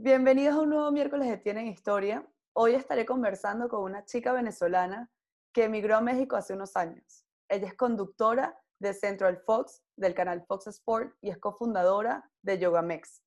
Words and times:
Bienvenidos 0.00 0.54
a 0.54 0.60
un 0.60 0.70
nuevo 0.70 0.92
miércoles 0.92 1.28
de 1.28 1.38
Tienen 1.38 1.66
Historia. 1.66 2.24
Hoy 2.52 2.74
estaré 2.74 3.04
conversando 3.04 3.68
con 3.68 3.82
una 3.82 4.04
chica 4.04 4.32
venezolana 4.32 5.10
que 5.52 5.64
emigró 5.64 5.96
a 5.96 6.00
México 6.00 6.36
hace 6.36 6.54
unos 6.54 6.76
años. 6.76 7.26
Ella 7.48 7.66
es 7.66 7.74
conductora 7.74 8.56
de 8.78 8.94
Central 8.94 9.42
Fox, 9.44 9.82
del 9.96 10.14
canal 10.14 10.44
Fox 10.46 10.68
Sport, 10.68 11.16
y 11.20 11.30
es 11.30 11.38
cofundadora 11.38 12.30
de 12.42 12.60
Yogamex. 12.60 13.24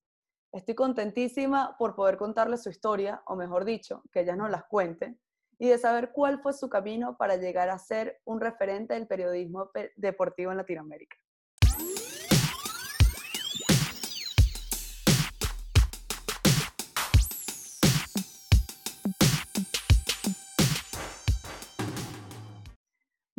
Estoy 0.53 0.73
contentísima 0.73 1.75
por 1.77 1.93
poder 1.93 2.15
contarle 2.15 2.55
su 2.55 2.69
historia, 2.69 3.21
o 3.25 3.35
mejor 3.35 3.65
dicho, 3.65 4.01
que 4.09 4.21
ella 4.21 4.37
nos 4.37 4.49
las 4.49 4.63
cuente, 4.63 5.19
y 5.59 5.67
de 5.67 5.77
saber 5.77 6.13
cuál 6.13 6.41
fue 6.41 6.53
su 6.53 6.69
camino 6.69 7.17
para 7.17 7.35
llegar 7.35 7.67
a 7.67 7.77
ser 7.79 8.21
un 8.23 8.39
referente 8.39 8.93
del 8.93 9.07
periodismo 9.07 9.71
deportivo 9.97 10.51
en 10.51 10.57
Latinoamérica. 10.57 11.17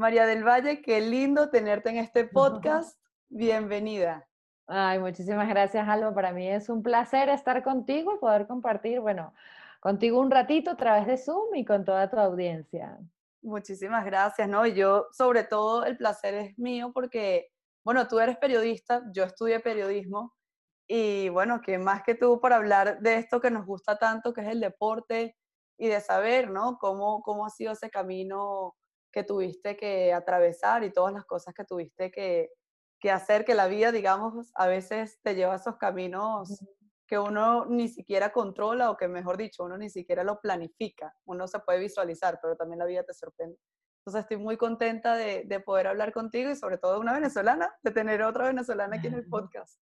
María 0.02 0.26
del 0.26 0.42
Valle, 0.42 0.82
qué 0.82 1.00
lindo 1.00 1.48
tenerte 1.48 1.90
en 1.90 1.98
este 1.98 2.24
podcast. 2.24 3.00
Bienvenida. 3.28 4.28
Ay, 4.66 4.98
muchísimas 4.98 5.48
gracias, 5.48 5.88
Alba. 5.88 6.12
Para 6.12 6.32
mí 6.32 6.50
es 6.50 6.68
un 6.68 6.82
placer 6.82 7.28
estar 7.28 7.62
contigo 7.62 8.12
y 8.12 8.18
poder 8.18 8.48
compartir, 8.48 8.98
bueno, 8.98 9.32
contigo 9.78 10.18
un 10.18 10.32
ratito 10.32 10.72
a 10.72 10.76
través 10.76 11.06
de 11.06 11.16
Zoom 11.16 11.54
y 11.54 11.64
con 11.64 11.84
toda 11.84 12.10
tu 12.10 12.18
audiencia. 12.18 12.98
Muchísimas 13.42 14.04
gracias, 14.04 14.48
¿no? 14.48 14.66
Y 14.66 14.74
yo, 14.74 15.06
sobre 15.12 15.44
todo, 15.44 15.84
el 15.84 15.96
placer 15.96 16.34
es 16.34 16.58
mío 16.58 16.90
porque, 16.92 17.52
bueno, 17.84 18.08
tú 18.08 18.18
eres 18.18 18.36
periodista, 18.38 19.04
yo 19.14 19.22
estudié 19.22 19.60
periodismo 19.60 20.34
y, 20.88 21.28
bueno, 21.28 21.60
que 21.60 21.78
más 21.78 22.02
que 22.02 22.16
tú 22.16 22.40
para 22.40 22.56
hablar 22.56 22.98
de 23.02 23.18
esto 23.18 23.40
que 23.40 23.52
nos 23.52 23.64
gusta 23.64 23.98
tanto, 23.98 24.34
que 24.34 24.40
es 24.40 24.48
el 24.48 24.58
deporte 24.58 25.36
y 25.78 25.86
de 25.86 26.00
saber, 26.00 26.50
¿no? 26.50 26.78
Cómo, 26.80 27.22
cómo 27.22 27.46
ha 27.46 27.50
sido 27.50 27.74
ese 27.74 27.88
camino 27.88 28.74
que 29.12 29.24
tuviste 29.24 29.76
que 29.76 30.12
atravesar 30.12 30.84
y 30.84 30.92
todas 30.92 31.12
las 31.12 31.24
cosas 31.24 31.54
que 31.54 31.64
tuviste 31.64 32.10
que, 32.10 32.50
que 33.00 33.10
hacer, 33.10 33.44
que 33.44 33.54
la 33.54 33.66
vida, 33.66 33.92
digamos, 33.92 34.50
a 34.54 34.66
veces 34.66 35.20
te 35.22 35.34
lleva 35.34 35.52
a 35.52 35.56
esos 35.56 35.76
caminos 35.76 36.64
que 37.06 37.18
uno 37.18 37.66
ni 37.66 37.88
siquiera 37.88 38.32
controla 38.32 38.90
o 38.90 38.96
que 38.96 39.06
mejor 39.06 39.36
dicho, 39.36 39.64
uno 39.64 39.76
ni 39.76 39.90
siquiera 39.90 40.24
lo 40.24 40.40
planifica. 40.40 41.14
Uno 41.26 41.46
se 41.46 41.58
puede 41.58 41.80
visualizar, 41.80 42.38
pero 42.40 42.56
también 42.56 42.78
la 42.78 42.86
vida 42.86 43.02
te 43.02 43.12
sorprende. 43.12 43.58
Entonces 44.00 44.22
estoy 44.22 44.38
muy 44.38 44.56
contenta 44.56 45.14
de, 45.14 45.44
de 45.44 45.60
poder 45.60 45.88
hablar 45.88 46.12
contigo 46.12 46.50
y 46.50 46.56
sobre 46.56 46.78
todo 46.78 46.94
de 46.94 47.00
una 47.00 47.12
venezolana, 47.12 47.72
de 47.82 47.90
tener 47.90 48.22
otra 48.22 48.46
venezolana 48.46 48.96
aquí 48.96 49.08
en 49.08 49.14
el 49.14 49.26
podcast. 49.28 49.78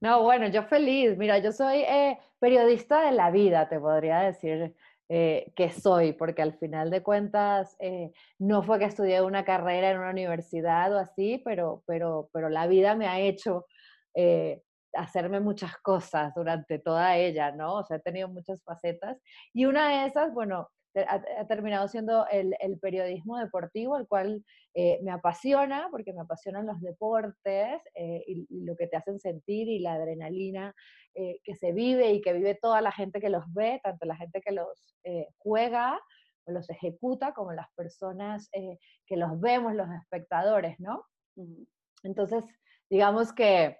No, 0.00 0.22
bueno, 0.22 0.48
yo 0.48 0.62
feliz. 0.64 1.16
Mira, 1.16 1.38
yo 1.38 1.52
soy 1.52 1.80
eh, 1.80 2.18
periodista 2.38 3.02
de 3.02 3.12
la 3.12 3.30
vida, 3.30 3.68
te 3.68 3.78
podría 3.78 4.20
decir 4.20 4.74
eh, 5.14 5.52
que 5.54 5.70
soy, 5.70 6.14
porque 6.14 6.40
al 6.40 6.54
final 6.54 6.90
de 6.90 7.02
cuentas 7.02 7.76
eh, 7.80 8.12
no 8.38 8.62
fue 8.62 8.78
que 8.78 8.86
estudié 8.86 9.20
una 9.20 9.44
carrera 9.44 9.90
en 9.90 9.98
una 9.98 10.08
universidad 10.08 10.94
o 10.94 10.98
así, 10.98 11.42
pero, 11.44 11.82
pero, 11.86 12.30
pero 12.32 12.48
la 12.48 12.66
vida 12.66 12.94
me 12.94 13.06
ha 13.06 13.20
hecho 13.20 13.66
hacerme 14.94 15.40
muchas 15.40 15.76
cosas 15.78 16.32
durante 16.34 16.78
toda 16.78 17.16
ella, 17.16 17.52
¿no? 17.52 17.76
O 17.76 17.84
sea, 17.84 17.98
he 17.98 18.00
tenido 18.00 18.28
muchas 18.28 18.62
facetas. 18.62 19.18
Y 19.52 19.66
una 19.66 19.88
de 19.88 20.06
esas, 20.06 20.32
bueno, 20.32 20.70
ha, 20.94 21.46
terminado 21.46 21.88
siendo 21.88 22.26
el, 22.28 22.54
periodismo 22.80 23.38
deportivo, 23.38 23.96
el 23.96 24.06
cual 24.06 24.44
eh, 24.74 24.98
me 25.02 25.10
apasiona, 25.10 25.88
porque 25.90 26.12
me 26.12 26.20
apasionan 26.20 26.66
los 26.66 26.80
deportes 26.80 27.80
eh, 27.94 28.24
y, 28.26 28.46
lo 28.64 28.76
que 28.76 28.86
te 28.86 28.96
hacen 28.96 29.18
sentir 29.18 29.68
y 29.68 29.80
la 29.80 29.94
adrenalina 29.94 30.74
eh, 31.14 31.38
que 31.44 31.54
se 31.54 31.72
vive 31.72 32.12
y 32.12 32.20
que 32.20 32.32
vive 32.32 32.58
toda 32.60 32.80
la 32.80 32.92
gente 32.92 33.20
que 33.20 33.30
los 33.30 33.44
ve, 33.52 33.80
tanto 33.82 34.06
la 34.06 34.16
gente 34.16 34.40
que 34.40 34.52
los 34.52 34.96
juega 35.38 36.00
o 36.44 36.52
los 36.52 36.68
ejecuta, 36.70 37.32
como 37.32 37.52
las 37.52 37.68
personas 37.74 38.48
que 39.06 39.16
los 39.16 39.40
vemos, 39.40 39.74
los 39.74 39.88
espectadores, 39.90 40.78
¿no? 40.78 41.04
Entonces, 42.02 42.44
digamos 42.90 43.32
que 43.32 43.78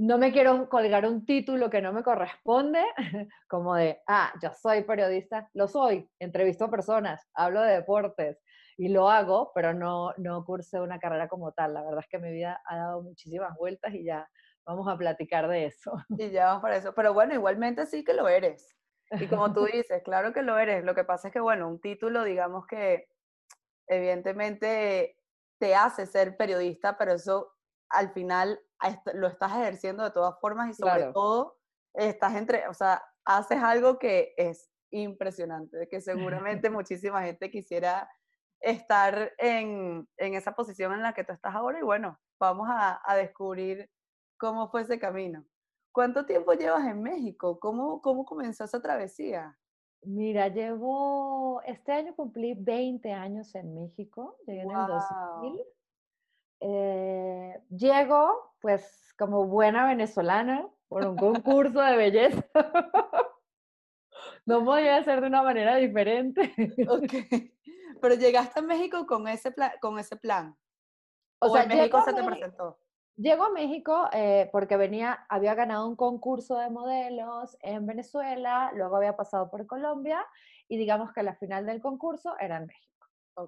no 0.00 0.16
me 0.16 0.32
quiero 0.32 0.66
colgar 0.70 1.06
un 1.06 1.26
título 1.26 1.68
que 1.68 1.82
no 1.82 1.92
me 1.92 2.02
corresponde, 2.02 2.82
como 3.48 3.74
de, 3.74 4.00
ah, 4.08 4.32
yo 4.42 4.50
soy 4.54 4.82
periodista, 4.82 5.50
lo 5.52 5.68
soy, 5.68 6.10
entrevisto 6.18 6.64
a 6.64 6.70
personas, 6.70 7.28
hablo 7.34 7.60
de 7.60 7.74
deportes 7.74 8.42
y 8.78 8.88
lo 8.88 9.10
hago, 9.10 9.52
pero 9.54 9.74
no, 9.74 10.14
no 10.16 10.42
cursé 10.46 10.80
una 10.80 10.98
carrera 10.98 11.28
como 11.28 11.52
tal. 11.52 11.74
La 11.74 11.82
verdad 11.82 12.00
es 12.00 12.08
que 12.08 12.18
mi 12.18 12.32
vida 12.32 12.62
ha 12.64 12.76
dado 12.78 13.02
muchísimas 13.02 13.54
vueltas 13.58 13.92
y 13.92 14.04
ya 14.04 14.26
vamos 14.64 14.88
a 14.88 14.96
platicar 14.96 15.48
de 15.48 15.66
eso. 15.66 15.92
Y 16.18 16.30
ya 16.30 16.46
vamos 16.46 16.62
para 16.62 16.76
eso. 16.76 16.94
Pero 16.94 17.12
bueno, 17.12 17.34
igualmente 17.34 17.84
sí 17.84 18.02
que 18.02 18.14
lo 18.14 18.26
eres. 18.26 18.74
Y 19.10 19.26
como 19.26 19.52
tú 19.52 19.66
dices, 19.72 20.02
claro 20.02 20.32
que 20.32 20.40
lo 20.40 20.58
eres. 20.58 20.82
Lo 20.82 20.94
que 20.94 21.04
pasa 21.04 21.28
es 21.28 21.34
que, 21.34 21.40
bueno, 21.40 21.68
un 21.68 21.78
título, 21.78 22.24
digamos 22.24 22.66
que 22.66 23.06
evidentemente 23.86 25.18
te 25.58 25.74
hace 25.74 26.06
ser 26.06 26.38
periodista, 26.38 26.96
pero 26.96 27.12
eso 27.12 27.52
al 27.90 28.14
final 28.14 28.58
lo 29.14 29.28
estás 29.28 29.52
ejerciendo 29.52 30.04
de 30.04 30.10
todas 30.10 30.38
formas 30.40 30.70
y 30.70 30.74
sobre 30.74 31.12
todo 31.12 31.56
estás 31.94 32.36
entre, 32.36 32.68
o 32.68 32.74
sea, 32.74 33.02
haces 33.24 33.62
algo 33.62 33.98
que 33.98 34.34
es 34.36 34.70
impresionante, 34.90 35.88
que 35.88 36.00
seguramente 36.00 36.70
muchísima 36.70 37.22
gente 37.22 37.50
quisiera 37.50 38.10
estar 38.60 39.32
en, 39.38 40.08
esa 40.16 40.54
posición 40.54 40.92
en 40.92 41.02
la 41.02 41.14
que 41.14 41.24
tú 41.24 41.32
estás 41.32 41.54
ahora 41.54 41.78
y 41.78 41.82
bueno, 41.82 42.18
vamos 42.38 42.68
a, 42.70 43.00
descubrir 43.16 43.90
cómo 44.38 44.68
fue 44.70 44.82
ese 44.82 44.98
camino. 44.98 45.44
¿Cuánto 45.92 46.24
tiempo 46.24 46.52
llevas 46.52 46.86
en 46.86 47.02
México? 47.02 47.58
¿Cómo, 47.58 48.00
cómo 48.00 48.24
comenzó 48.24 48.64
esa 48.64 48.80
travesía? 48.80 49.58
Mira, 50.02 50.48
llevo, 50.48 51.60
este 51.66 51.92
año 51.92 52.14
cumplí 52.14 52.54
20 52.54 53.12
años 53.12 53.54
en 53.54 53.74
México, 53.74 54.36
llegué 54.46 54.62
en 54.62 54.70
el 54.70 54.86
2000 54.86 55.60
eh, 56.60 57.62
llego, 57.70 58.49
pues, 58.60 59.14
como 59.18 59.46
buena 59.46 59.86
venezolana, 59.86 60.68
por 60.88 61.06
un 61.06 61.16
concurso 61.16 61.80
de 61.80 61.96
belleza. 61.96 62.44
no 64.46 64.64
podía 64.64 65.02
ser 65.04 65.20
de 65.20 65.26
una 65.28 65.42
manera 65.42 65.76
diferente. 65.76 66.52
ok. 66.88 67.12
Pero 68.00 68.14
llegaste 68.14 68.60
a 68.60 68.62
México 68.62 69.06
con 69.06 69.28
ese, 69.28 69.52
plan, 69.52 69.72
con 69.80 69.98
ese 69.98 70.16
plan. 70.16 70.56
O, 71.38 71.50
sea, 71.50 71.62
en 71.62 71.68
México 71.68 72.02
se 72.04 72.12
te 72.12 72.22
presentó. 72.22 72.78
Llego 73.16 73.44
a 73.44 73.50
México 73.50 74.08
eh, 74.12 74.48
porque 74.50 74.76
venía, 74.76 75.26
había 75.28 75.54
ganado 75.54 75.86
un 75.86 75.96
concurso 75.96 76.56
de 76.56 76.70
modelos 76.70 77.56
en 77.60 77.84
Venezuela, 77.84 78.72
luego 78.74 78.96
había 78.96 79.16
pasado 79.16 79.50
por 79.50 79.66
Colombia 79.66 80.26
y 80.68 80.78
digamos 80.78 81.12
que 81.12 81.22
la 81.22 81.34
final 81.34 81.66
del 81.66 81.82
concurso 81.82 82.34
era 82.38 82.56
en 82.56 82.66
México. 82.66 82.89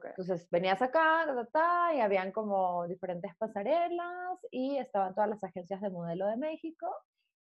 Entonces 0.05 0.49
venías 0.51 0.81
acá, 0.83 1.27
y 1.95 2.01
habían 2.01 2.33
como 2.33 2.87
diferentes 2.87 3.35
pasarelas 3.37 4.39
y 4.51 4.77
estaban 4.79 5.15
todas 5.15 5.31
las 5.31 5.45
agencias 5.45 5.81
de 5.81 5.91
modelo 5.91 6.27
de 6.27 6.37
México. 6.37 6.89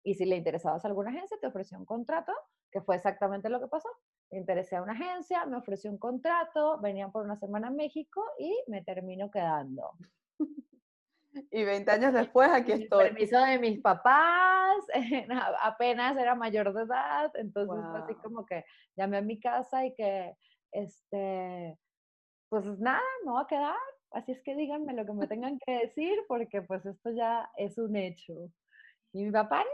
Y 0.03 0.15
si 0.15 0.25
le 0.25 0.37
interesabas 0.37 0.85
a 0.85 0.89
alguna 0.89 1.11
agencia, 1.11 1.37
te 1.41 1.47
ofrecía 1.47 1.79
un 1.79 1.85
contrato, 1.85 2.33
que 2.71 2.81
fue 2.81 2.97
exactamente 2.97 3.51
lo 3.51 3.61
que 3.61 3.67
pasó. 3.67 3.89
Me 4.31 4.39
interesé 4.39 4.77
a 4.77 4.83
una 4.83 4.93
agencia, 4.93 5.45
me 5.45 5.57
ofreció 5.57 5.91
un 5.91 5.99
contrato, 5.99 6.81
venían 6.81 7.13
por 7.13 7.25
una 7.25 7.37
semana 7.37 7.69
a 7.69 7.71
México 7.71 8.25
y 8.39 8.57
me 8.69 8.83
termino 8.83 9.31
quedando. 9.31 9.91
Y 11.51 11.65
20 11.65 11.91
años 11.91 12.13
después 12.13 12.51
aquí 12.53 12.73
estoy. 12.73 13.05
Permiso 13.05 13.39
de 13.41 13.59
mis 13.59 13.81
papás, 13.81 14.77
apenas 15.63 16.17
era 16.17 16.35
mayor 16.35 16.73
de 16.73 16.83
edad, 16.83 17.31
entonces 17.35 17.85
así 17.95 18.15
como 18.17 18.47
que 18.47 18.65
llamé 18.97 19.19
a 19.19 19.23
mi 19.23 19.39
casa 19.39 19.85
y 19.85 19.95
que, 19.95 20.35
este, 20.73 21.79
pues 22.51 22.67
nada, 22.81 23.01
me 23.25 23.31
voy 23.31 23.43
a 23.43 23.47
quedar. 23.47 23.77
Así 24.11 24.33
es 24.33 24.43
que 24.43 24.57
díganme 24.57 24.93
lo 24.93 25.07
que 25.07 25.13
me 25.13 25.29
tengan 25.29 25.59
que 25.65 25.73
decir 25.87 26.19
porque 26.27 26.63
pues 26.63 26.85
esto 26.85 27.13
ya 27.13 27.49
es 27.57 27.79
un 27.79 27.95
hecho. 27.97 28.51
Y 29.13 29.25
mi 29.25 29.31
papá, 29.31 29.59
no, 29.59 29.65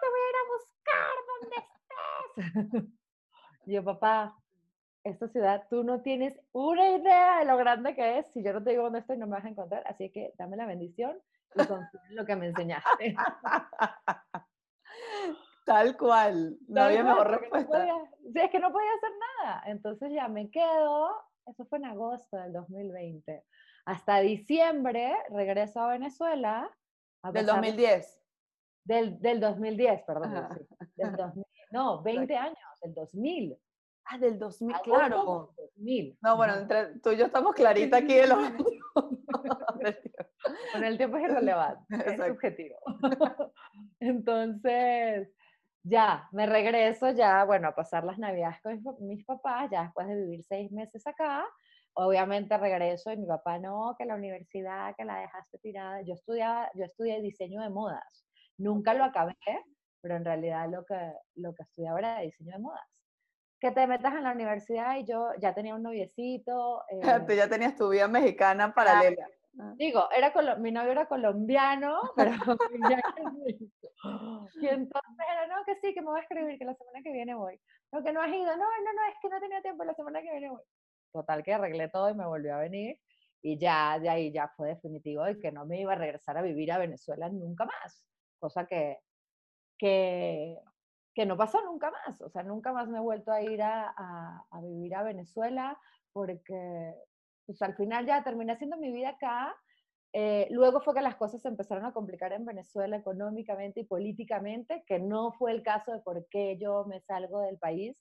te 0.00 0.08
voy 0.08 0.20
a 0.20 0.30
ir 0.30 0.36
a 0.36 0.48
buscar 0.54 1.12
donde 1.26 1.56
estés. 1.66 2.84
y 3.66 3.72
yo, 3.74 3.84
papá, 3.84 4.36
esta 5.02 5.28
ciudad, 5.28 5.66
tú 5.68 5.82
no 5.82 6.02
tienes 6.02 6.40
una 6.52 6.88
idea 6.90 7.40
de 7.40 7.46
lo 7.46 7.56
grande 7.56 7.96
que 7.96 8.18
es. 8.18 8.26
Si 8.32 8.44
yo 8.44 8.52
no 8.52 8.62
te 8.62 8.70
digo 8.70 8.84
dónde 8.84 9.00
estoy, 9.00 9.18
no 9.18 9.26
me 9.26 9.32
vas 9.32 9.44
a 9.44 9.48
encontrar. 9.48 9.82
Así 9.86 10.10
que 10.10 10.32
dame 10.38 10.56
la 10.56 10.66
bendición 10.66 11.18
y 11.56 11.66
confía 11.66 12.00
en 12.10 12.16
lo 12.16 12.24
que 12.24 12.36
me 12.36 12.46
enseñaste. 12.46 13.16
Tal 15.66 15.96
cual. 15.96 16.56
No 16.68 16.82
había 16.82 17.02
mejor 17.02 17.40
respuesta. 17.40 17.86
sí, 18.32 18.38
es 18.38 18.50
que 18.50 18.60
no 18.60 18.72
podía 18.72 18.92
hacer 18.92 19.10
nada. 19.38 19.62
Entonces 19.66 20.12
ya 20.12 20.28
me 20.28 20.48
quedo 20.50 21.29
eso 21.46 21.64
fue 21.66 21.78
en 21.78 21.86
agosto 21.86 22.36
del 22.36 22.52
2020. 22.52 23.44
Hasta 23.86 24.20
diciembre 24.20 25.14
regreso 25.30 25.80
a 25.80 25.88
Venezuela. 25.88 26.70
¿Del 27.32 27.46
2010? 27.46 28.22
Del, 28.84 29.20
del 29.20 29.40
2010, 29.40 30.02
perdón. 30.02 30.48
no, 31.70 32.02
20 32.02 32.36
años, 32.36 32.58
del 32.82 32.94
2000. 32.94 33.58
Ah, 34.06 34.18
del 34.18 34.38
2000, 34.38 34.76
claro. 34.82 35.54
2000. 35.56 36.18
No, 36.22 36.36
bueno, 36.36 36.54
entre 36.56 36.98
tú 37.00 37.10
y 37.10 37.16
yo 37.16 37.26
estamos 37.26 37.54
claritas 37.54 38.02
aquí 38.02 38.14
de 38.14 38.26
los 38.26 38.38
años. 38.38 38.66
Con 40.72 40.84
el 40.84 40.96
tiempo 40.96 41.16
es 41.16 41.24
irrelevante, 41.24 41.96
es 42.06 42.20
subjetivo. 42.26 42.76
Entonces, 44.00 45.32
ya, 45.82 46.28
me 46.32 46.46
regreso 46.46 47.10
ya, 47.10 47.44
bueno, 47.44 47.68
a 47.68 47.74
pasar 47.74 48.04
las 48.04 48.18
navidades 48.18 48.60
con 48.62 48.78
mis 49.06 49.24
papás, 49.24 49.70
ya 49.70 49.84
después 49.84 50.06
de 50.08 50.16
vivir 50.16 50.44
seis 50.44 50.70
meses 50.72 51.06
acá, 51.06 51.46
obviamente 51.94 52.56
regreso 52.56 53.12
y 53.12 53.16
mi 53.16 53.26
papá 53.26 53.58
no, 53.58 53.94
que 53.98 54.04
la 54.04 54.14
universidad, 54.14 54.94
que 54.96 55.04
la 55.04 55.20
dejaste 55.20 55.58
tirada. 55.58 56.02
Yo 56.02 56.14
estudiaba, 56.14 56.70
yo 56.74 56.84
estudié 56.84 57.20
diseño 57.20 57.62
de 57.62 57.70
modas. 57.70 58.26
Nunca 58.58 58.94
lo 58.94 59.04
acabé, 59.04 59.36
pero 60.00 60.16
en 60.16 60.24
realidad 60.24 60.68
lo 60.70 60.84
que, 60.84 61.12
lo 61.36 61.54
que 61.54 61.62
estudiaba 61.62 61.98
era 61.98 62.20
diseño 62.20 62.52
de 62.52 62.58
modas. 62.58 62.86
Que 63.60 63.72
te 63.72 63.86
metas 63.86 64.14
en 64.14 64.24
la 64.24 64.32
universidad 64.32 64.96
y 64.96 65.04
yo 65.06 65.28
ya 65.40 65.54
tenía 65.54 65.74
un 65.74 65.82
noviecito. 65.82 66.82
Tú 67.26 67.32
ya 67.34 67.48
tenías 67.48 67.76
tu 67.76 67.88
vida 67.90 68.08
mexicana 68.08 68.74
paralela. 68.74 69.26
Ah. 69.58 69.74
Digo, 69.76 70.08
era 70.16 70.32
mi 70.58 70.70
novio 70.70 70.92
era 70.92 71.06
colombiano, 71.06 72.00
pero 72.16 72.32
Y 74.60 74.66
entonces 74.66 75.26
era, 75.30 75.46
no, 75.46 75.64
que 75.64 75.74
sí, 75.76 75.94
que 75.94 76.00
me 76.00 76.08
voy 76.08 76.20
a 76.20 76.22
escribir, 76.22 76.58
que 76.58 76.64
la 76.64 76.74
semana 76.74 77.00
que 77.02 77.12
viene 77.12 77.34
voy. 77.34 77.60
No, 77.92 78.02
que 78.02 78.12
no 78.12 78.20
has 78.22 78.28
ido, 78.28 78.56
no, 78.56 78.56
no, 78.56 78.92
no, 78.92 79.08
es 79.08 79.16
que 79.20 79.28
no 79.28 79.40
tenía 79.40 79.62
tiempo, 79.62 79.84
la 79.84 79.94
semana 79.94 80.20
que 80.22 80.30
viene 80.30 80.50
voy. 80.50 80.62
Total 81.12 81.42
que 81.42 81.54
arreglé 81.54 81.88
todo 81.88 82.08
y 82.10 82.14
me 82.14 82.26
volvió 82.26 82.54
a 82.54 82.60
venir. 82.60 82.98
Y 83.42 83.58
ya 83.58 83.98
de 83.98 84.08
ahí 84.08 84.32
ya 84.32 84.48
fue 84.56 84.68
definitivo 84.68 85.24
de 85.24 85.38
que 85.38 85.50
no 85.50 85.66
me 85.66 85.80
iba 85.80 85.92
a 85.92 85.96
regresar 85.96 86.36
a 86.36 86.42
vivir 86.42 86.70
a 86.72 86.78
Venezuela 86.78 87.28
nunca 87.28 87.64
más. 87.64 88.06
Cosa 88.38 88.66
que, 88.66 88.98
que, 89.78 90.58
que 91.14 91.26
no 91.26 91.36
pasó 91.36 91.62
nunca 91.64 91.90
más. 91.90 92.20
O 92.20 92.28
sea, 92.28 92.42
nunca 92.42 92.72
más 92.72 92.88
me 92.88 92.98
he 92.98 93.02
vuelto 93.02 93.32
a 93.32 93.42
ir 93.42 93.62
a, 93.62 93.88
a, 93.96 94.44
a 94.50 94.60
vivir 94.60 94.94
a 94.94 95.02
Venezuela 95.02 95.78
porque 96.12 96.94
pues 97.46 97.60
al 97.62 97.74
final 97.74 98.06
ya 98.06 98.22
terminé 98.22 98.52
haciendo 98.52 98.76
mi 98.76 98.92
vida 98.92 99.10
acá. 99.10 99.56
Eh, 100.12 100.48
luego 100.50 100.80
fue 100.80 100.94
que 100.94 101.02
las 101.02 101.16
cosas 101.16 101.40
se 101.40 101.48
empezaron 101.48 101.84
a 101.84 101.92
complicar 101.92 102.32
en 102.32 102.44
Venezuela 102.44 102.96
económicamente 102.96 103.80
y 103.80 103.84
políticamente, 103.84 104.82
que 104.86 104.98
no 104.98 105.32
fue 105.32 105.52
el 105.52 105.62
caso 105.62 105.92
de 105.92 106.00
por 106.00 106.26
qué 106.28 106.58
yo 106.58 106.84
me 106.86 107.00
salgo 107.00 107.40
del 107.40 107.58
país, 107.58 107.96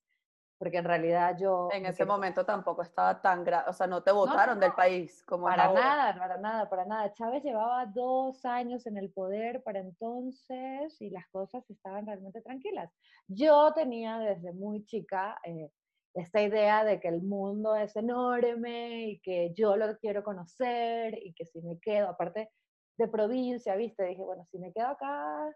porque 0.59 0.77
en 0.77 0.85
realidad 0.85 1.37
yo... 1.39 1.69
En 1.71 1.85
ese 1.85 2.03
momento 2.03 2.45
tampoco 2.45 2.81
estaba 2.81 3.21
tan 3.21 3.45
grave, 3.45 3.69
o 3.69 3.73
sea, 3.73 3.87
no 3.87 4.03
te 4.03 4.11
votaron 4.11 4.59
del 4.59 4.73
país 4.73 5.23
como 5.23 5.45
Para 5.45 5.71
nada, 5.71 6.19
para 6.19 6.37
nada, 6.37 6.69
para 6.69 6.85
nada. 6.85 7.13
Chávez 7.13 7.43
llevaba 7.43 7.85
dos 7.85 8.43
años 8.43 8.85
en 8.85 8.97
el 8.97 9.09
poder 9.09 9.63
para 9.63 9.79
entonces 9.79 11.01
y 11.01 11.11
las 11.11 11.25
cosas 11.29 11.67
estaban 11.69 12.05
realmente 12.05 12.41
tranquilas. 12.41 12.91
Yo 13.27 13.71
tenía 13.73 14.19
desde 14.19 14.51
muy 14.51 14.83
chica 14.83 15.39
eh, 15.45 15.71
esta 16.13 16.41
idea 16.41 16.83
de 16.83 16.99
que 16.99 17.07
el 17.07 17.21
mundo 17.21 17.75
es 17.75 17.95
enorme 17.95 19.09
y 19.09 19.19
que 19.19 19.53
yo 19.53 19.77
lo 19.77 19.97
quiero 19.97 20.23
conocer 20.23 21.17
y 21.21 21.33
que 21.33 21.45
si 21.45 21.61
me 21.61 21.79
quedo, 21.79 22.09
aparte 22.09 22.49
de 22.97 23.07
provincia, 23.07 23.75
viste, 23.75 24.03
dije, 24.03 24.21
bueno, 24.21 24.45
si 24.51 24.59
me 24.59 24.73
quedo 24.73 24.87
acá, 24.87 25.49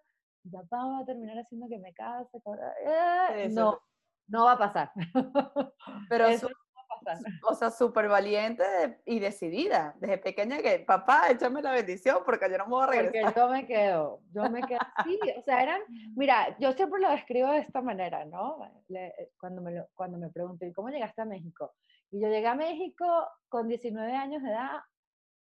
papá 0.52 0.86
va 0.86 1.00
a 1.00 1.06
terminar 1.06 1.38
haciendo 1.38 1.68
que 1.68 1.80
me 1.80 1.94
case. 1.94 2.38
Eh, 2.86 3.50
no, 3.52 3.80
no 4.28 4.46
va 4.46 4.54
a 4.54 4.58
pasar. 4.58 4.92
Pero 6.10 6.28
eso 6.28 6.50
o 7.50 7.56
sea, 7.56 7.72
súper 7.72 8.08
valiente 8.08 8.64
y 9.06 9.20
decidida. 9.20 9.96
Desde 10.00 10.18
pequeña 10.18 10.58
que, 10.60 10.80
papá, 10.80 11.30
échame 11.30 11.62
la 11.62 11.72
bendición 11.72 12.20
porque 12.26 12.50
yo 12.50 12.58
no 12.58 12.66
me 12.66 12.72
voy 12.72 12.84
a 12.84 12.88
regresar. 12.88 13.34
Porque 13.34 13.40
yo 13.40 13.50
me 13.50 13.68
quedo, 13.68 14.20
yo 14.34 14.50
me 14.50 14.62
quedo. 14.62 14.80
Sí, 15.04 15.20
o 15.38 15.42
sea, 15.44 15.62
eran, 15.62 15.82
mira, 16.16 16.58
yo 16.60 16.72
siempre 16.74 17.02
lo 17.02 17.10
describo 17.10 17.52
de 17.52 17.60
esta 17.60 17.82
manera, 17.82 18.26
¿no? 18.26 18.58
Eh, 18.90 19.32
cuando 19.38 19.62
me, 19.62 19.72
lo, 19.72 19.88
cuando 19.94 20.18
me 20.18 20.30
pregunté, 20.30 20.72
¿cómo 20.74 20.90
llegaste 20.90 21.22
a 21.22 21.26
México? 21.26 21.74
Y 22.12 22.22
yo 22.22 22.28
llegué 22.28 22.48
a 22.48 22.56
México 22.56 23.06
con 23.50 23.68
19 23.68 24.16
años 24.16 24.44
de 24.44 24.50
edad, 24.50 24.82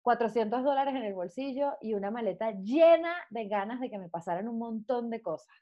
400 0.04 0.64
dólares 0.64 0.96
en 0.96 1.04
el 1.04 1.14
bolsillo 1.14 1.74
y 1.82 1.96
una 1.96 2.12
maleta 2.12 2.52
llena 2.52 3.16
de 3.30 3.48
ganas 3.48 3.80
de 3.80 3.90
que 3.90 3.98
me 3.98 4.08
pasaran 4.08 4.48
un 4.48 4.60
montón 4.60 5.10
de 5.10 5.22
cosas. 5.22 5.56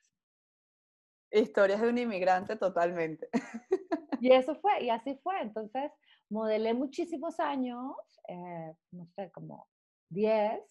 Historias 1.32 1.82
de 1.82 1.90
un 1.90 1.98
inmigrante 1.98 2.56
totalmente. 2.58 3.28
Y 4.24 4.32
eso 4.32 4.56
fue, 4.56 4.82
y 4.82 4.90
así 4.90 5.20
fue. 5.22 5.42
Entonces, 5.42 5.92
modelé 6.30 6.74
muchísimos 6.74 7.42
años, 7.42 7.94
eh, 8.30 8.74
no 8.92 9.06
sé, 9.08 9.30
como 9.34 9.68
10. 10.12 10.62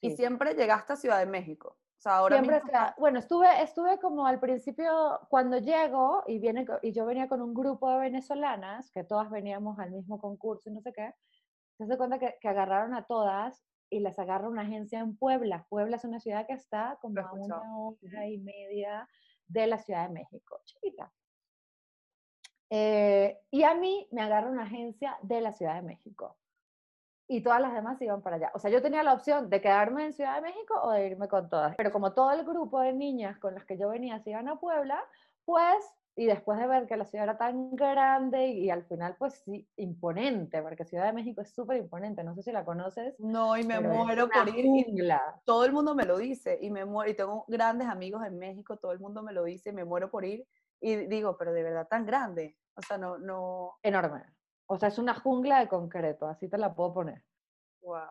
Y 0.00 0.10
siempre 0.16 0.54
llegaste 0.54 0.92
a 0.92 0.96
Ciudad 0.96 1.20
de 1.20 1.26
México. 1.26 1.68
O 1.68 2.00
sea, 2.00 2.16
ahora 2.16 2.42
siempre, 2.42 2.60
bueno, 2.98 3.20
estuve, 3.20 3.62
estuve 3.62 4.00
como 4.00 4.26
al 4.26 4.40
principio, 4.40 5.20
cuando 5.28 5.58
llego 5.58 6.24
y, 6.26 6.40
viene, 6.40 6.66
y 6.82 6.92
yo 6.92 7.06
venía 7.06 7.28
con 7.28 7.42
un 7.42 7.54
grupo 7.54 7.92
de 7.92 8.00
venezolanas, 8.00 8.90
que 8.90 9.04
todas 9.04 9.30
veníamos 9.30 9.78
al 9.78 9.92
mismo 9.92 10.18
concurso 10.20 10.68
y 10.68 10.72
no 10.72 10.80
sé 10.80 10.92
qué, 10.92 11.14
se 11.76 11.84
hace 11.84 11.96
cuenta 11.96 12.18
que, 12.18 12.38
que 12.40 12.48
agarraron 12.48 12.92
a 12.94 13.04
todas 13.04 13.64
y 13.88 14.00
las 14.00 14.18
agarra 14.18 14.48
una 14.48 14.62
agencia 14.62 14.98
en 14.98 15.16
Puebla. 15.16 15.64
Puebla 15.68 15.94
es 15.94 16.04
una 16.04 16.18
ciudad 16.18 16.44
que 16.44 16.54
está 16.54 16.98
como 17.00 17.20
a 17.20 17.32
una 17.34 17.78
hora 17.78 18.26
y 18.26 18.38
media 18.38 19.08
de 19.46 19.68
la 19.68 19.78
Ciudad 19.78 20.08
de 20.08 20.14
México, 20.14 20.60
chiquita. 20.64 21.12
Eh, 22.70 23.38
y 23.50 23.62
a 23.62 23.74
mí 23.74 24.06
me 24.10 24.22
agarra 24.22 24.50
una 24.50 24.64
agencia 24.64 25.16
de 25.22 25.40
la 25.40 25.52
Ciudad 25.52 25.74
de 25.74 25.82
México. 25.82 26.36
Y 27.30 27.42
todas 27.42 27.60
las 27.60 27.74
demás 27.74 28.00
iban 28.00 28.22
para 28.22 28.36
allá. 28.36 28.50
O 28.54 28.58
sea, 28.58 28.70
yo 28.70 28.80
tenía 28.80 29.02
la 29.02 29.12
opción 29.12 29.50
de 29.50 29.60
quedarme 29.60 30.06
en 30.06 30.12
Ciudad 30.14 30.36
de 30.36 30.42
México 30.42 30.74
o 30.82 30.92
de 30.92 31.08
irme 31.08 31.28
con 31.28 31.48
todas. 31.50 31.76
Pero 31.76 31.92
como 31.92 32.14
todo 32.14 32.32
el 32.32 32.44
grupo 32.44 32.80
de 32.80 32.94
niñas 32.94 33.38
con 33.38 33.54
las 33.54 33.66
que 33.66 33.76
yo 33.76 33.90
venía 33.90 34.18
se 34.20 34.30
iban 34.30 34.48
a 34.48 34.56
Puebla, 34.56 34.98
pues, 35.44 35.76
y 36.16 36.24
después 36.24 36.58
de 36.58 36.66
ver 36.66 36.86
que 36.86 36.96
la 36.96 37.04
ciudad 37.04 37.24
era 37.24 37.38
tan 37.38 37.76
grande 37.76 38.48
y, 38.48 38.70
al 38.70 38.82
final, 38.84 39.14
pues 39.18 39.34
sí, 39.44 39.68
imponente, 39.76 40.62
porque 40.62 40.84
Ciudad 40.84 41.04
de 41.04 41.12
México 41.12 41.42
es 41.42 41.54
súper 41.54 41.76
imponente. 41.76 42.24
No 42.24 42.34
sé 42.34 42.42
si 42.42 42.50
la 42.50 42.64
conoces. 42.64 43.14
No, 43.20 43.56
y 43.58 43.64
me 43.64 43.78
muero 43.78 44.28
por 44.28 44.48
ir. 44.48 44.86
Todo 45.44 45.66
el 45.66 45.72
mundo 45.72 45.94
me 45.94 46.06
lo 46.06 46.16
dice 46.16 46.58
y 46.60 46.70
me 46.70 46.86
muero. 46.86 47.10
Y 47.10 47.14
tengo 47.14 47.44
grandes 47.46 47.88
amigos 47.88 48.24
en 48.26 48.38
México, 48.38 48.78
todo 48.78 48.92
el 48.92 49.00
mundo 49.00 49.22
me 49.22 49.32
lo 49.34 49.44
dice 49.44 49.68
y 49.70 49.72
me 49.74 49.84
muero 49.84 50.10
por 50.10 50.24
ir 50.24 50.46
y 50.80 50.96
digo, 51.06 51.36
pero 51.36 51.52
de 51.52 51.62
verdad 51.62 51.88
tan 51.88 52.06
grande. 52.06 52.56
O 52.74 52.82
sea, 52.82 52.98
no, 52.98 53.18
no. 53.18 53.78
Enorme. 53.82 54.24
O 54.66 54.78
sea, 54.78 54.88
es 54.88 54.98
una 54.98 55.14
jungla 55.14 55.60
de 55.60 55.68
concreto, 55.68 56.26
así 56.26 56.48
te 56.48 56.58
la 56.58 56.74
puedo 56.74 56.94
poner. 56.94 57.24
Wow. 57.80 58.08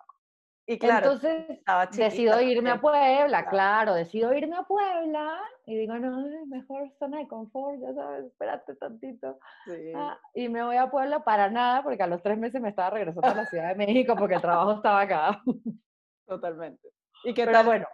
Y 0.69 0.77
claro, 0.79 1.13
entonces 1.13 1.61
decido 1.95 2.41
irme 2.41 2.71
a 2.71 2.81
Puebla, 2.81 3.47
claro. 3.47 3.93
decido 3.93 4.33
irme 4.33 4.57
a 4.57 4.63
Puebla 4.63 5.39
y 5.65 5.77
digo, 5.77 5.97
no, 5.97 6.27
mejor 6.47 6.91
zona 6.99 7.19
de 7.19 7.27
confort, 7.29 7.79
ya 7.79 7.93
sabes, 7.93 8.25
espérate 8.25 8.75
tantito. 8.75 9.39
Sí. 9.63 9.93
Ah, 9.95 10.19
y 10.33 10.49
me 10.49 10.61
voy 10.63 10.75
a 10.75 10.91
Puebla 10.91 11.23
para 11.23 11.49
nada, 11.49 11.83
porque 11.83 12.03
a 12.03 12.07
los 12.07 12.21
tres 12.21 12.37
meses 12.37 12.59
me 12.59 12.67
estaba 12.67 12.89
regresando 12.89 13.29
a 13.29 13.35
la 13.35 13.45
Ciudad 13.45 13.69
de 13.69 13.75
México 13.75 14.13
porque 14.17 14.35
el 14.35 14.41
trabajo 14.41 14.73
estaba 14.73 14.99
acá. 14.99 15.41
Totalmente. 16.27 16.89
¿Y 17.23 17.33
qué 17.33 17.47
tal? 17.47 17.65
bueno. 17.65 17.87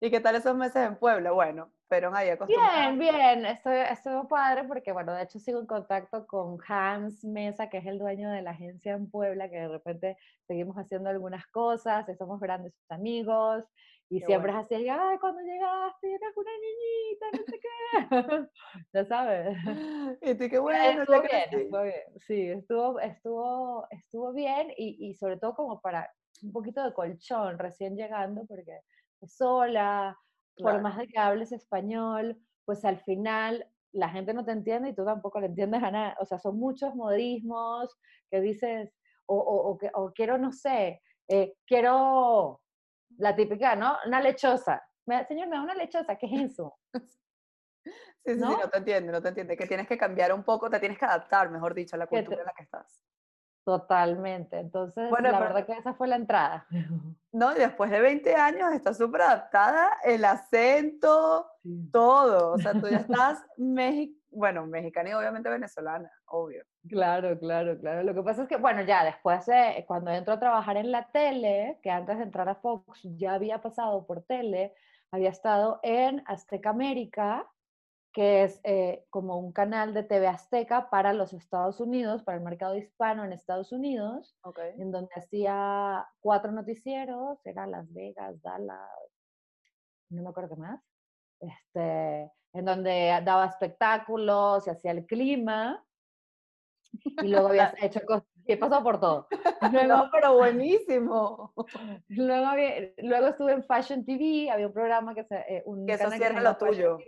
¿Y 0.00 0.10
qué 0.10 0.20
tal 0.20 0.36
esos 0.36 0.56
meses 0.56 0.88
en 0.88 0.96
Puebla? 0.96 1.32
Bueno, 1.32 1.70
pero 1.88 2.14
ahí 2.14 2.30
Bien, 2.46 2.98
bien, 2.98 3.46
estoy, 3.46 3.78
estoy 3.78 4.26
padre 4.28 4.64
porque, 4.64 4.92
bueno, 4.92 5.14
de 5.14 5.22
hecho 5.22 5.38
sigo 5.38 5.60
en 5.60 5.66
contacto 5.66 6.26
con 6.26 6.58
Hans 6.68 7.24
Mesa, 7.24 7.68
que 7.68 7.78
es 7.78 7.86
el 7.86 7.98
dueño 7.98 8.30
de 8.30 8.42
la 8.42 8.50
agencia 8.50 8.92
en 8.92 9.10
Puebla, 9.10 9.48
que 9.48 9.56
de 9.56 9.68
repente 9.68 10.16
seguimos 10.46 10.76
haciendo 10.76 11.08
algunas 11.08 11.46
cosas, 11.46 12.08
y 12.08 12.14
somos 12.14 12.40
grandes 12.40 12.74
amigos, 12.90 13.64
y 14.10 14.20
siempre 14.20 14.52
es 14.52 14.58
así, 14.58 14.74
ay, 14.74 15.18
cuando 15.18 15.40
llegaste 15.40 16.14
eras 16.14 16.36
una 16.36 16.50
niñita, 16.64 17.26
no 17.32 17.44
sé 17.44 17.60
qué, 17.60 18.48
ya 18.92 19.04
sabes. 19.04 19.58
Y 20.22 20.34
tú, 20.34 20.48
qué 20.48 20.58
bueno. 20.58 21.02
Estuvo 21.02 21.22
bien, 21.22 21.44
estuvo 21.50 21.82
bien, 21.82 22.20
sí, 22.26 22.48
estuvo, 22.50 23.00
estuvo, 23.00 23.86
estuvo 23.90 24.32
bien, 24.32 24.72
y, 24.76 25.08
y 25.08 25.14
sobre 25.14 25.38
todo 25.38 25.54
como 25.54 25.80
para 25.80 26.10
un 26.42 26.52
poquito 26.52 26.84
de 26.84 26.92
colchón 26.92 27.58
recién 27.58 27.96
llegando, 27.96 28.46
porque 28.46 28.80
sola, 29.26 30.16
por 30.58 30.80
más 30.80 30.96
de 30.96 31.06
que 31.08 31.18
hables 31.18 31.52
español, 31.52 32.38
pues 32.64 32.84
al 32.84 32.98
final 33.00 33.66
la 33.92 34.08
gente 34.10 34.34
no 34.34 34.44
te 34.44 34.52
entiende 34.52 34.90
y 34.90 34.94
tú 34.94 35.04
tampoco 35.04 35.40
le 35.40 35.46
entiendes 35.46 35.82
a 35.82 35.90
nada. 35.90 36.16
O 36.20 36.26
sea, 36.26 36.38
son 36.38 36.58
muchos 36.58 36.94
modismos 36.94 37.96
que 38.30 38.40
dices, 38.40 38.94
o, 39.26 39.36
o, 39.36 39.78
o, 39.94 40.12
quiero, 40.12 40.38
no 40.38 40.52
sé, 40.52 41.02
eh, 41.28 41.54
quiero 41.66 42.60
la 43.16 43.34
típica, 43.34 43.76
¿no? 43.76 43.96
Una 44.06 44.20
lechosa. 44.20 44.82
señor, 45.26 45.48
me 45.48 45.56
da 45.56 45.62
una 45.62 45.74
lechosa, 45.74 46.16
¿qué 46.16 46.26
es 46.26 46.52
eso? 46.52 46.76
Sí, 48.24 48.34
sí, 48.34 48.40
¿No? 48.40 48.50
sí, 48.50 48.56
no 48.60 48.68
te 48.68 48.78
entiende, 48.78 49.12
no 49.12 49.22
te 49.22 49.28
entiende. 49.28 49.56
Que 49.56 49.66
tienes 49.66 49.86
que 49.86 49.96
cambiar 49.96 50.34
un 50.34 50.44
poco, 50.44 50.68
te 50.68 50.78
tienes 50.78 50.98
que 50.98 51.04
adaptar, 51.06 51.50
mejor 51.50 51.74
dicho, 51.74 51.96
a 51.96 51.98
la 51.98 52.06
cultura 52.06 52.40
en 52.40 52.46
la 52.46 52.52
que 52.52 52.64
estás. 52.64 53.02
Totalmente. 53.68 54.58
Entonces, 54.58 55.10
bueno, 55.10 55.30
la 55.30 55.40
verdad 55.40 55.66
que 55.66 55.72
esa 55.72 55.92
fue 55.92 56.08
la 56.08 56.16
entrada. 56.16 56.66
No, 57.30 57.54
y 57.54 57.58
después 57.58 57.90
de 57.90 58.00
20 58.00 58.34
años 58.36 58.72
estás 58.72 58.96
súper 58.96 59.20
adaptada, 59.20 59.98
el 60.02 60.24
acento, 60.24 61.46
todo. 61.92 62.52
O 62.54 62.58
sea, 62.58 62.72
tú 62.72 62.88
ya 62.88 62.96
estás 63.06 63.44
bueno, 64.30 64.66
mexicana 64.66 65.10
y 65.10 65.12
obviamente 65.12 65.50
venezolana, 65.50 66.10
obvio. 66.24 66.64
Claro, 66.88 67.38
claro, 67.38 67.78
claro. 67.78 68.02
Lo 68.02 68.14
que 68.14 68.22
pasa 68.22 68.42
es 68.42 68.48
que, 68.48 68.56
bueno, 68.56 68.80
ya 68.80 69.04
después, 69.04 69.44
de, 69.44 69.84
cuando 69.86 70.10
entro 70.10 70.32
a 70.32 70.40
trabajar 70.40 70.78
en 70.78 70.90
la 70.90 71.06
tele, 71.12 71.78
que 71.82 71.90
antes 71.90 72.16
de 72.16 72.24
entrar 72.24 72.48
a 72.48 72.54
Fox 72.54 73.02
ya 73.02 73.34
había 73.34 73.60
pasado 73.60 74.06
por 74.06 74.22
tele, 74.22 74.72
había 75.10 75.28
estado 75.28 75.80
en 75.82 76.22
Azteca 76.26 76.70
América, 76.70 77.46
que 78.12 78.44
es 78.44 78.60
eh, 78.64 79.04
como 79.10 79.38
un 79.38 79.52
canal 79.52 79.94
de 79.94 80.02
TV 80.02 80.26
Azteca 80.26 80.90
para 80.90 81.12
los 81.12 81.32
Estados 81.32 81.80
Unidos, 81.80 82.22
para 82.22 82.38
el 82.38 82.44
mercado 82.44 82.76
hispano 82.76 83.24
en 83.24 83.32
Estados 83.32 83.72
Unidos, 83.72 84.36
en 84.78 84.90
donde 84.90 85.10
hacía 85.14 86.06
cuatro 86.20 86.50
noticieros, 86.52 87.38
era 87.44 87.66
Las 87.66 87.92
Vegas, 87.92 88.40
Dallas, 88.42 88.90
no 90.10 90.22
me 90.22 90.28
acuerdo 90.30 90.54
qué 90.54 90.60
más. 90.60 90.82
este, 91.40 92.32
en 92.54 92.64
donde 92.64 93.20
daba 93.24 93.46
espectáculos 93.46 94.66
y 94.66 94.70
hacía 94.70 94.92
el 94.92 95.06
clima. 95.06 95.84
Y 97.22 97.28
luego 97.28 97.48
había 97.48 97.74
hecho 97.82 98.00
cosas, 98.06 98.26
y 98.46 98.52
he 98.52 98.56
pasado 98.56 98.82
por 98.82 98.98
todo. 98.98 99.28
Luego, 99.72 100.08
pero 100.10 100.34
buenísimo. 100.34 101.52
Luego, 102.08 102.50
luego 102.98 103.26
estuve 103.26 103.52
en 103.52 103.62
Fashion 103.62 104.04
TV, 104.04 104.50
había 104.50 104.66
un 104.66 104.72
programa 104.72 105.14
que 105.14 105.24
se... 105.24 105.36
Eh, 105.36 105.62
un 105.66 105.86
que 105.86 105.92
eso 105.92 106.10
sí 106.10 106.22
era 106.22 106.40
lo 106.40 106.56
tuyo, 106.56 106.98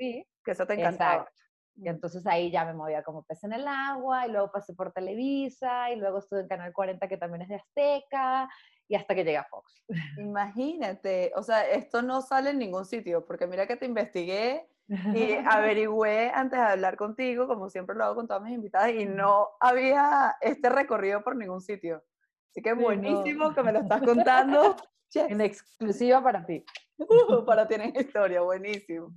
que 0.45 0.53
eso 0.53 0.67
te 0.67 0.75
encantaba. 0.75 1.29
Y 1.77 1.89
entonces 1.89 2.27
ahí 2.27 2.51
ya 2.51 2.65
me 2.65 2.75
movía 2.75 3.03
como 3.03 3.23
pez 3.23 3.43
en 3.45 3.53
el 3.53 3.67
agua, 3.67 4.27
y 4.27 4.31
luego 4.31 4.51
pasé 4.51 4.75
por 4.75 4.93
Televisa, 4.93 5.91
y 5.91 5.97
luego 5.97 6.19
estuve 6.19 6.41
en 6.41 6.49
Canal 6.49 6.73
40, 6.73 7.09
que 7.09 7.17
también 7.17 7.43
es 7.43 7.49
de 7.49 7.55
Azteca, 7.57 8.49
y 8.87 8.97
hasta 8.97 9.15
que 9.15 9.25
llegué 9.25 9.39
a 9.39 9.45
Fox. 9.45 9.83
Imagínate, 10.19 11.33
o 11.37 11.43
sea, 11.43 11.67
esto 11.69 12.03
no 12.03 12.21
sale 12.23 12.51
en 12.51 12.59
ningún 12.59 12.85
sitio, 12.85 13.25
porque 13.25 13.47
mira 13.47 13.67
que 13.67 13.77
te 13.77 13.87
investigué 13.87 14.69
y 14.89 15.33
averigüé 15.47 16.31
antes 16.35 16.59
de 16.59 16.67
hablar 16.67 16.97
contigo, 16.97 17.47
como 17.47 17.71
siempre 17.71 17.97
lo 17.97 18.05
hago 18.05 18.17
con 18.17 18.27
todas 18.27 18.43
mis 18.43 18.53
invitadas, 18.53 18.91
y 18.93 19.07
no 19.07 19.49
había 19.61 20.37
este 20.41 20.69
recorrido 20.69 21.23
por 21.23 21.37
ningún 21.37 21.61
sitio. 21.61 22.03
Así 22.51 22.63
que 22.63 22.75
buenísimo 22.75 23.55
que 23.55 23.63
me 23.63 23.73
lo 23.73 23.81
estás 23.81 24.03
contando. 24.03 24.77
En 25.15 25.41
exclusiva 25.41 26.23
para 26.23 26.45
ti. 26.45 26.65
Uh, 26.99 27.45
para 27.47 27.67
ti 27.67 27.75
en 27.75 27.97
historia, 27.97 28.43
buenísimo. 28.43 29.13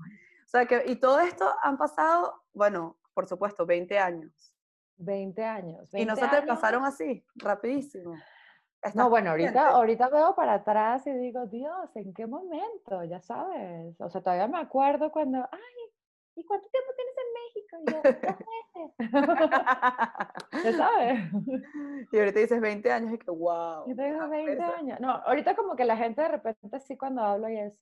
Sea 0.54 0.68
que, 0.68 0.84
y 0.86 0.98
todo 0.98 1.20
esto 1.20 1.52
han 1.64 1.78
pasado, 1.78 2.44
bueno, 2.54 2.96
por 3.16 3.26
supuesto, 3.28 3.66
20 3.66 3.98
años. 3.98 4.32
20 4.98 5.44
años. 5.44 5.90
y 5.94 6.06
no 6.06 6.16
se 6.16 6.28
te 6.28 6.44
pasaron 6.44 6.86
así, 6.86 7.26
rapidísimo. 7.36 8.14
No, 8.94 9.10
bueno, 9.10 9.32
ahorita, 9.32 9.70
ahorita 9.70 10.10
veo 10.10 10.36
para 10.36 10.56
atrás 10.56 11.08
y 11.08 11.12
digo, 11.14 11.48
Dios, 11.48 11.96
¿en 11.96 12.14
qué 12.14 12.28
momento? 12.28 13.04
Ya 13.06 13.20
sabes. 13.22 14.00
O 14.00 14.10
sea, 14.12 14.22
todavía 14.22 14.48
me 14.48 14.60
acuerdo 14.60 15.12
cuando, 15.12 15.40
ay, 15.40 15.94
¿y 16.36 16.46
cuánto 16.46 16.68
tiempo 16.68 16.92
tienes 16.98 17.16
en 17.18 17.34
México? 17.40 17.78
Y 17.82 17.86
yo, 17.92 18.02
dos 18.30 18.38
meses. 18.54 18.92
¿Ya 20.66 20.74
sabes? 20.78 21.20
Y 22.12 22.20
ahorita 22.20 22.40
dices 22.40 22.62
20 22.62 22.92
años 22.92 23.14
y 23.14 23.18
que, 23.18 23.32
wow. 23.32 23.88
Yo 23.88 23.96
tengo 23.96 24.30
20 24.30 24.62
años. 24.62 25.00
No, 25.00 25.14
ahorita 25.14 25.56
como 25.56 25.76
que 25.76 25.86
la 25.86 25.98
gente 25.98 26.22
de 26.22 26.28
repente 26.28 26.80
sí 26.82 26.96
cuando 26.96 27.24
hablo 27.24 27.50
y 27.50 27.58
es, 27.58 27.74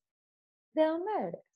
¿de 0.73 0.85
dónde 0.85 1.11
eres? 1.19 1.50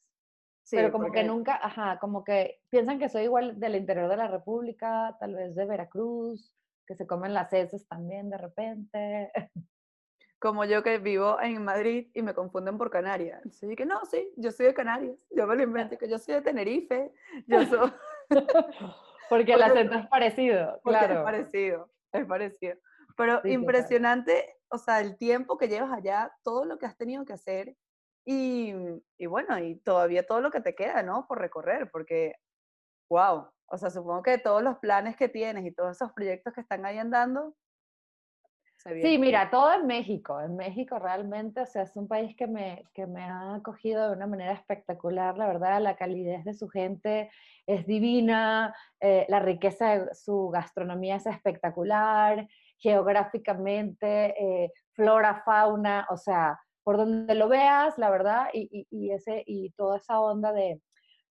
Sí, 0.66 0.78
Pero 0.78 0.92
como 0.92 1.12
que 1.12 1.24
nunca, 1.24 1.60
ajá, 1.62 2.00
como 2.00 2.24
que 2.24 2.60
piensan 2.72 2.98
que 2.98 3.08
soy 3.08 3.26
igual 3.26 3.60
del 3.60 3.76
interior 3.76 4.10
de 4.10 4.18
la 4.18 4.28
República, 4.28 5.16
tal 5.20 5.36
vez 5.36 5.54
de 5.54 5.64
Veracruz, 5.64 6.52
que 6.88 6.96
se 6.96 7.06
comen 7.06 7.36
las 7.36 7.54
heces 7.54 7.88
también 7.88 8.32
de 8.32 8.38
repente. 8.40 9.32
Como 10.40 10.66
yo 10.66 10.84
que 10.84 10.98
vivo 10.98 11.40
en 11.42 11.64
Madrid 11.64 12.10
y 12.14 12.22
me 12.22 12.34
confunden 12.34 12.78
por 12.78 12.90
Canarias. 12.90 13.42
Entonces 13.46 13.76
que 13.76 13.86
no, 13.86 14.04
sí, 14.06 14.32
yo 14.36 14.52
soy 14.52 14.68
de 14.68 14.74
Canarias. 14.74 15.16
Yo 15.32 15.48
me 15.48 15.56
lo 15.56 15.64
invento, 15.64 15.98
que 15.98 16.10
yo 16.10 16.20
soy 16.20 16.36
de 16.36 16.42
Tenerife. 16.42 17.12
Yo 17.48 17.66
soy... 17.66 17.94
porque 19.30 19.54
el 19.54 19.64
acento 19.64 19.96
es 19.96 20.08
parecido, 20.08 20.80
claro. 20.84 21.20
Es 21.20 21.22
parecido, 21.22 21.90
es 22.12 22.26
parecido. 22.26 22.78
Pero 23.16 23.42
impresionante, 23.46 24.58
o 24.70 24.78
sea, 24.78 25.00
el 25.00 25.18
tiempo 25.18 25.58
que 25.58 25.68
llevas 25.68 25.92
allá, 25.94 26.32
todo 26.44 26.66
lo 26.66 26.78
que 26.78 26.86
has 26.86 26.98
tenido 26.98 27.24
que 27.24 27.34
hacer 27.34 27.76
y, 28.26 28.74
y 29.18 29.26
bueno, 29.28 29.58
y 29.60 29.80
todavía 29.80 30.26
todo 30.26 30.42
lo 30.42 30.52
que 30.52 30.62
te 30.62 30.76
queda, 30.76 31.04
¿no? 31.04 31.26
Por 31.28 31.40
recorrer, 31.40 31.90
porque, 31.92 32.34
wow, 33.10 33.50
o 33.68 33.78
sea, 33.78 33.90
supongo 33.90 34.24
que 34.24 34.38
todos 34.38 34.62
los 34.62 34.78
planes 34.80 35.16
que 35.16 35.30
tienes 35.30 35.66
y 35.66 35.74
todos 35.74 35.96
esos 35.96 36.12
proyectos 36.14 36.54
que 36.54 36.62
están 36.62 36.86
ahí 36.86 36.98
andando. 36.98 37.56
Sí, 38.78 39.18
mira, 39.18 39.50
todo 39.50 39.74
en 39.74 39.88
México. 39.88 40.40
En 40.40 40.56
México 40.56 41.00
realmente, 41.00 41.62
o 41.62 41.66
sea, 41.66 41.84
es 41.84 41.96
un 41.96 42.08
país 42.08 42.36
que 42.36 42.46
me, 42.46 42.84
que 42.94 43.08
me 43.08 43.24
ha 43.24 43.56
acogido 43.56 44.08
de 44.08 44.16
una 44.16 44.28
manera 44.28 44.54
espectacular, 44.54 45.36
la 45.38 45.48
verdad, 45.48 45.82
la 45.82 45.96
calidez 45.96 46.44
de 46.44 46.54
su 46.54 46.70
gente 46.70 47.32
es 47.66 47.88
divina, 47.88 48.76
eh, 49.00 49.26
la 49.28 49.40
riqueza 49.40 49.98
de 49.98 50.14
su 50.14 50.50
gastronomía 50.50 51.16
es 51.16 51.26
espectacular, 51.26 52.48
geográficamente, 52.78 54.36
eh, 54.40 54.72
flora, 54.92 55.42
fauna, 55.44 56.06
o 56.12 56.18
sea, 56.18 56.60
por 56.86 56.98
donde 56.98 57.34
lo 57.34 57.50
veas, 57.50 57.98
la 57.98 58.12
verdad, 58.12 58.46
y, 58.54 58.88
y, 58.92 59.12
ese, 59.12 59.44
y 59.48 59.72
toda 59.72 59.98
esa 59.98 60.20
onda 60.20 60.54
de, 60.54 60.84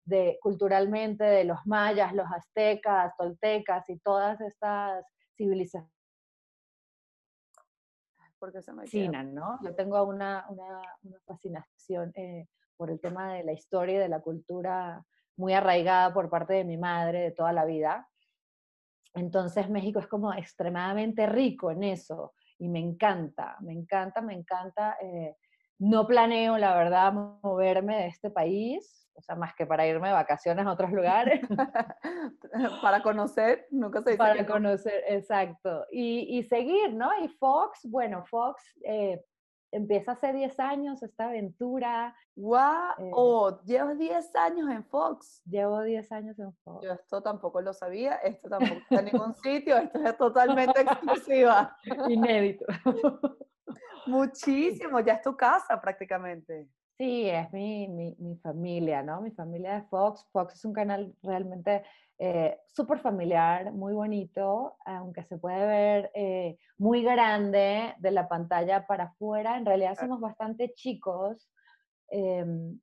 de 0.05 0.37
culturalmente 0.43 1.23
de 1.23 1.45
los 1.45 1.61
mayas, 1.65 2.13
los 2.13 2.27
aztecas, 2.27 3.17
toltecas 3.17 3.89
y 3.89 4.01
todas 4.01 4.41
estas 4.41 5.07
civilizaciones. 5.37 5.93
Porque 8.41 8.63
se 8.63 8.73
me 8.73 8.85
¿no? 9.33 9.61
Yo 9.63 9.77
tengo 9.77 10.03
una, 10.03 10.45
una, 10.49 10.83
fascinación 11.25 12.11
eh, 12.17 12.49
por 12.77 12.91
el 12.91 13.01
tema 13.01 13.35
de 13.35 13.45
la 13.45 13.53
historia 13.53 13.95
y 13.95 13.99
de 13.99 14.09
la 14.09 14.21
cultura 14.21 15.07
muy 15.37 15.53
arraigada 15.53 16.13
por 16.13 16.29
parte 16.31 16.55
de 16.55 16.65
mi 16.65 16.77
madre 16.77 17.21
de 17.21 17.31
toda 17.31 17.53
la 17.53 17.65
vida. 17.65 18.09
Entonces 19.15 19.71
México 19.71 20.01
es 20.01 20.09
como 20.09 20.35
extremadamente 20.35 21.27
rico 21.27 21.71
en 21.71 21.85
eso 21.85 22.35
y 22.59 22.69
me 22.69 22.81
encanta, 22.81 23.57
me 23.61 23.73
encanta, 23.73 24.21
me 24.21 24.35
encanta. 24.35 24.97
Eh, 25.01 25.37
no 25.79 26.07
planeo, 26.07 26.59
la 26.59 26.77
verdad, 26.77 27.13
moverme 27.13 27.97
de 27.97 28.07
este 28.09 28.31
país 28.31 29.05
o 29.17 29.23
sea, 29.23 29.37
más 29.37 29.55
que 29.55 29.67
para 29.67 29.87
irme 29.87 30.09
de 30.09 30.15
vacaciones 30.15 30.67
a 30.67 30.73
otros 30.73 30.91
lugares. 30.91 31.41
para 32.83 33.03
conocer, 33.03 33.67
nunca 33.71 34.03
se 34.03 34.11
dice. 34.11 34.19
Para 34.19 34.47
conocer, 34.47 35.05
exacto. 35.09 35.87
Y, 35.91 36.39
y, 36.39 36.43
seguir, 36.45 36.95
¿no? 36.95 37.11
Y 37.23 37.29
Fox, 37.29 37.81
bueno, 37.85 38.25
Fox 38.27 38.63
eh, 38.85 39.25
empieza 39.71 40.13
hace 40.13 40.33
10 40.33 40.59
años 40.61 41.03
esta 41.03 41.27
aventura. 41.27 42.15
¡Wow! 42.37 42.61
Eh, 42.99 43.11
oh, 43.15 43.61
llevas 43.65 43.99
10 43.99 44.35
años 44.37 44.69
en 44.71 44.85
Fox. 44.85 45.43
Llevo 45.47 45.83
10 45.83 46.11
años 46.13 46.39
en 46.39 46.53
Fox. 46.65 46.85
Yo 46.85 46.93
esto 46.93 47.23
tampoco 47.23 47.61
lo 47.61 47.73
sabía, 47.73 48.17
esto 48.17 48.49
tampoco 48.49 48.81
está 48.81 48.99
en 49.01 49.05
ningún 49.07 49.35
sitio, 49.43 49.77
esto 49.77 49.99
es 50.01 50.17
totalmente 50.19 50.81
exclusiva. 50.81 51.77
Inédito. 52.09 52.67
Muchísimo, 54.07 55.01
ya 55.01 55.15
es 55.15 55.23
tu 55.23 55.37
casa 55.37 55.81
prácticamente. 55.81 56.69
Sí, 56.97 57.29
es 57.29 57.53
mi, 57.53 57.89
mi, 57.89 58.15
mi, 58.19 58.37
familia, 58.37 59.03
¿no? 59.03 59.21
Mi 59.21 59.33
familia 59.33 59.75
de 59.75 59.83
Fox. 59.89 60.29
Fox 60.31 60.55
es 60.55 60.65
un 60.65 60.73
canal 60.73 61.13
realmente 61.23 61.83
eh, 62.19 62.57
súper 62.69 63.01
familiar, 63.01 63.73
muy 63.73 63.93
bonito, 63.93 64.77
aunque 64.85 65.25
se 65.25 65.37
puede 65.37 65.67
ver 65.67 66.11
eh, 66.15 66.57
muy 66.79 67.03
grande 67.03 67.95
de 67.99 68.11
la 68.13 68.29
pantalla 68.29 68.87
para 68.87 69.05
afuera. 69.05 69.57
En 69.57 69.67
realidad 69.67 69.97
somos 69.99 70.21
bastante 70.21 70.73
chicos 70.75 71.51
em, 72.11 72.79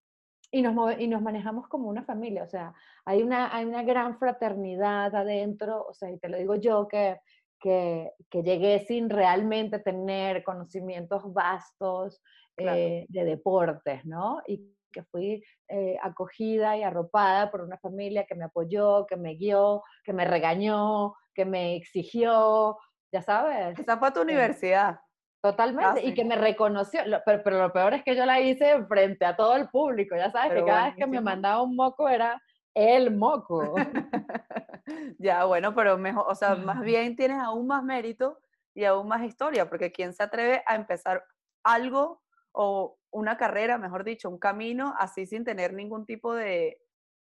y, 0.52 0.62
nos 0.62 1.00
y 1.00 1.08
nos 1.08 1.22
manejamos 1.22 1.70
como 1.70 1.88
una 1.88 2.04
familia. 2.04 2.44
O 2.44 2.50
sea, 2.50 2.74
hay 3.06 3.24
una, 3.24 3.56
hay 3.56 3.64
una 3.66 3.84
gran 3.84 4.20
fraternidad 4.20 5.16
adentro. 5.16 5.86
O 5.88 5.94
sea, 5.94 6.12
y 6.12 6.20
te 6.20 6.28
lo 6.28 6.38
digo 6.38 6.56
yo 6.56 6.90
que, 6.90 7.18
que, 7.62 8.12
que 8.30 8.44
llegué 8.44 8.80
sin 8.80 9.10
realmente 9.10 9.80
tener 9.80 10.44
conocimientos 10.44 11.32
vastos 11.32 12.22
eh, 12.58 13.06
de 13.08 13.24
deportes, 13.24 14.06
¿no? 14.06 14.42
Y 14.48 14.76
que 14.92 15.04
fui 15.04 15.44
eh, 15.70 15.98
acogida 16.02 16.76
y 16.78 16.84
arropada 16.84 17.50
por 17.50 17.62
una 17.62 17.78
familia 17.78 18.26
que 18.26 18.36
me 18.36 18.46
apoyó, 18.46 19.06
que 19.08 19.16
me 19.16 19.36
guió, 19.36 19.84
que 20.04 20.12
me 20.12 20.26
regañó, 20.26 21.16
que 21.34 21.46
me 21.46 21.76
exigió, 21.76 22.78
ya 23.12 23.22
sabes. 23.22 23.80
Esa 23.80 23.98
fue 23.98 24.12
tu 24.12 24.20
eh, 24.20 24.24
universidad. 24.24 25.00
Totalmente, 25.42 26.06
y 26.06 26.14
que 26.14 26.24
me 26.24 26.36
reconoció, 26.36 27.02
pero, 27.26 27.42
pero, 27.44 27.58
lo 27.58 27.74
peor 27.74 27.96
es 27.96 28.04
que 28.04 28.16
yo 28.16 28.28
la 28.28 28.40
hice 28.40 28.86
frente 28.86 29.26
a 29.26 29.36
todo 29.36 29.56
el 29.56 29.70
público, 29.70 30.16
ya 30.16 30.30
sabes, 30.30 30.54
que 30.54 30.64
cada 30.64 30.86
vez 30.88 30.96
que 30.96 31.08
me 31.08 31.20
mandaba 31.20 31.64
un 31.64 31.76
moco 31.76 32.08
era 32.08 32.40
el 32.76 33.16
moco. 33.16 33.74
ya, 35.20 35.46
bueno, 35.46 35.74
pero 35.76 35.98
mejor, 35.98 36.26
o 36.28 36.36
sea, 36.36 36.56
más 36.56 36.82
bien 36.82 37.16
tienes 37.16 37.40
aún 37.40 37.68
más 37.68 37.84
mérito 37.84 38.40
y 38.74 38.86
aún 38.86 39.08
más 39.08 39.24
historia, 39.24 39.70
porque 39.70 39.92
¿quién 39.92 40.14
se 40.14 40.24
atreve 40.24 40.64
a 40.66 40.76
empezar 40.76 41.26
algo 41.64 42.22
o 42.52 42.98
una 43.12 43.38
carrera, 43.38 43.78
mejor 43.78 44.04
dicho, 44.04 44.30
un 44.30 44.40
camino 44.40 44.94
así 44.98 45.26
sin 45.26 45.44
tener 45.44 45.74
ningún 45.74 46.06
tipo 46.06 46.34
de 46.34 46.82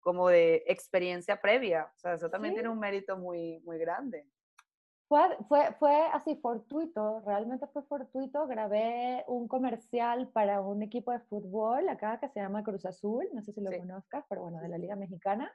como 0.06 0.28
de 0.28 0.62
experiencia 0.68 1.40
previa. 1.40 1.90
O 1.96 1.98
sea, 1.98 2.14
eso 2.14 2.30
también 2.30 2.54
tiene 2.54 2.68
un 2.68 2.78
mérito 2.78 3.18
muy, 3.18 3.58
muy 3.64 3.76
grande. 3.76 4.24
Fue, 5.08 5.20
fue, 5.48 5.72
fue 5.80 6.06
así 6.12 6.36
fortuito, 6.36 7.22
realmente 7.26 7.66
fue 7.72 7.82
fortuito. 7.82 8.46
Grabé 8.46 9.24
un 9.26 9.48
comercial 9.48 10.28
para 10.28 10.60
un 10.60 10.84
equipo 10.84 11.10
de 11.10 11.18
fútbol 11.18 11.88
acá 11.88 12.20
que 12.20 12.28
se 12.28 12.38
llama 12.38 12.62
Cruz 12.62 12.86
Azul, 12.86 13.26
no 13.32 13.42
sé 13.42 13.52
si 13.52 13.60
lo 13.60 13.76
conozcas, 13.76 14.24
pero 14.28 14.42
bueno, 14.42 14.60
de 14.60 14.68
la 14.68 14.78
Liga 14.78 14.94
Mexicana. 14.94 15.52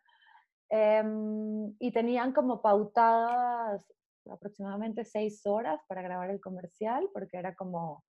Em, 0.74 1.76
y 1.80 1.92
tenían 1.92 2.32
como 2.32 2.62
pautadas 2.62 3.86
aproximadamente 4.32 5.04
seis 5.04 5.46
horas 5.46 5.82
para 5.86 6.02
grabar 6.02 6.30
el 6.30 6.40
comercial, 6.40 7.10
porque 7.14 7.38
era 7.38 7.54
como 7.56 8.06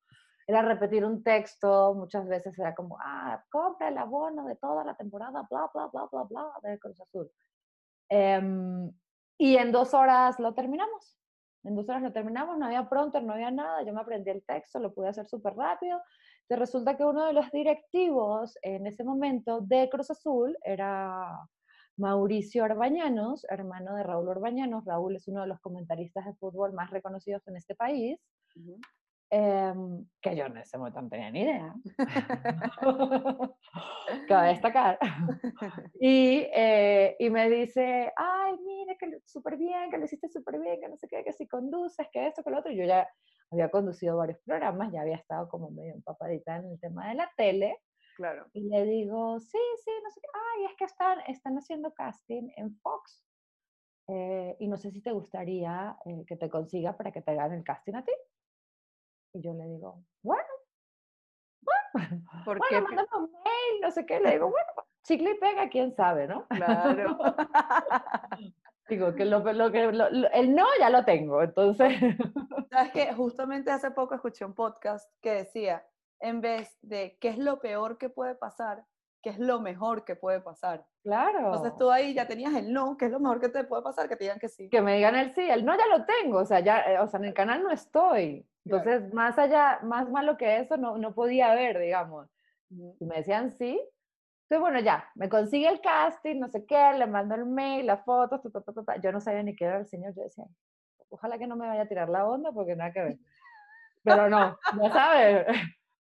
era 0.47 0.63
repetir 0.63 1.05
un 1.05 1.23
texto, 1.25 1.95
muchas 1.95 2.27
veces 2.29 2.57
era 2.59 2.75
como, 2.75 2.99
ah, 3.01 3.43
compra 3.51 3.89
el 3.89 3.99
abono 3.99 4.47
de 4.47 4.57
toda 4.57 4.85
la 4.85 4.95
temporada, 4.97 5.47
bla, 5.51 5.71
bla, 5.73 5.87
bla, 5.87 6.09
bla, 6.11 6.23
bla, 6.25 6.53
de 6.63 6.79
Cruz 6.79 7.01
Azul. 7.01 7.31
Em, 8.09 8.93
y 9.39 9.57
en 9.57 9.73
dos 9.73 9.95
horas 9.95 10.39
lo 10.39 10.55
terminamos. 10.55 11.19
En 11.65 11.75
dos 11.75 11.89
horas 11.89 12.03
lo 12.03 12.13
terminamos, 12.13 12.59
no 12.59 12.67
había 12.67 12.89
pronto, 12.89 13.21
no 13.21 13.33
había 13.33 13.51
nada, 13.51 13.83
yo 13.85 13.93
me 13.93 14.01
aprendí 14.01 14.31
el 14.31 14.45
texto, 14.45 14.79
lo 14.79 14.93
pude 14.95 15.09
hacer 15.09 15.27
súper 15.27 15.55
rápido. 15.55 16.01
resulta 16.49 16.97
que 16.97 17.05
uno 17.05 17.25
de 17.25 17.33
los 17.33 17.51
directivos 17.51 18.59
en 18.63 18.87
ese 18.87 19.05
momento 19.05 19.61
de 19.63 19.89
Cruz 19.89 20.11
Azul 20.11 20.57
era 20.63 21.39
Mauricio 21.97 22.65
Orbañanos, 22.65 23.45
hermano 23.49 23.95
de 23.97 24.03
Raúl 24.03 24.29
Orbañanos. 24.29 24.85
Raúl 24.85 25.17
es 25.17 25.29
uno 25.29 25.43
de 25.43 25.49
los 25.49 25.61
comentaristas 25.61 26.25
de 26.27 26.35
fútbol 26.35 26.73
más 26.73 26.91
reconocidos 26.91 27.47
en 27.49 27.57
este 27.57 27.75
país. 27.75 28.19
Em, 29.35 30.05
que 30.21 30.37
yo 30.37 30.45
en 30.45 30.59
ese 30.59 30.77
momento 30.77 31.01
no 31.01 31.09
tenía 31.09 31.31
ni 31.31 31.41
idea. 31.41 31.75
Cabe 34.29 34.49
destacar. 34.49 34.99
Y, 35.99 36.47
eh, 36.55 37.17
y, 37.19 37.31
me 37.31 37.49
dice, 37.49 38.13
ay, 38.15 38.59
mire, 38.63 38.97
que 38.99 39.21
súper 39.25 39.57
bien, 39.57 39.91
que 39.91 39.97
lo 39.97 40.05
hiciste 40.05 40.29
súper 40.29 40.61
bien, 40.61 40.81
que 40.81 40.89
no 40.89 40.99
sé 40.99 41.09
qué, 41.09 41.25
que 41.25 41.33
si 41.33 41.49
conduces, 41.49 42.07
que 42.13 42.27
esto, 42.27 42.43
que 42.43 42.51
lo 42.51 42.59
otro. 42.59 42.73
Yo 42.73 42.85
ya 42.85 43.09
había 43.51 43.71
conducido 43.71 44.19
varios 44.19 44.39
programas, 44.45 44.93
ya 44.93 45.01
había 45.01 45.17
estado 45.17 45.49
como 45.49 45.71
medio 45.71 45.95
empapadita 45.95 46.57
en 46.57 46.67
el 46.67 46.79
tema 46.79 47.09
de 47.09 47.15
la 47.15 47.31
tele. 47.35 47.79
Claro. 48.17 48.47
Y 48.53 48.69
le 48.69 48.85
digo, 48.85 49.41
sí, 49.41 49.59
sí, 49.85 49.91
no 50.03 50.11
sé 50.11 50.21
qué, 50.21 50.29
ay, 50.35 50.65
es 50.67 50.77
que 50.77 50.85
están, 50.85 51.21
están 51.29 51.57
haciendo 51.57 51.93
casting 51.95 52.51
en 52.57 52.77
Fox. 52.77 53.25
Eh, 54.09 54.57
y 54.59 54.69
no 54.69 54.77
sé 54.77 54.91
si 54.91 55.01
te 55.01 55.13
gustaría 55.13 55.97
eh, 56.05 56.25
que 56.27 56.37
te 56.37 56.51
consiga 56.51 56.97
para 56.97 57.13
que 57.13 57.23
te 57.23 57.31
hagan 57.31 57.53
el 57.53 57.65
casting 57.65 57.95
a 57.95 58.05
ti. 58.05 58.13
Y 59.35 59.41
yo 59.41 59.55
le 59.55 59.65
digo, 59.67 60.05
bueno, 60.23 60.45
bueno, 61.93 62.23
¿Por 62.45 62.59
bueno, 62.59 62.87
mándame 62.87 63.09
un 63.17 63.33
mail, 63.33 63.81
no 63.81 63.91
sé 63.91 64.05
qué. 64.05 64.21
Le 64.21 64.33
digo, 64.33 64.51
bueno, 64.51 64.69
chicle 65.05 65.33
y 65.33 65.39
pega, 65.39 65.69
quién 65.69 65.95
sabe, 65.95 66.27
¿no? 66.27 66.47
Claro. 66.49 67.19
Digo, 68.89 69.15
que, 69.15 69.25
lo, 69.25 69.41
lo, 69.53 69.71
que 69.71 69.85
el 69.85 70.55
no 70.55 70.67
ya 70.79 70.91
lo 70.91 71.05
tengo, 71.05 71.43
entonces... 71.43 71.95
Sabes 72.71 72.93
que 72.93 73.15
justamente 73.15 73.71
hace 73.71 73.91
poco 73.93 74.15
escuché 74.15 74.45
un 74.45 74.55
podcast 74.55 75.11
que 75.23 75.31
decía, 75.31 75.87
en 76.23 76.41
vez 76.41 76.79
de 76.83 77.19
qué 77.21 77.29
es 77.29 77.39
lo 77.39 77.61
peor 77.61 77.99
que 77.99 78.09
puede 78.09 78.35
pasar, 78.35 78.85
qué 79.23 79.31
es 79.31 79.39
lo 79.39 79.61
mejor 79.61 80.05
que 80.05 80.17
puede 80.17 80.41
pasar. 80.41 80.87
Claro. 81.03 81.47
Entonces 81.47 81.73
tú 81.79 81.91
ahí 81.91 82.15
ya 82.15 82.27
tenías 82.27 82.55
el 82.55 82.73
no, 82.73 82.97
qué 82.97 83.07
es 83.07 83.11
lo 83.11 83.21
mejor 83.21 83.41
que 83.41 83.49
te 83.49 83.65
puede 83.65 83.83
pasar, 83.83 84.09
que 84.09 84.17
te 84.17 84.25
digan 84.25 84.39
que 84.39 84.49
sí. 84.49 84.69
Que 84.71 84.81
me 84.81 84.97
digan 84.97 85.17
el 85.17 85.33
sí, 85.35 85.43
el 85.43 85.65
no 85.65 85.77
ya 85.77 85.87
lo 85.87 86.05
tengo, 86.05 86.39
o 86.39 86.45
sea, 86.45 86.61
ya, 86.61 86.81
eh, 86.83 86.99
o 87.01 87.09
sea, 87.09 87.19
en 87.19 87.27
el 87.27 87.35
canal 87.35 87.63
no 87.63 87.71
estoy. 87.71 88.47
Entonces, 88.65 89.13
más 89.13 89.37
allá, 89.39 89.81
más 89.83 90.09
malo 90.09 90.37
que 90.37 90.59
eso, 90.59 90.77
no, 90.77 90.97
no 90.97 91.13
podía 91.15 91.53
ver, 91.55 91.81
digamos. 91.81 92.29
Y 92.71 93.05
me 93.05 93.17
decían 93.17 93.51
sí. 93.51 93.81
Entonces, 94.45 94.61
bueno, 94.61 94.79
ya, 94.79 95.09
me 95.17 95.29
consigue 95.29 95.69
el 95.69 95.81
casting, 95.81 96.39
no 96.39 96.49
sé 96.49 96.65
qué, 96.65 96.93
le 96.97 97.07
mando 97.07 97.35
el 97.35 97.47
mail, 97.47 97.87
las 97.87 98.05
fotos, 98.05 98.41
yo 99.03 99.11
no 99.11 99.21
sabía 99.21 99.43
ni 99.43 99.57
qué 99.57 99.65
era 99.65 99.79
el 99.79 99.87
señor, 99.87 100.15
yo 100.15 100.23
decía, 100.23 100.45
ojalá 101.09 101.39
que 101.39 101.49
no 101.49 101.57
me 101.57 101.67
vaya 101.67 101.83
a 101.83 101.89
tirar 101.89 102.09
la 102.09 102.25
onda 102.27 102.53
porque 102.53 102.77
nada 102.77 102.93
que 102.93 103.03
ver. 103.03 103.19
Pero 104.05 104.29
no, 104.29 104.59
ya 104.81 104.93
sabes. 104.93 105.47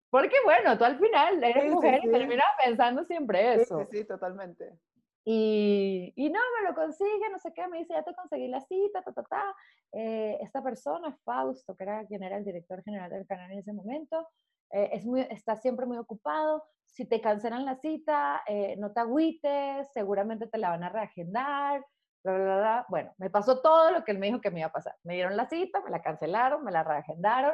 Porque 0.09 0.35
bueno, 0.43 0.77
tú 0.77 0.85
al 0.85 0.97
final 0.97 1.43
eres 1.43 1.71
mujer 1.71 2.01
y 2.03 2.11
terminas 2.11 2.47
pensando 2.63 3.03
siempre 3.05 3.53
eso. 3.55 3.85
Sí, 3.85 3.97
sí, 3.99 4.05
totalmente. 4.05 4.77
Y, 5.25 6.11
y, 6.15 6.29
no, 6.29 6.39
me 6.57 6.67
lo 6.67 6.73
consigue, 6.73 7.29
no 7.31 7.37
sé 7.37 7.53
qué, 7.53 7.67
me 7.67 7.79
dice, 7.79 7.93
ya 7.93 8.01
te 8.01 8.15
conseguí 8.15 8.47
la 8.47 8.61
cita, 8.61 9.03
ta, 9.03 9.11
ta, 9.13 9.23
ta. 9.23 9.55
Eh, 9.91 10.39
esta 10.41 10.63
persona, 10.63 11.15
Fausto, 11.23 11.75
que 11.75 11.83
era 11.83 12.05
quien 12.05 12.23
era 12.23 12.37
el 12.37 12.45
director 12.45 12.83
general 12.83 13.11
del 13.11 13.27
canal 13.27 13.51
en 13.51 13.59
ese 13.59 13.73
momento, 13.73 14.27
eh, 14.71 14.89
es 14.93 15.05
muy, 15.05 15.21
está 15.29 15.55
siempre 15.57 15.85
muy 15.85 15.97
ocupado. 15.97 16.63
Si 16.87 17.05
te 17.05 17.21
cancelan 17.21 17.65
la 17.65 17.75
cita, 17.75 18.41
eh, 18.47 18.75
no 18.77 18.91
te 18.91 19.01
agüites, 19.01 19.91
seguramente 19.93 20.47
te 20.47 20.57
la 20.57 20.69
van 20.69 20.83
a 20.83 20.89
reagendar. 20.89 21.85
Bla, 22.23 22.33
bla, 22.33 22.57
bla. 22.57 22.85
Bueno, 22.89 23.13
me 23.17 23.29
pasó 23.29 23.61
todo 23.61 23.91
lo 23.91 24.03
que 24.03 24.11
él 24.11 24.19
me 24.19 24.27
dijo 24.27 24.41
que 24.41 24.51
me 24.51 24.59
iba 24.59 24.69
a 24.69 24.71
pasar. 24.71 24.95
Me 25.03 25.13
dieron 25.13 25.37
la 25.37 25.47
cita, 25.47 25.81
me 25.81 25.91
la 25.91 26.01
cancelaron, 26.01 26.63
me 26.63 26.71
la 26.71 26.83
reagendaron. 26.83 27.53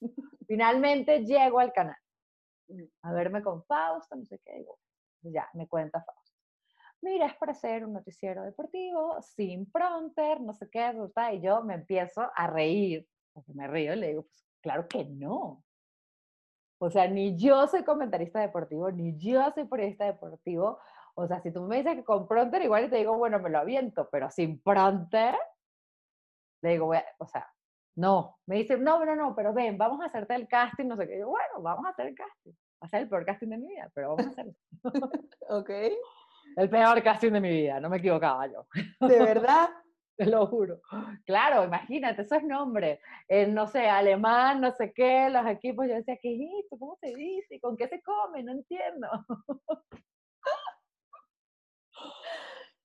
Finalmente 0.46 1.24
llego 1.24 1.58
al 1.58 1.72
canal 1.72 1.96
a 3.02 3.12
verme 3.12 3.42
con 3.42 3.64
Fausto, 3.64 4.16
no 4.16 4.24
sé 4.24 4.40
qué, 4.44 4.58
digo, 4.58 4.78
ya, 5.22 5.48
me 5.54 5.68
cuenta 5.68 6.02
Fausto. 6.02 6.36
Mira, 7.02 7.26
es 7.26 7.36
para 7.36 7.52
hacer 7.52 7.84
un 7.84 7.92
noticiero 7.92 8.42
deportivo, 8.42 9.20
sin 9.22 9.70
pronter, 9.70 10.40
no 10.40 10.54
sé 10.54 10.68
qué, 10.70 10.92
y 11.34 11.40
yo 11.40 11.62
me 11.62 11.74
empiezo 11.74 12.30
a 12.34 12.46
reír, 12.46 13.06
porque 13.32 13.52
me 13.52 13.68
río 13.68 13.92
y 13.92 13.96
le 13.96 14.08
digo, 14.08 14.22
pues 14.22 14.44
claro 14.60 14.88
que 14.88 15.04
no. 15.04 15.62
O 16.78 16.90
sea, 16.90 17.06
ni 17.06 17.36
yo 17.36 17.66
soy 17.68 17.84
comentarista 17.84 18.40
deportivo, 18.40 18.90
ni 18.90 19.16
yo 19.18 19.50
soy 19.52 19.64
periodista 19.64 20.04
deportivo. 20.04 20.78
O 21.14 21.26
sea, 21.26 21.40
si 21.40 21.50
tú 21.50 21.62
me 21.62 21.76
dices 21.78 21.94
que 21.96 22.04
con 22.04 22.28
pronter, 22.28 22.62
igual 22.62 22.90
te 22.90 22.96
digo, 22.96 23.16
bueno, 23.16 23.38
me 23.38 23.48
lo 23.48 23.58
aviento, 23.58 24.08
pero 24.10 24.30
sin 24.30 24.60
pronter, 24.60 25.34
le 26.62 26.70
digo, 26.70 26.92
o 27.18 27.26
sea, 27.26 27.48
no, 27.96 28.38
me 28.46 28.56
dice, 28.56 28.76
no, 28.76 29.04
no, 29.04 29.16
no, 29.16 29.34
pero 29.34 29.54
ven, 29.54 29.78
vamos 29.78 30.02
a 30.02 30.06
hacerte 30.06 30.34
el 30.34 30.46
casting, 30.46 30.86
no 30.86 30.96
sé 30.96 31.08
qué. 31.08 31.18
Yo, 31.18 31.28
bueno, 31.28 31.62
vamos 31.62 31.86
a 31.86 31.90
hacer 31.90 32.08
el 32.08 32.14
casting. 32.14 32.52
Va 32.52 32.86
a 32.86 32.88
ser 32.88 33.02
el 33.02 33.08
peor 33.08 33.24
casting 33.24 33.48
de 33.48 33.56
mi 33.56 33.68
vida, 33.68 33.90
pero 33.94 34.14
vamos 34.14 34.26
a 34.26 34.30
hacerlo. 34.30 34.52
ok. 35.48 35.70
El 36.56 36.70
peor 36.70 37.02
casting 37.02 37.32
de 37.32 37.40
mi 37.40 37.50
vida, 37.50 37.80
no 37.80 37.90
me 37.90 37.98
equivocaba 37.98 38.46
yo. 38.46 38.66
¿De 39.06 39.18
verdad? 39.18 39.68
Te 40.16 40.24
lo 40.24 40.46
juro. 40.46 40.80
Claro, 41.26 41.64
imagínate, 41.64 42.22
eso 42.22 42.36
es 42.36 42.44
nombre. 42.44 43.00
En, 43.28 43.52
no 43.52 43.66
sé, 43.66 43.88
alemán, 43.88 44.62
no 44.62 44.70
sé 44.70 44.92
qué, 44.94 45.28
los 45.28 45.46
equipos, 45.46 45.86
yo 45.86 45.94
decía, 45.94 46.16
¿qué 46.22 46.34
es 46.34 46.40
esto? 46.64 46.78
¿Cómo 46.78 46.96
se 46.96 47.14
dice? 47.14 47.60
¿Con 47.60 47.76
qué 47.76 47.86
se 47.88 48.00
come? 48.00 48.42
No 48.42 48.52
entiendo. 48.52 49.08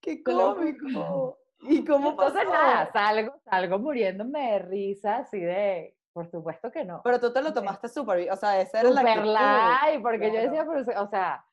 ¡Qué 0.01 0.21
cómico! 0.21 1.37
¿Y 1.63 1.85
cómo 1.85 2.15
pasó? 2.15 2.39
Entonces 2.39 2.51
nada, 2.51 2.91
salgo, 2.91 3.33
salgo 3.43 3.79
muriéndome 3.79 4.51
de 4.51 4.59
risa, 4.59 5.17
así 5.17 5.39
de, 5.39 5.95
por 6.13 6.29
supuesto 6.29 6.71
que 6.71 6.83
no. 6.85 7.01
Pero 7.03 7.19
tú 7.19 7.31
te 7.31 7.41
lo 7.41 7.53
tomaste 7.53 7.87
súper 7.87 8.19
bien, 8.19 8.33
o 8.33 8.35
sea, 8.35 8.59
esa 8.59 8.81
era 8.81 8.89
la 8.89 9.01
actitud. 9.01 10.01
porque 10.01 10.31
yo 10.31 10.41
decía, 10.41 10.65
pero, 10.65 11.01
o 11.01 11.07
sea, 11.07 11.45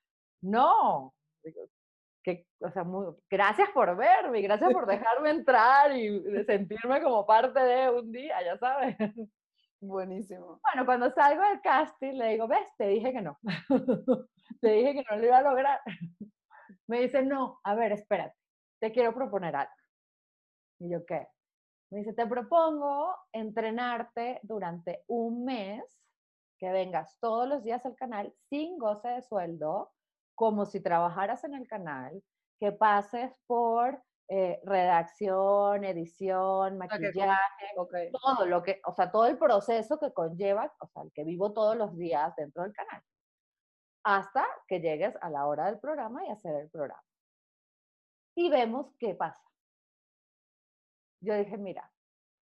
no, 0.42 1.14
que, 2.22 2.46
o 2.60 2.70
sea, 2.70 2.84
muy, 2.84 3.14
gracias 3.30 3.70
por 3.70 3.96
verme, 3.96 4.40
gracias 4.40 4.72
por 4.72 4.86
dejarme 4.86 5.30
entrar 5.30 5.96
y 5.96 6.44
sentirme 6.44 7.02
como 7.02 7.26
parte 7.26 7.60
de 7.60 7.90
un 7.90 8.12
día, 8.12 8.42
ya 8.44 8.58
sabes. 8.58 8.96
Buenísimo. 9.80 10.60
Bueno, 10.62 10.84
cuando 10.84 11.10
salgo 11.10 11.42
del 11.42 11.60
casting 11.60 12.14
le 12.14 12.30
digo, 12.30 12.48
ves, 12.48 12.66
te 12.76 12.88
dije 12.88 13.12
que 13.12 13.22
no. 13.22 13.38
te 14.60 14.70
dije 14.70 14.94
que 14.94 15.04
no 15.08 15.16
lo 15.16 15.24
iba 15.24 15.38
a 15.38 15.42
lograr. 15.42 15.80
Me 16.88 17.00
dice, 17.02 17.22
no, 17.22 17.60
a 17.62 17.74
ver, 17.74 17.92
espérate, 17.92 18.34
te 18.80 18.90
quiero 18.90 19.14
proponer 19.14 19.54
algo. 19.54 19.72
Y 20.78 20.90
yo, 20.90 21.04
¿qué? 21.04 21.28
Me 21.90 22.00
dice, 22.00 22.12
te 22.12 22.26
propongo 22.26 23.16
entrenarte 23.32 24.40
durante 24.42 25.04
un 25.06 25.44
mes, 25.44 25.82
que 26.58 26.70
vengas 26.70 27.18
todos 27.20 27.48
los 27.48 27.62
días 27.62 27.84
al 27.86 27.94
canal 27.94 28.34
sin 28.50 28.78
goce 28.78 29.08
de 29.08 29.22
sueldo, 29.22 29.92
como 30.34 30.66
si 30.66 30.80
trabajaras 30.80 31.44
en 31.44 31.54
el 31.54 31.66
canal, 31.66 32.22
que 32.60 32.72
pases 32.72 33.32
por 33.46 34.02
eh, 34.28 34.60
redacción, 34.64 35.84
edición, 35.84 36.76
maquillaje, 36.76 37.74
todo 38.12 38.44
lo 38.46 38.62
que, 38.62 38.80
o 38.84 38.92
sea, 38.92 39.10
todo 39.10 39.26
el 39.26 39.38
proceso 39.38 39.98
que 39.98 40.12
conlleva, 40.12 40.72
o 40.80 40.86
sea, 40.88 41.02
el 41.02 41.12
que 41.12 41.24
vivo 41.24 41.52
todos 41.52 41.76
los 41.76 41.96
días 41.96 42.34
dentro 42.36 42.64
del 42.64 42.72
canal, 42.72 43.02
hasta 44.04 44.44
que 44.66 44.80
llegues 44.80 45.16
a 45.22 45.30
la 45.30 45.46
hora 45.46 45.66
del 45.66 45.78
programa 45.78 46.26
y 46.26 46.30
hacer 46.30 46.54
el 46.56 46.68
programa. 46.70 47.02
Y 48.36 48.50
vemos 48.50 48.94
qué 48.98 49.14
pasa 49.14 49.47
yo 51.20 51.34
dije, 51.34 51.56
mira, 51.56 51.90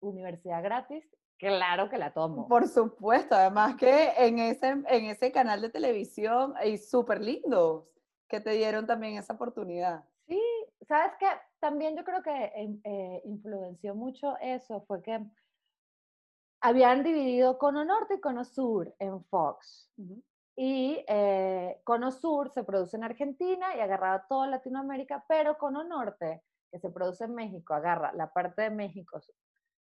universidad 0.00 0.62
gratis, 0.62 1.04
claro 1.38 1.88
que 1.88 1.98
la 1.98 2.12
tomo. 2.12 2.48
Por 2.48 2.68
supuesto, 2.68 3.34
además 3.34 3.76
que 3.76 4.12
en 4.18 4.38
ese, 4.38 4.68
en 4.68 5.04
ese 5.06 5.32
canal 5.32 5.60
de 5.62 5.70
televisión 5.70 6.54
hay 6.56 6.78
súper 6.78 7.20
lindos 7.20 7.84
que 8.28 8.40
te 8.40 8.50
dieron 8.50 8.86
también 8.86 9.16
esa 9.16 9.34
oportunidad. 9.34 10.04
Sí, 10.26 10.40
sabes 10.86 11.12
que 11.18 11.26
también 11.60 11.96
yo 11.96 12.04
creo 12.04 12.22
que 12.22 12.52
eh, 12.84 13.22
influenció 13.24 13.94
mucho 13.94 14.36
eso, 14.40 14.84
fue 14.86 15.02
que 15.02 15.24
habían 16.60 17.02
dividido 17.02 17.58
Cono 17.58 17.84
Norte 17.84 18.14
y 18.14 18.20
Cono 18.20 18.44
Sur 18.44 18.94
en 18.98 19.22
Fox. 19.24 19.90
Y 20.56 21.04
eh, 21.06 21.80
Cono 21.84 22.10
Sur 22.10 22.50
se 22.50 22.64
produce 22.64 22.96
en 22.96 23.04
Argentina 23.04 23.76
y 23.76 23.80
agarraba 23.80 24.26
toda 24.26 24.48
Latinoamérica, 24.48 25.24
pero 25.28 25.58
Cono 25.58 25.84
Norte 25.84 26.42
que 26.70 26.78
se 26.78 26.90
produce 26.90 27.24
en 27.24 27.34
México, 27.34 27.74
agarra 27.74 28.12
la 28.12 28.32
parte 28.32 28.62
de 28.62 28.70
México, 28.70 29.20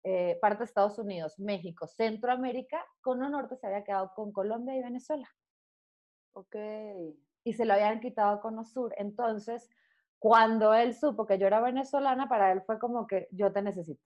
eh, 0.04 0.38
parte 0.42 0.60
de 0.60 0.66
Estados 0.66 1.00
Unidos, 1.00 1.40
México, 1.40 1.88
Centroamérica, 1.88 2.86
Cono 3.02 3.30
Norte 3.30 3.56
se 3.56 3.68
había 3.68 3.84
quedado 3.84 4.12
con 4.14 4.32
Colombia 4.32 4.76
y 4.76 4.84
Venezuela. 4.84 5.28
Ok. 6.34 6.56
Y 7.44 7.54
se 7.54 7.66
lo 7.66 7.74
habían 7.74 8.00
quitado 8.00 8.36
a 8.36 8.42
Cono 8.42 8.66
Sur. 8.66 8.94
Entonces, 8.98 9.70
cuando 10.20 10.74
él 10.74 10.94
supo 10.94 11.26
que 11.26 11.38
yo 11.38 11.48
era 11.48 11.62
venezolana, 11.62 12.28
para 12.28 12.52
él 12.52 12.62
fue 12.62 12.78
como 12.80 13.08
que 13.08 13.28
yo 13.32 13.52
te 13.52 13.62
necesito. 13.62 14.04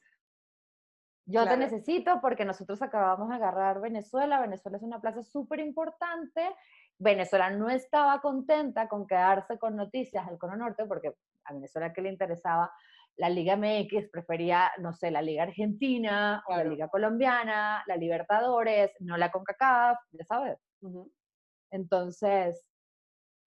Yo 1.26 1.48
te 1.48 1.58
necesito 1.58 2.20
porque 2.22 2.44
nosotros 2.44 2.82
acabamos 2.82 3.30
de 3.30 3.36
agarrar 3.36 3.80
Venezuela. 3.82 4.42
Venezuela 4.42 4.78
es 4.78 4.84
una 4.84 5.00
plaza 5.00 5.22
súper 5.22 5.60
importante. 5.60 6.56
Venezuela 6.98 7.52
no 7.52 7.70
estaba 7.70 8.20
contenta 8.20 8.88
con 8.88 9.06
quedarse 9.06 9.60
con 9.60 9.76
noticias 9.76 10.26
del 10.28 10.40
Cono 10.40 10.56
Norte 10.56 10.86
porque 10.88 11.14
a 11.46 11.54
Venezuela 11.54 11.94
que 11.94 12.02
le 12.02 12.10
interesaba 12.10 12.72
la 13.20 13.30
Liga 13.30 13.58
MX, 13.58 14.10
prefería, 14.10 14.72
no 14.80 14.94
sé, 14.94 15.12
la 15.12 15.22
Liga 15.22 15.44
Argentina 15.44 16.42
o 16.48 16.56
la 16.56 16.64
Liga 16.64 16.88
Colombiana, 16.88 17.84
la 17.86 17.98
Libertadores, 17.98 18.92
no 19.02 19.18
la 19.18 19.30
CONCACAF, 19.30 19.98
ya 20.12 20.24
sabes. 20.24 20.58
Entonces, 21.70 22.66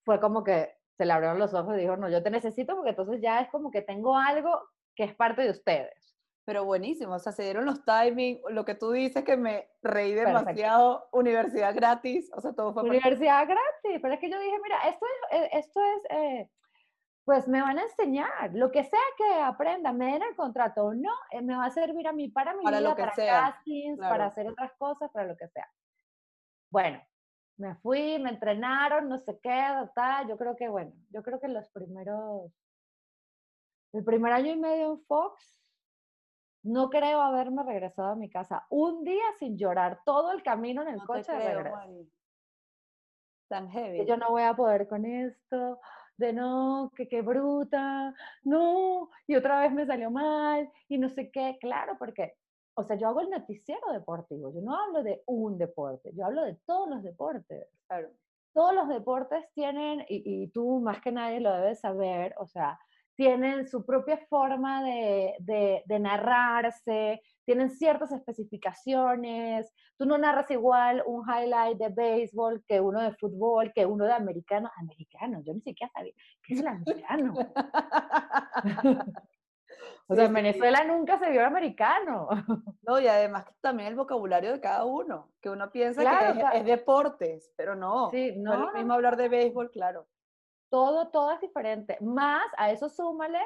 fue 0.04 0.20
como 0.20 0.44
que 0.44 0.74
se 0.98 1.06
le 1.06 1.12
abrieron 1.12 1.38
los 1.38 1.54
ojos 1.54 1.74
y 1.76 1.80
dijo, 1.80 1.96
no, 1.96 2.10
yo 2.10 2.22
te 2.22 2.30
necesito 2.30 2.76
porque 2.76 2.90
entonces 2.90 3.20
ya 3.22 3.40
es 3.40 3.48
como 3.48 3.70
que 3.70 3.80
tengo 3.80 4.16
algo 4.16 4.60
que 4.94 5.04
es 5.04 5.14
parte 5.14 5.42
de 5.42 5.50
ustedes. 5.50 6.14
Pero 6.44 6.64
buenísimo, 6.64 7.14
o 7.14 7.18
sea, 7.18 7.32
se 7.32 7.44
dieron 7.44 7.64
los 7.64 7.84
timings, 7.84 8.40
lo 8.50 8.64
que 8.64 8.74
tú 8.74 8.90
dices 8.90 9.24
que 9.24 9.36
me 9.36 9.68
reí 9.80 10.12
demasiado, 10.12 11.08
universidad 11.12 11.74
gratis, 11.74 12.30
o 12.34 12.40
sea, 12.40 12.52
todo 12.52 12.74
fue... 12.74 12.82
Universidad 12.82 13.46
gratis, 13.46 14.00
pero 14.02 14.12
es 14.12 14.20
que 14.20 14.28
yo 14.28 14.38
dije, 14.38 14.56
mira, 14.62 14.76
esto 14.88 15.06
es, 15.06 15.40
eh, 15.40 15.50
esto 15.52 15.80
es 15.80 16.02
eh, 16.10 16.50
pues 17.24 17.46
me 17.46 17.62
van 17.62 17.78
a 17.78 17.82
enseñar, 17.82 18.52
lo 18.54 18.72
que 18.72 18.82
sea 18.82 18.98
que 19.16 19.34
aprenda, 19.40 19.92
me 19.92 20.12
den 20.12 20.22
el 20.22 20.34
contrato 20.34 20.86
o 20.86 20.94
no, 20.94 21.12
eh, 21.30 21.40
me 21.40 21.56
va 21.56 21.66
a 21.66 21.70
servir 21.70 22.08
a 22.08 22.12
mí 22.12 22.28
para 22.28 22.54
mi 22.54 22.64
para 22.64 22.78
vida, 22.78 22.88
lo 22.90 22.96
que 22.96 23.02
para 23.02 23.14
sea, 23.14 23.40
castings, 23.40 23.98
para 23.98 24.26
hacer 24.26 24.48
otras 24.48 24.72
cosas, 24.76 25.10
para 25.12 25.28
lo 25.28 25.36
que 25.36 25.46
sea. 25.48 25.70
Bueno, 26.70 27.00
me 27.58 27.76
fui, 27.76 28.18
me 28.18 28.30
entrenaron, 28.30 29.08
no 29.08 29.18
sé 29.18 29.38
qué, 29.40 29.72
tal, 29.94 30.28
yo 30.28 30.36
creo 30.36 30.56
que, 30.56 30.68
bueno, 30.68 30.92
yo 31.10 31.22
creo 31.22 31.38
que 31.38 31.48
los 31.48 31.68
primeros, 31.70 32.50
el 33.92 34.04
primer 34.04 34.32
año 34.32 34.52
y 34.52 34.58
medio 34.58 34.92
en 34.92 35.04
Fox, 35.04 35.62
no 36.64 36.90
creo 36.90 37.20
haberme 37.20 37.62
regresado 37.62 38.12
a 38.12 38.16
mi 38.16 38.30
casa 38.30 38.66
un 38.70 39.04
día 39.04 39.24
sin 39.38 39.56
llorar 39.58 40.00
todo 40.04 40.32
el 40.32 40.42
camino 40.42 40.82
en 40.82 40.88
el 40.88 41.04
coche 41.04 41.32
de 41.32 41.54
regreso. 41.54 42.08
Tan 43.48 43.68
heavy. 43.70 44.06
yo 44.06 44.16
no 44.16 44.30
voy 44.30 44.42
a 44.42 44.54
poder 44.54 44.88
con 44.88 45.04
esto, 45.04 45.78
de 46.22 46.32
no, 46.32 46.90
que 46.96 47.08
qué 47.08 47.20
bruta, 47.20 48.14
no, 48.44 49.10
y 49.26 49.36
otra 49.36 49.60
vez 49.60 49.72
me 49.72 49.84
salió 49.86 50.10
mal, 50.10 50.70
y 50.88 50.96
no 50.98 51.10
sé 51.10 51.30
qué, 51.30 51.58
claro, 51.60 51.96
porque, 51.98 52.34
o 52.74 52.82
sea, 52.82 52.96
yo 52.96 53.08
hago 53.08 53.20
el 53.20 53.30
noticiero 53.30 53.92
deportivo, 53.92 54.52
yo 54.54 54.62
no 54.62 54.74
hablo 54.74 55.02
de 55.02 55.22
un 55.26 55.58
deporte, 55.58 56.12
yo 56.14 56.24
hablo 56.24 56.42
de 56.44 56.56
todos 56.64 56.88
los 56.88 57.02
deportes. 57.02 57.68
Claro. 57.86 58.08
Todos 58.54 58.74
los 58.74 58.88
deportes 58.88 59.44
tienen, 59.54 60.00
y, 60.08 60.44
y 60.44 60.48
tú 60.48 60.80
más 60.80 61.00
que 61.00 61.12
nadie 61.12 61.40
lo 61.40 61.52
debes 61.52 61.80
saber, 61.80 62.34
o 62.38 62.46
sea, 62.46 62.78
tienen 63.16 63.68
su 63.68 63.84
propia 63.84 64.16
forma 64.28 64.82
de, 64.82 65.34
de, 65.40 65.82
de, 65.86 65.98
narrarse, 65.98 67.22
tienen 67.44 67.70
ciertas 67.70 68.12
especificaciones. 68.12 69.72
Tú 69.96 70.06
no 70.06 70.18
narras 70.18 70.50
igual 70.50 71.02
un 71.06 71.24
highlight 71.28 71.78
de 71.78 71.88
béisbol 71.88 72.64
que 72.66 72.80
uno 72.80 73.00
de 73.00 73.12
fútbol, 73.14 73.72
que 73.74 73.86
uno 73.86 74.04
de 74.04 74.12
americano. 74.12 74.70
Americano, 74.76 75.42
yo 75.44 75.52
ni 75.54 75.60
siquiera 75.60 75.92
sabía 75.92 76.12
qué 76.42 76.54
es 76.54 76.60
el 76.60 76.68
americano. 76.68 77.34
o 80.06 80.14
sea, 80.14 80.24
en 80.24 80.32
Venezuela 80.32 80.84
nunca 80.84 81.18
se 81.18 81.30
vio 81.30 81.40
el 81.40 81.46
americano. 81.46 82.28
No, 82.84 82.98
y 82.98 83.06
además 83.06 83.46
también 83.60 83.88
el 83.88 83.94
vocabulario 83.94 84.52
de 84.52 84.60
cada 84.60 84.84
uno, 84.84 85.30
que 85.40 85.48
uno 85.48 85.70
piensa 85.70 86.02
que 86.02 86.58
es, 86.58 86.64
deportes, 86.64 87.52
pero 87.56 87.76
no. 87.76 88.10
Sí, 88.10 88.34
no, 88.36 88.54
no 88.54 88.66
es 88.66 88.72
lo 88.72 88.78
mismo 88.78 88.94
hablar 88.94 89.16
de 89.16 89.28
béisbol, 89.28 89.70
claro. 89.70 90.08
Todo, 90.68 91.10
todo 91.10 91.30
es 91.30 91.40
diferente. 91.40 91.96
Más 92.00 92.44
a 92.56 92.72
eso 92.72 92.88
súmale 92.88 93.38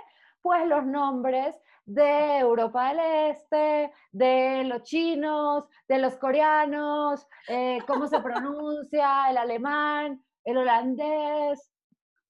pues 0.47 0.65
los 0.69 0.87
nombres 0.87 1.61
de 1.85 2.39
Europa 2.39 2.91
del 2.91 3.01
Este, 3.33 3.93
de 4.13 4.63
los 4.63 4.85
chinos, 4.85 5.65
de 5.89 5.99
los 5.99 6.15
coreanos, 6.19 7.27
eh, 7.49 7.81
cómo 7.85 8.07
se 8.07 8.21
pronuncia 8.21 9.29
el 9.31 9.39
alemán, 9.39 10.25
el 10.45 10.59
holandés. 10.59 11.73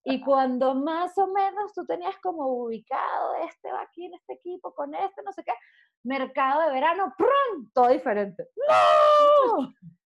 Y 0.02 0.22
cuando 0.22 0.74
más 0.74 1.18
o 1.18 1.26
menos 1.26 1.74
tú 1.74 1.84
tenías 1.84 2.16
como 2.22 2.46
ubicado, 2.46 3.34
este 3.46 3.70
va 3.70 3.82
aquí 3.82 4.06
en 4.06 4.14
este 4.14 4.32
equipo, 4.32 4.72
con 4.74 4.94
este, 4.94 5.22
no 5.22 5.30
sé 5.34 5.44
qué, 5.44 5.52
mercado 6.04 6.62
de 6.62 6.72
verano, 6.72 7.12
¡prum! 7.18 7.70
Todo 7.74 7.88
diferente. 7.88 8.48
¡No! 8.56 9.74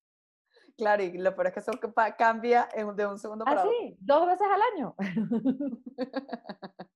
Claro, 0.77 1.03
y 1.03 1.15
lo 1.15 1.35
peor 1.35 1.47
es 1.47 1.53
que 1.53 1.59
eso 1.59 1.71
cambia 2.17 2.67
de 2.95 3.05
un 3.05 3.19
segundo 3.19 3.45
para 3.45 3.61
otro. 3.61 3.71
sí, 3.71 3.95
dos 3.99 4.25
veces 4.25 4.47
al 4.51 4.61
año. 4.73 4.95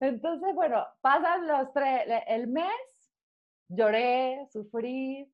Entonces, 0.00 0.54
bueno, 0.54 0.86
pasan 1.00 1.46
los 1.46 1.72
tres, 1.72 2.04
el 2.26 2.48
mes, 2.48 2.72
lloré, 3.68 4.46
sufrí. 4.50 5.32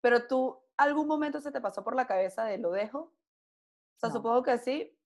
Pero 0.00 0.26
tú, 0.26 0.58
¿algún 0.76 1.08
momento 1.08 1.40
se 1.40 1.52
te 1.52 1.60
pasó 1.60 1.82
por 1.82 1.94
la 1.94 2.06
cabeza 2.06 2.44
de 2.44 2.58
lo 2.58 2.70
dejo? 2.70 2.98
O 2.98 3.98
sea, 3.98 4.10
supongo 4.10 4.42
que 4.42 4.58
sí, 4.58 4.96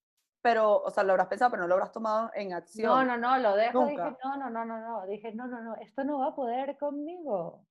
pero, 0.42 0.82
o 0.82 0.90
sea, 0.90 1.04
lo 1.04 1.12
habrás 1.12 1.28
pensado, 1.28 1.50
pero 1.50 1.62
no 1.62 1.68
lo 1.68 1.74
habrás 1.74 1.92
tomado 1.92 2.30
en 2.34 2.52
acción. 2.52 2.88
No, 2.88 3.04
no, 3.04 3.16
no, 3.16 3.38
lo 3.38 3.54
dejo, 3.54 3.86
dije, 3.86 4.16
no, 4.24 4.36
no, 4.36 4.50
no, 4.50 4.64
no, 4.64 4.80
no, 4.80 5.06
dije, 5.06 5.32
no, 5.32 5.46
no, 5.46 5.60
no, 5.60 5.76
esto 5.76 6.02
no 6.02 6.18
va 6.18 6.28
a 6.28 6.34
poder 6.34 6.76
conmigo. 6.76 7.64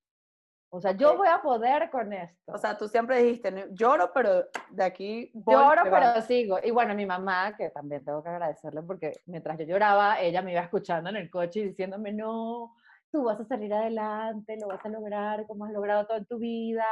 O 0.72 0.80
sea, 0.80 0.92
yo 0.92 1.18
voy 1.18 1.28
a 1.28 1.42
poder 1.42 1.90
con 1.90 2.14
esto. 2.14 2.54
O 2.54 2.58
sea, 2.58 2.78
tú 2.78 2.88
siempre 2.88 3.24
dijiste, 3.24 3.68
lloro, 3.72 4.12
pero 4.14 4.46
de 4.70 4.84
aquí 4.84 5.32
voy, 5.34 5.56
Lloro, 5.56 5.82
pero 5.84 6.22
sigo. 6.22 6.60
Y 6.64 6.70
bueno, 6.70 6.94
mi 6.94 7.08
mamá, 7.08 7.56
que 7.58 7.70
también 7.72 8.06
tengo 8.06 8.22
que 8.22 8.30
agradecerle 8.30 8.84
porque 8.84 9.14
mientras 9.26 9.58
yo 9.58 9.66
lloraba, 9.66 10.22
ella 10.22 10.44
me 10.44 10.52
iba 10.52 10.62
escuchando 10.62 11.10
en 11.10 11.16
el 11.16 11.30
coche 11.32 11.62
y 11.62 11.70
diciéndome, 11.70 12.12
no, 12.14 12.76
tú 13.12 13.24
vas 13.24 13.40
a 13.40 13.46
salir 13.46 13.74
adelante, 13.74 14.58
lo 14.60 14.68
vas 14.68 14.86
a 14.86 14.90
lograr, 14.90 15.48
como 15.48 15.66
has 15.66 15.72
logrado 15.72 16.06
todo 16.06 16.18
en 16.18 16.26
tu 16.26 16.38
vida, 16.38 16.86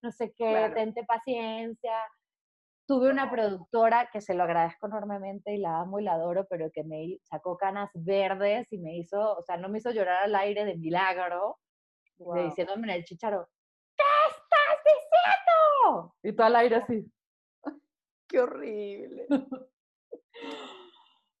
no 0.00 0.12
sé 0.12 0.32
qué, 0.32 0.70
tente 0.74 1.04
paciencia. 1.04 1.94
Tuve 2.86 3.10
una 3.10 3.30
productora 3.30 4.10
que 4.12 4.20
se 4.20 4.34
lo 4.34 4.44
agradezco 4.44 4.86
enormemente 4.86 5.54
y 5.54 5.58
la 5.58 5.80
amo 5.80 5.98
y 5.98 6.04
la 6.04 6.12
adoro, 6.12 6.46
pero 6.48 6.70
que 6.70 6.84
me 6.84 7.18
sacó 7.22 7.56
canas 7.56 7.90
verdes 7.94 8.70
y 8.72 8.78
me 8.78 8.96
hizo, 8.96 9.38
o 9.38 9.42
sea, 9.42 9.56
no 9.56 9.68
me 9.68 9.78
hizo 9.78 9.90
llorar 9.90 10.24
al 10.24 10.34
aire 10.34 10.64
de 10.66 10.76
milagro, 10.76 11.58
diciéndome 12.32 12.88
en 12.88 12.98
el 12.98 13.04
chicharo, 13.04 13.48
¿qué 13.96 14.04
estás 14.28 14.78
diciendo? 14.84 16.14
Y 16.22 16.32
todo 16.32 16.46
al 16.46 16.56
aire 16.56 16.76
así. 16.76 17.12
Qué 18.28 18.40
horrible. 18.40 19.26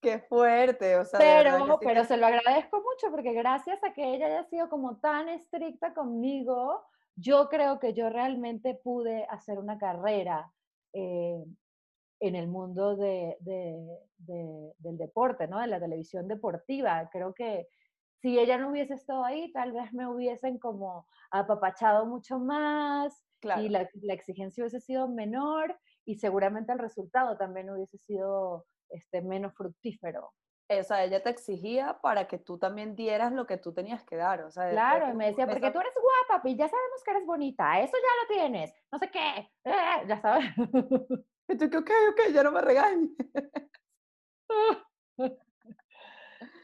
Qué 0.00 0.18
fuerte, 0.18 0.96
o 0.98 1.04
sea. 1.06 1.18
Pero, 1.18 1.78
pero 1.80 2.04
se 2.04 2.18
lo 2.18 2.26
agradezco 2.26 2.76
mucho 2.76 3.10
porque 3.10 3.32
gracias 3.32 3.82
a 3.82 3.94
que 3.94 4.14
ella 4.14 4.26
haya 4.26 4.44
sido 4.44 4.68
como 4.68 4.98
tan 4.98 5.30
estricta 5.30 5.94
conmigo, 5.94 6.84
yo 7.16 7.48
creo 7.48 7.78
que 7.78 7.94
yo 7.94 8.10
realmente 8.10 8.74
pude 8.74 9.24
hacer 9.30 9.58
una 9.58 9.78
carrera 9.78 10.52
eh, 10.92 11.42
en 12.20 12.34
el 12.34 12.48
mundo 12.48 12.96
de, 12.96 13.36
del 13.38 14.98
deporte, 14.98 15.48
¿no? 15.48 15.58
De 15.60 15.68
la 15.68 15.80
televisión 15.80 16.28
deportiva. 16.28 17.08
Creo 17.10 17.32
que 17.34 17.68
si 18.24 18.38
ella 18.38 18.56
no 18.56 18.70
hubiese 18.70 18.94
estado 18.94 19.22
ahí, 19.22 19.52
tal 19.52 19.72
vez 19.72 19.92
me 19.92 20.06
hubiesen 20.06 20.58
como 20.58 21.06
apapachado 21.30 22.06
mucho 22.06 22.38
más 22.38 23.22
y 23.60 23.68
la, 23.68 23.86
exigencia 24.14 24.62
hubiese 24.62 24.80
sido 24.80 25.08
menor 25.08 25.78
y 26.06 26.14
seguramente 26.14 26.72
el 26.72 26.78
resultado 26.78 27.36
también 27.36 27.68
hubiese 27.68 27.98
sido 27.98 28.64
este, 28.88 29.20
menos 29.20 29.54
fructífero. 29.54 30.32
O 30.70 30.82
sea, 30.82 31.04
ella 31.04 31.22
te 31.22 31.28
exigía 31.28 31.98
para 32.00 32.26
que 32.26 32.38
tú 32.38 32.56
también 32.56 32.96
dieras 32.96 33.30
lo 33.30 33.46
que 33.46 33.58
tú 33.58 33.74
tenías 33.74 34.02
que 34.04 34.16
dar. 34.16 34.40
O 34.44 34.50
sea, 34.50 34.70
claro, 34.70 35.10
y 35.10 35.14
me 35.14 35.26
decía, 35.26 35.46
porque 35.46 35.70
tú 35.70 35.80
eres 35.80 35.92
guapa, 36.30 36.48
y 36.48 36.56
ya 36.56 36.66
sabemos 36.66 37.04
que 37.04 37.10
eres 37.10 37.26
bonita, 37.26 37.78
eso 37.78 37.92
ya 37.94 38.22
lo 38.22 38.40
tienes, 38.40 38.74
no 38.90 38.98
sé 38.98 39.10
qué, 39.10 39.50
eh, 39.64 40.06
ya 40.08 40.18
sabes. 40.22 40.46
Y 41.46 41.58
tú, 41.58 41.66
ok, 41.66 41.90
ok, 42.12 42.32
ya 42.32 42.42
no 42.42 42.52
me 42.52 42.62
regañes. 42.62 43.10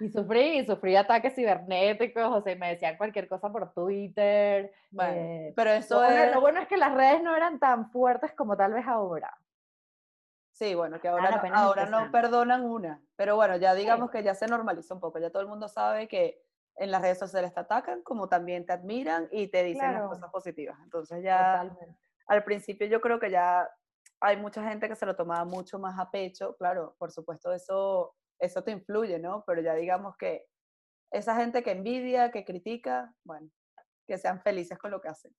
Y 0.00 0.08
sufrí, 0.08 0.64
sufrí 0.64 0.96
ataques 0.96 1.34
cibernéticos, 1.34 2.24
o 2.24 2.40
sea, 2.40 2.56
me 2.56 2.70
decían 2.70 2.96
cualquier 2.96 3.28
cosa 3.28 3.52
por 3.52 3.72
Twitter. 3.72 4.72
Eh, 4.98 5.52
pero 5.54 5.70
eso 5.70 6.00
lo, 6.00 6.08
es... 6.08 6.34
lo 6.34 6.40
bueno 6.40 6.60
es 6.60 6.68
que 6.68 6.78
las 6.78 6.94
redes 6.94 7.22
no 7.22 7.36
eran 7.36 7.58
tan 7.58 7.90
fuertes 7.90 8.32
como 8.32 8.56
tal 8.56 8.72
vez 8.72 8.86
ahora. 8.86 9.36
Sí, 10.52 10.74
bueno, 10.74 11.00
que 11.00 11.08
ahora, 11.08 11.42
no, 11.42 11.54
ahora 11.56 11.86
no 11.86 12.10
perdonan 12.10 12.64
una. 12.64 13.02
Pero 13.16 13.36
bueno, 13.36 13.56
ya 13.56 13.74
digamos 13.74 14.10
que 14.10 14.22
ya 14.22 14.34
se 14.34 14.46
normalizó 14.46 14.94
un 14.94 15.00
poco. 15.00 15.18
Ya 15.18 15.30
todo 15.30 15.42
el 15.42 15.48
mundo 15.48 15.68
sabe 15.68 16.08
que 16.08 16.42
en 16.76 16.90
las 16.90 17.02
redes 17.02 17.18
sociales 17.18 17.52
te 17.52 17.60
atacan, 17.60 18.02
como 18.02 18.28
también 18.28 18.66
te 18.66 18.72
admiran 18.72 19.28
y 19.30 19.48
te 19.48 19.62
dicen 19.62 19.92
las 19.92 20.08
cosas 20.08 20.30
positivas. 20.30 20.78
Entonces 20.82 21.22
ya 21.22 21.70
al 22.26 22.44
principio 22.44 22.86
yo 22.86 23.00
creo 23.00 23.18
que 23.18 23.30
ya 23.30 23.70
hay 24.20 24.36
mucha 24.36 24.62
gente 24.66 24.88
que 24.88 24.96
se 24.96 25.06
lo 25.06 25.16
tomaba 25.16 25.44
mucho 25.44 25.78
más 25.78 25.98
a 25.98 26.10
pecho. 26.10 26.56
Claro, 26.56 26.94
por 26.98 27.10
supuesto 27.10 27.52
eso 27.52 28.14
eso 28.40 28.64
te 28.64 28.72
influye, 28.72 29.18
¿no? 29.18 29.44
Pero 29.46 29.60
ya 29.62 29.74
digamos 29.74 30.16
que 30.16 30.46
esa 31.12 31.36
gente 31.36 31.62
que 31.62 31.72
envidia, 31.72 32.30
que 32.30 32.44
critica, 32.44 33.14
bueno, 33.24 33.50
que 34.06 34.18
sean 34.18 34.40
felices 34.42 34.78
con 34.78 34.90
lo 34.90 35.00
que 35.00 35.08
hacen. 35.08 35.34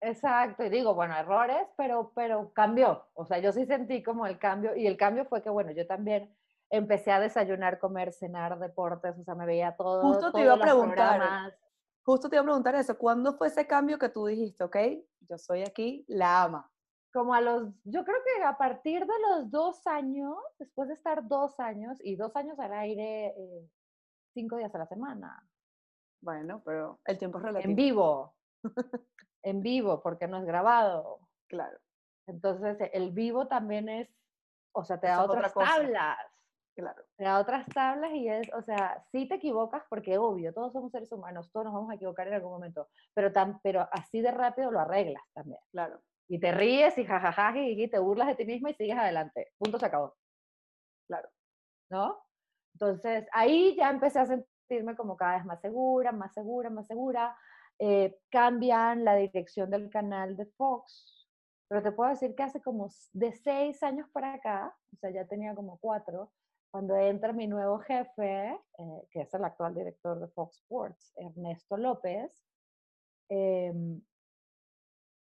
Exacto, 0.00 0.64
y 0.64 0.68
digo, 0.68 0.94
bueno, 0.94 1.16
errores, 1.16 1.68
pero, 1.76 2.12
pero 2.14 2.52
cambió. 2.52 3.08
O 3.14 3.24
sea, 3.24 3.38
yo 3.38 3.52
sí 3.52 3.64
sentí 3.66 4.02
como 4.02 4.26
el 4.26 4.38
cambio, 4.38 4.76
y 4.76 4.86
el 4.86 4.96
cambio 4.96 5.24
fue 5.24 5.42
que, 5.42 5.50
bueno, 5.50 5.70
yo 5.72 5.86
también 5.86 6.36
empecé 6.70 7.12
a 7.12 7.20
desayunar, 7.20 7.78
comer, 7.78 8.12
cenar, 8.12 8.58
deportes, 8.58 9.18
o 9.18 9.24
sea, 9.24 9.34
me 9.34 9.46
veía 9.46 9.74
todo. 9.76 10.02
Justo 10.02 10.32
te 10.32 10.42
iba 10.42 10.54
a 10.54 10.60
preguntar. 10.60 11.56
Justo 12.04 12.28
te 12.28 12.36
iba 12.36 12.42
a 12.42 12.44
preguntar 12.44 12.74
eso. 12.74 12.96
¿Cuándo 12.98 13.36
fue 13.36 13.48
ese 13.48 13.66
cambio 13.66 13.98
que 13.98 14.08
tú 14.08 14.26
dijiste, 14.26 14.62
ok, 14.64 14.76
yo 15.20 15.38
soy 15.38 15.62
aquí, 15.62 16.04
la 16.08 16.44
ama? 16.44 16.70
Como 17.16 17.32
a 17.32 17.40
los, 17.40 17.72
yo 17.84 18.04
creo 18.04 18.18
que 18.22 18.44
a 18.44 18.58
partir 18.58 19.06
de 19.06 19.14
los 19.30 19.50
dos 19.50 19.86
años, 19.86 20.36
después 20.58 20.88
de 20.88 20.94
estar 20.94 21.26
dos 21.26 21.58
años 21.58 21.96
y 22.02 22.14
dos 22.14 22.36
años 22.36 22.58
al 22.58 22.74
aire, 22.74 23.28
eh, 23.28 23.70
cinco 24.34 24.58
días 24.58 24.74
a 24.74 24.78
la 24.78 24.86
semana. 24.86 25.42
Bueno, 26.20 26.60
pero 26.62 27.00
el 27.06 27.16
tiempo 27.16 27.38
es 27.38 27.44
relativo. 27.44 27.70
En 27.70 27.74
vivo. 27.74 28.36
en 29.42 29.62
vivo, 29.62 30.02
porque 30.02 30.28
no 30.28 30.36
es 30.36 30.44
grabado. 30.44 31.20
Claro. 31.48 31.78
Entonces, 32.26 32.76
el 32.92 33.12
vivo 33.12 33.48
también 33.48 33.88
es 33.88 34.10
o 34.72 34.84
sea, 34.84 35.00
te 35.00 35.06
da 35.06 35.24
otras 35.24 35.54
tablas. 35.54 36.18
Claro. 36.74 37.02
Te 37.16 37.24
da 37.24 37.38
otras 37.38 37.66
tablas 37.68 38.12
y 38.12 38.28
es, 38.28 38.52
o 38.52 38.60
sea, 38.60 39.02
sí 39.10 39.26
te 39.26 39.36
equivocas 39.36 39.84
porque 39.88 40.18
obvio, 40.18 40.52
todos 40.52 40.74
somos 40.74 40.92
seres 40.92 41.10
humanos, 41.12 41.50
todos 41.50 41.64
nos 41.64 41.72
vamos 41.72 41.90
a 41.90 41.94
equivocar 41.94 42.28
en 42.28 42.34
algún 42.34 42.52
momento, 42.52 42.90
pero, 43.14 43.32
tan, 43.32 43.58
pero 43.62 43.88
así 43.90 44.20
de 44.20 44.32
rápido 44.32 44.70
lo 44.70 44.80
arreglas 44.80 45.22
también. 45.32 45.60
Claro. 45.70 46.02
Y 46.28 46.40
te 46.40 46.52
ríes 46.52 46.98
y 46.98 47.04
jajaja 47.04 47.56
y, 47.56 47.88
te 47.88 47.98
burlas 47.98 48.28
de 48.28 48.34
ti 48.34 48.44
misma 48.44 48.70
y 48.70 48.74
sigues 48.74 48.98
adelante. 48.98 49.52
Punto, 49.58 49.78
se 49.78 49.86
acabó. 49.86 50.14
Claro. 51.06 51.28
¿No? 51.90 52.18
Entonces, 52.74 53.26
ahí 53.32 53.76
ya 53.76 53.90
empecé 53.90 54.18
a 54.18 54.26
sentirme 54.26 54.96
como 54.96 55.16
cada 55.16 55.36
vez 55.36 55.44
más 55.44 55.60
segura, 55.60 56.12
más 56.12 56.34
segura, 56.34 56.68
más 56.70 56.86
segura. 56.86 57.36
Eh, 57.78 58.18
cambian 58.30 59.04
la 59.04 59.14
dirección 59.16 59.70
del 59.70 59.90
canal 59.90 60.36
de 60.36 60.46
Fox, 60.56 61.28
pero 61.68 61.82
te 61.82 61.92
puedo 61.92 62.10
decir 62.10 62.34
que 62.34 62.42
hace 62.42 62.62
como 62.62 62.88
de 63.12 63.32
seis 63.32 63.82
años 63.82 64.08
para 64.12 64.34
acá, 64.34 64.74
o 64.94 64.96
sea, 64.96 65.10
ya 65.10 65.26
tenía 65.26 65.54
como 65.54 65.78
cuatro, 65.78 66.32
cuando 66.70 66.96
entra 66.96 67.32
mi 67.32 67.46
nuevo 67.46 67.78
jefe, 67.80 68.48
eh, 68.78 69.02
que 69.10 69.22
es 69.22 69.34
el 69.34 69.44
actual 69.44 69.74
director 69.74 70.20
de 70.20 70.28
Fox 70.28 70.58
Sports, 70.58 71.12
Ernesto 71.16 71.76
López, 71.76 72.44
em, 73.28 74.00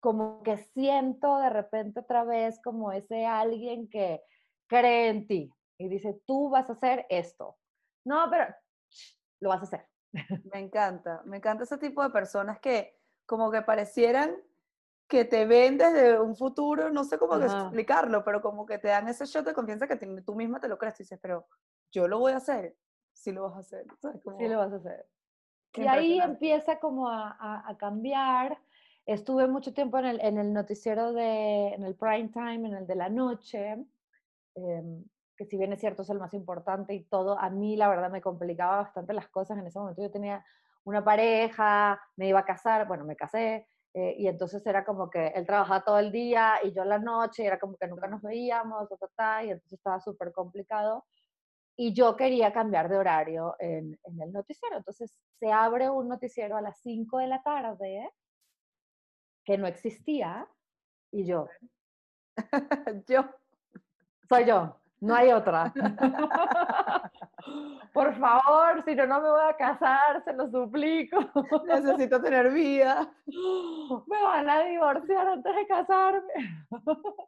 como 0.00 0.42
que 0.42 0.56
siento 0.58 1.38
de 1.38 1.50
repente 1.50 2.00
otra 2.00 2.24
vez 2.24 2.60
como 2.62 2.92
ese 2.92 3.26
alguien 3.26 3.88
que 3.88 4.22
cree 4.66 5.08
en 5.08 5.26
ti 5.26 5.52
y 5.78 5.88
dice, 5.88 6.20
tú 6.26 6.50
vas 6.50 6.68
a 6.70 6.74
hacer 6.74 7.06
esto. 7.08 7.56
No, 8.04 8.28
pero 8.30 8.46
lo 9.40 9.48
vas 9.48 9.60
a 9.60 9.64
hacer. 9.64 9.86
Me 10.52 10.60
encanta, 10.60 11.22
me 11.26 11.36
encanta 11.36 11.64
ese 11.64 11.78
tipo 11.78 12.02
de 12.02 12.10
personas 12.10 12.58
que 12.60 12.98
como 13.26 13.50
que 13.50 13.62
parecieran 13.62 14.36
que 15.08 15.24
te 15.24 15.46
ven 15.46 15.78
desde 15.78 16.20
un 16.20 16.36
futuro, 16.36 16.90
no 16.90 17.02
sé 17.02 17.18
cómo 17.18 17.36
explicarlo, 17.36 18.22
pero 18.24 18.42
como 18.42 18.66
que 18.66 18.78
te 18.78 18.88
dan 18.88 19.08
ese 19.08 19.24
shot 19.24 19.44
de 19.44 19.54
confianza 19.54 19.88
que 19.88 19.96
tú 19.96 20.34
misma 20.34 20.60
te 20.60 20.68
lo 20.68 20.76
crees 20.76 20.98
dices, 20.98 21.18
pero 21.20 21.46
yo 21.90 22.06
lo 22.06 22.18
voy 22.18 22.32
a 22.32 22.36
hacer, 22.36 22.76
sí 23.14 23.32
lo 23.32 23.44
vas 23.44 23.56
a 23.56 23.60
hacer. 23.60 23.86
sí 24.38 24.48
lo 24.48 24.58
vas 24.58 24.72
a 24.72 24.76
hacer. 24.76 25.06
Y 25.74 25.86
ahí 25.86 26.20
empieza 26.20 26.78
como 26.78 27.08
a, 27.08 27.64
a, 27.66 27.76
cambiar. 27.76 28.58
Estuve 29.08 29.48
mucho 29.48 29.72
tiempo 29.72 29.98
en 29.98 30.36
el, 30.36 30.52
noticiero 30.52 31.14
de, 31.14 31.68
en 31.68 31.82
el 31.82 31.94
prime 31.94 32.28
time, 32.28 32.68
en 32.68 32.74
el 32.74 32.86
de 32.86 32.94
la 32.94 33.08
noche, 33.08 33.82
em, 34.54 35.02
que 35.34 35.46
si 35.46 35.56
bien 35.56 35.72
es 35.72 35.80
cierto 35.80 36.02
es 36.02 36.10
el 36.10 36.18
más 36.18 36.34
importante 36.34 36.92
y 36.92 37.04
todo, 37.04 37.38
a 37.38 37.48
mí 37.48 37.74
la 37.74 37.88
verdad 37.88 38.10
me 38.10 38.20
complicaba 38.20 38.76
bastante 38.82 39.14
las 39.14 39.28
cosas 39.28 39.56
en 39.56 39.66
ese 39.66 39.78
momento. 39.78 40.02
Yo 40.02 40.10
tenía 40.10 40.44
una 40.84 41.02
pareja, 41.02 41.98
me 42.16 42.28
iba 42.28 42.40
a 42.40 42.44
casar, 42.44 42.86
bueno, 42.86 43.06
me 43.06 43.16
casé, 43.16 43.66
eh, 43.94 44.14
y 44.18 44.26
entonces 44.26 44.66
era 44.66 44.84
como 44.84 45.08
que 45.08 45.28
él 45.28 45.46
trabajaba 45.46 45.84
todo 45.84 45.98
el 45.98 46.12
día 46.12 46.56
y 46.62 46.72
yo 46.74 46.84
la 46.84 46.98
noche, 46.98 47.46
era 47.46 47.58
como 47.58 47.78
que 47.78 47.86
nunca 47.88 48.08
nos 48.08 48.20
veíamos, 48.20 48.90
y 48.90 49.48
entonces 49.48 49.72
estaba 49.72 50.00
súper 50.00 50.32
complicado. 50.32 51.06
Y 51.76 51.94
yo 51.94 52.14
quería 52.14 52.52
cambiar 52.52 52.90
de 52.90 52.98
horario 52.98 53.56
en, 53.58 53.98
en, 54.04 54.20
el 54.20 54.32
noticiero. 54.32 54.76
Entonces 54.76 55.18
se 55.40 55.50
abre 55.50 55.88
un 55.88 56.08
noticiero 56.08 56.58
a 56.58 56.60
las 56.60 56.78
5 56.82 57.18
de 57.20 57.28
la 57.28 57.42
tarde 57.42 58.10
que 59.48 59.56
no 59.56 59.66
existía 59.66 60.46
y 61.10 61.24
yo. 61.24 61.48
yo. 63.08 63.24
Soy 64.28 64.44
yo. 64.44 64.76
No 65.00 65.14
hay 65.14 65.32
otra. 65.32 65.72
Por 67.94 68.14
favor, 68.18 68.84
si 68.84 68.94
no, 68.94 69.06
no 69.06 69.22
me 69.22 69.30
voy 69.30 69.48
a 69.48 69.56
casar, 69.56 70.22
se 70.22 70.34
lo 70.34 70.50
suplico. 70.50 71.16
Necesito 71.64 72.20
tener 72.20 72.52
vida. 72.52 73.10
Me 74.06 74.22
van 74.22 74.50
a 74.50 74.64
divorciar 74.64 75.28
antes 75.28 75.56
de 75.56 75.66
casarme. 75.66 76.32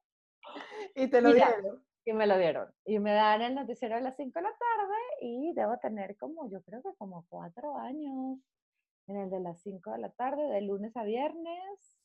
Y 0.97 1.07
te 1.07 1.21
lo 1.21 1.33
dieron. 1.33 1.85
Y 2.05 2.13
me 2.13 2.27
lo 2.27 2.37
dieron. 2.37 2.69
Y 2.85 2.99
me 2.99 3.13
dan 3.13 3.41
el 3.43 3.55
noticiero 3.55 3.95
a 3.95 4.01
las 4.01 4.17
5 4.17 4.37
de 4.37 4.43
la 4.43 4.51
tarde 4.51 4.97
y 5.21 5.53
debo 5.55 5.79
tener 5.79 6.17
como, 6.17 6.51
yo 6.51 6.61
creo 6.63 6.83
que 6.83 6.93
como 6.99 7.25
cuatro 7.29 7.79
años 7.79 8.41
en 9.07 9.17
el 9.17 9.31
de 9.31 9.39
las 9.39 9.61
5 9.63 9.93
de 9.93 9.99
la 9.99 10.11
tarde, 10.11 10.43
de 10.49 10.63
lunes 10.63 10.97
a 10.97 11.05
viernes. 11.05 12.00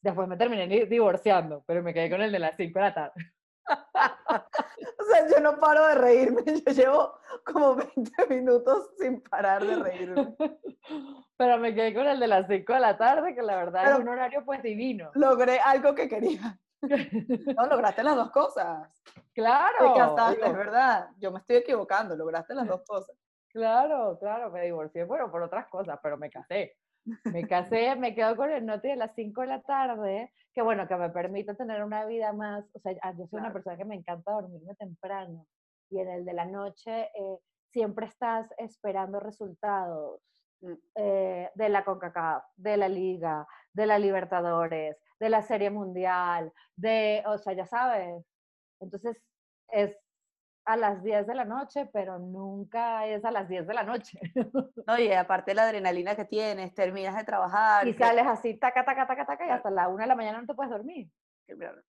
Después 0.00 0.28
me 0.28 0.36
terminé 0.36 0.86
divorciando, 0.86 1.64
pero 1.66 1.82
me 1.82 1.92
quedé 1.92 2.10
con 2.10 2.22
el 2.22 2.30
de 2.30 2.38
las 2.38 2.56
5 2.56 2.78
de 2.78 2.84
la 2.84 2.94
tarde. 2.94 3.32
o 4.98 5.04
sea, 5.04 5.28
yo 5.28 5.40
no 5.40 5.58
paro 5.58 5.86
de 5.88 5.94
reírme, 5.94 6.42
yo 6.66 6.72
llevo 6.72 7.18
como 7.44 7.74
20 7.74 8.26
minutos 8.28 8.90
sin 8.98 9.20
parar 9.22 9.64
de 9.66 9.76
reírme. 9.76 10.36
Pero 11.36 11.58
me 11.58 11.74
quedé 11.74 11.94
con 11.94 12.06
el 12.06 12.18
de 12.18 12.26
las 12.26 12.46
5 12.48 12.72
de 12.72 12.80
la 12.80 12.96
tarde, 12.96 13.34
que 13.34 13.42
la 13.42 13.56
verdad 13.56 13.92
es 13.92 13.98
un 13.98 14.08
horario 14.08 14.44
pues 14.44 14.62
divino. 14.62 15.10
Logré 15.14 15.60
algo 15.60 15.94
que 15.94 16.08
quería. 16.08 16.58
No, 16.80 17.66
lograste 17.66 18.02
las 18.02 18.16
dos 18.16 18.30
cosas. 18.30 18.88
Claro. 19.34 19.92
Te 19.92 19.98
casaste, 19.98 20.46
es 20.46 20.56
verdad. 20.56 21.10
Yo 21.18 21.30
me 21.30 21.38
estoy 21.38 21.56
equivocando, 21.56 22.16
lograste 22.16 22.54
las 22.54 22.66
dos 22.66 22.82
cosas. 22.86 23.16
Claro, 23.50 24.18
claro, 24.18 24.50
me 24.50 24.64
divorcié, 24.64 25.04
bueno, 25.04 25.30
por 25.30 25.42
otras 25.42 25.68
cosas, 25.68 25.98
pero 26.02 26.16
me 26.16 26.30
casé. 26.30 26.76
Me 27.24 27.46
casé, 27.46 27.96
me 27.96 28.14
quedo 28.14 28.36
con 28.36 28.50
el 28.50 28.64
noti 28.64 28.88
de 28.88 28.96
las 28.96 29.14
5 29.14 29.40
de 29.42 29.46
la 29.46 29.62
tarde, 29.62 30.32
que 30.54 30.62
bueno, 30.62 30.86
que 30.88 30.96
me 30.96 31.10
permite 31.10 31.54
tener 31.54 31.82
una 31.84 32.04
vida 32.04 32.32
más, 32.32 32.64
o 32.72 32.78
sea, 32.80 32.92
yo 33.16 33.26
soy 33.26 33.40
una 33.40 33.52
persona 33.52 33.76
que 33.76 33.84
me 33.84 33.94
encanta 33.94 34.32
dormirme 34.32 34.74
temprano 34.74 35.46
y 35.90 36.00
en 36.00 36.08
el 36.08 36.24
de 36.24 36.32
la 36.32 36.44
noche 36.44 37.10
eh, 37.14 37.38
siempre 37.72 38.06
estás 38.06 38.48
esperando 38.58 39.20
resultados 39.20 40.20
mm. 40.60 40.72
eh, 40.96 41.50
de 41.54 41.68
la 41.68 41.84
CONCACAF, 41.84 42.44
de 42.56 42.76
la 42.76 42.88
Liga, 42.88 43.46
de 43.72 43.86
la 43.86 43.98
Libertadores, 43.98 44.96
de 45.18 45.30
la 45.30 45.42
Serie 45.42 45.70
Mundial, 45.70 46.52
de, 46.76 47.22
o 47.26 47.38
sea, 47.38 47.52
ya 47.52 47.66
sabes. 47.66 48.24
Entonces, 48.80 49.20
es 49.68 49.96
a 50.68 50.76
las 50.76 51.02
10 51.02 51.26
de 51.26 51.34
la 51.34 51.46
noche, 51.46 51.88
pero 51.94 52.18
nunca 52.18 53.06
es 53.06 53.24
a 53.24 53.30
las 53.30 53.48
10 53.48 53.66
de 53.66 53.74
la 53.74 53.84
noche. 53.84 54.20
No, 54.86 54.98
y 54.98 55.10
aparte 55.12 55.54
la 55.54 55.64
adrenalina 55.64 56.14
que 56.14 56.26
tienes, 56.26 56.74
terminas 56.74 57.16
de 57.16 57.24
trabajar. 57.24 57.88
Y 57.88 57.94
sales 57.94 58.26
así, 58.26 58.54
taca, 58.54 58.84
taca, 58.84 59.06
taca, 59.06 59.26
taca, 59.26 59.46
y 59.46 59.50
hasta 59.50 59.70
la 59.70 59.88
1 59.88 59.96
de 59.96 60.06
la 60.06 60.14
mañana 60.14 60.40
no 60.40 60.46
te 60.46 60.54
puedes 60.54 60.70
dormir. 60.70 61.10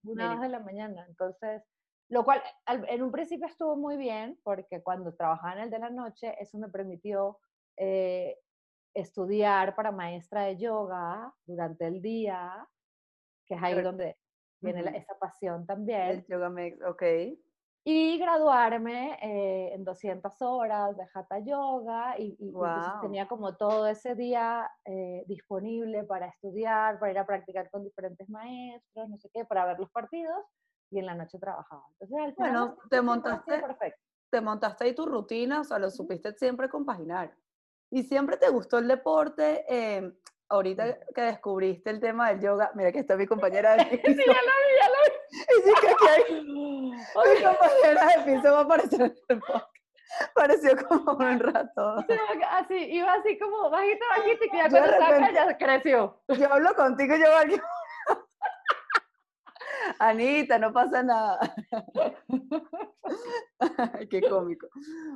Una, 0.04 0.30
dos 0.30 0.42
de 0.42 0.50
la 0.50 0.60
mañana. 0.60 1.06
Entonces, 1.10 1.62
lo 2.08 2.24
cual 2.24 2.42
en 2.66 3.04
un 3.04 3.12
principio 3.12 3.48
estuvo 3.48 3.76
muy 3.76 3.98
bien, 3.98 4.40
porque 4.44 4.82
cuando 4.82 5.14
trabajaba 5.14 5.54
en 5.54 5.60
el 5.64 5.70
de 5.70 5.80
la 5.80 5.90
noche, 5.90 6.36
eso 6.40 6.58
me 6.58 6.70
permitió 6.70 7.38
eh, 7.76 8.38
estudiar 8.94 9.76
para 9.76 9.92
maestra 9.92 10.44
de 10.44 10.58
yoga 10.58 11.34
durante 11.46 11.86
el 11.86 12.02
día, 12.02 12.66
que 13.46 13.56
es 13.56 13.64
ahí 13.64 13.82
donde 13.82 14.18
viene 14.62 14.98
esa 14.98 15.20
pasión 15.20 15.66
también. 15.66 16.02
El 16.02 16.26
yoga 16.28 16.50
mix, 16.50 16.82
ok 16.82 17.04
y 17.92 18.20
graduarme 18.20 19.18
eh, 19.20 19.74
en 19.74 19.84
200 19.84 20.40
horas 20.42 20.96
de 20.96 21.04
Hatha 21.12 21.40
Yoga 21.40 22.14
y, 22.20 22.38
tenía 23.02 23.28
como 23.28 23.58
todo 23.58 23.88
ese 23.88 24.14
día 24.14 24.70
eh, 24.86 25.24
disponible 25.26 26.04
para 26.04 26.28
estudiar, 26.28 27.00
para 27.00 27.12
ir 27.12 27.18
a 27.18 27.26
practicar 27.26 27.68
con 27.72 27.84
diferentes 27.84 28.30
maestros, 28.30 29.10
no 29.10 29.18
sé 29.18 29.32
qué, 29.34 29.44
para 29.44 29.66
ver 29.66 29.80
los 29.80 29.90
partidos 29.90 30.38
y 30.92 31.00
en 31.00 31.08
la 31.08 31.16
noche 31.16 31.40
trabajaba. 31.40 31.82
Entonces, 32.00 32.36
bueno, 32.38 32.78
te 32.92 33.02
montaste, 33.02 33.64
te 34.30 34.40
montaste 34.40 34.84
ahí 34.84 34.94
tu 34.94 35.08
rutina, 35.08 35.62
o 35.62 35.64
sea, 35.64 35.80
lo 35.80 35.90
supiste 35.90 36.34
siempre 36.34 36.70
compaginar. 36.70 37.36
Y 37.90 38.04
siempre 38.04 38.38
te 38.38 38.50
gustó 38.50 38.78
el 38.78 38.88
deporte. 38.88 39.66
Eh, 39.68 40.14
ahorita 40.50 41.00
que 41.16 41.22
descubriste 41.22 41.90
el 41.90 42.00
tema 42.00 42.30
del 42.30 42.42
yoga, 42.42 42.72
mira 42.76 42.92
que 42.92 43.00
está 43.00 43.16
mi 43.16 43.26
compañera 43.28 43.76
de 43.76 43.84
sí, 43.84 44.00
ya 44.04 44.06
lo 44.06 44.16
vi, 44.16 44.74
ya 44.80 44.90
lo. 44.90 44.99
Y 45.32 45.62
sí 45.64 45.74
que 45.82 46.10
hay, 46.10 46.44
mi 46.44 46.92
compañera 47.44 48.08
de 48.08 48.24
piso 48.26 48.52
va 48.52 48.60
a 48.60 48.62
aparecer 48.62 49.02
en 49.02 49.16
el 49.30 49.40
podcast. 49.40 49.66
Pareció 50.34 50.88
como 50.88 51.12
un 51.14 51.40
rato. 51.40 51.96
Así, 52.52 52.76
iba 52.76 53.14
así 53.14 53.38
como 53.38 53.70
bajito, 53.70 54.06
bajito, 54.18 54.46
y 54.46 54.58
ya 54.58 54.70
cuando 54.70 54.92
saca 54.92 55.32
ya 55.32 55.58
creció. 55.58 56.22
Yo 56.28 56.52
hablo 56.54 56.74
contigo 56.76 57.16
y 57.16 57.20
yo 57.20 57.38
aquí. 57.38 57.62
Anita, 60.00 60.60
no 60.60 60.74
pasa 60.74 61.04
nada. 61.04 61.40
Qué 64.10 64.22
cómico. 64.22 64.68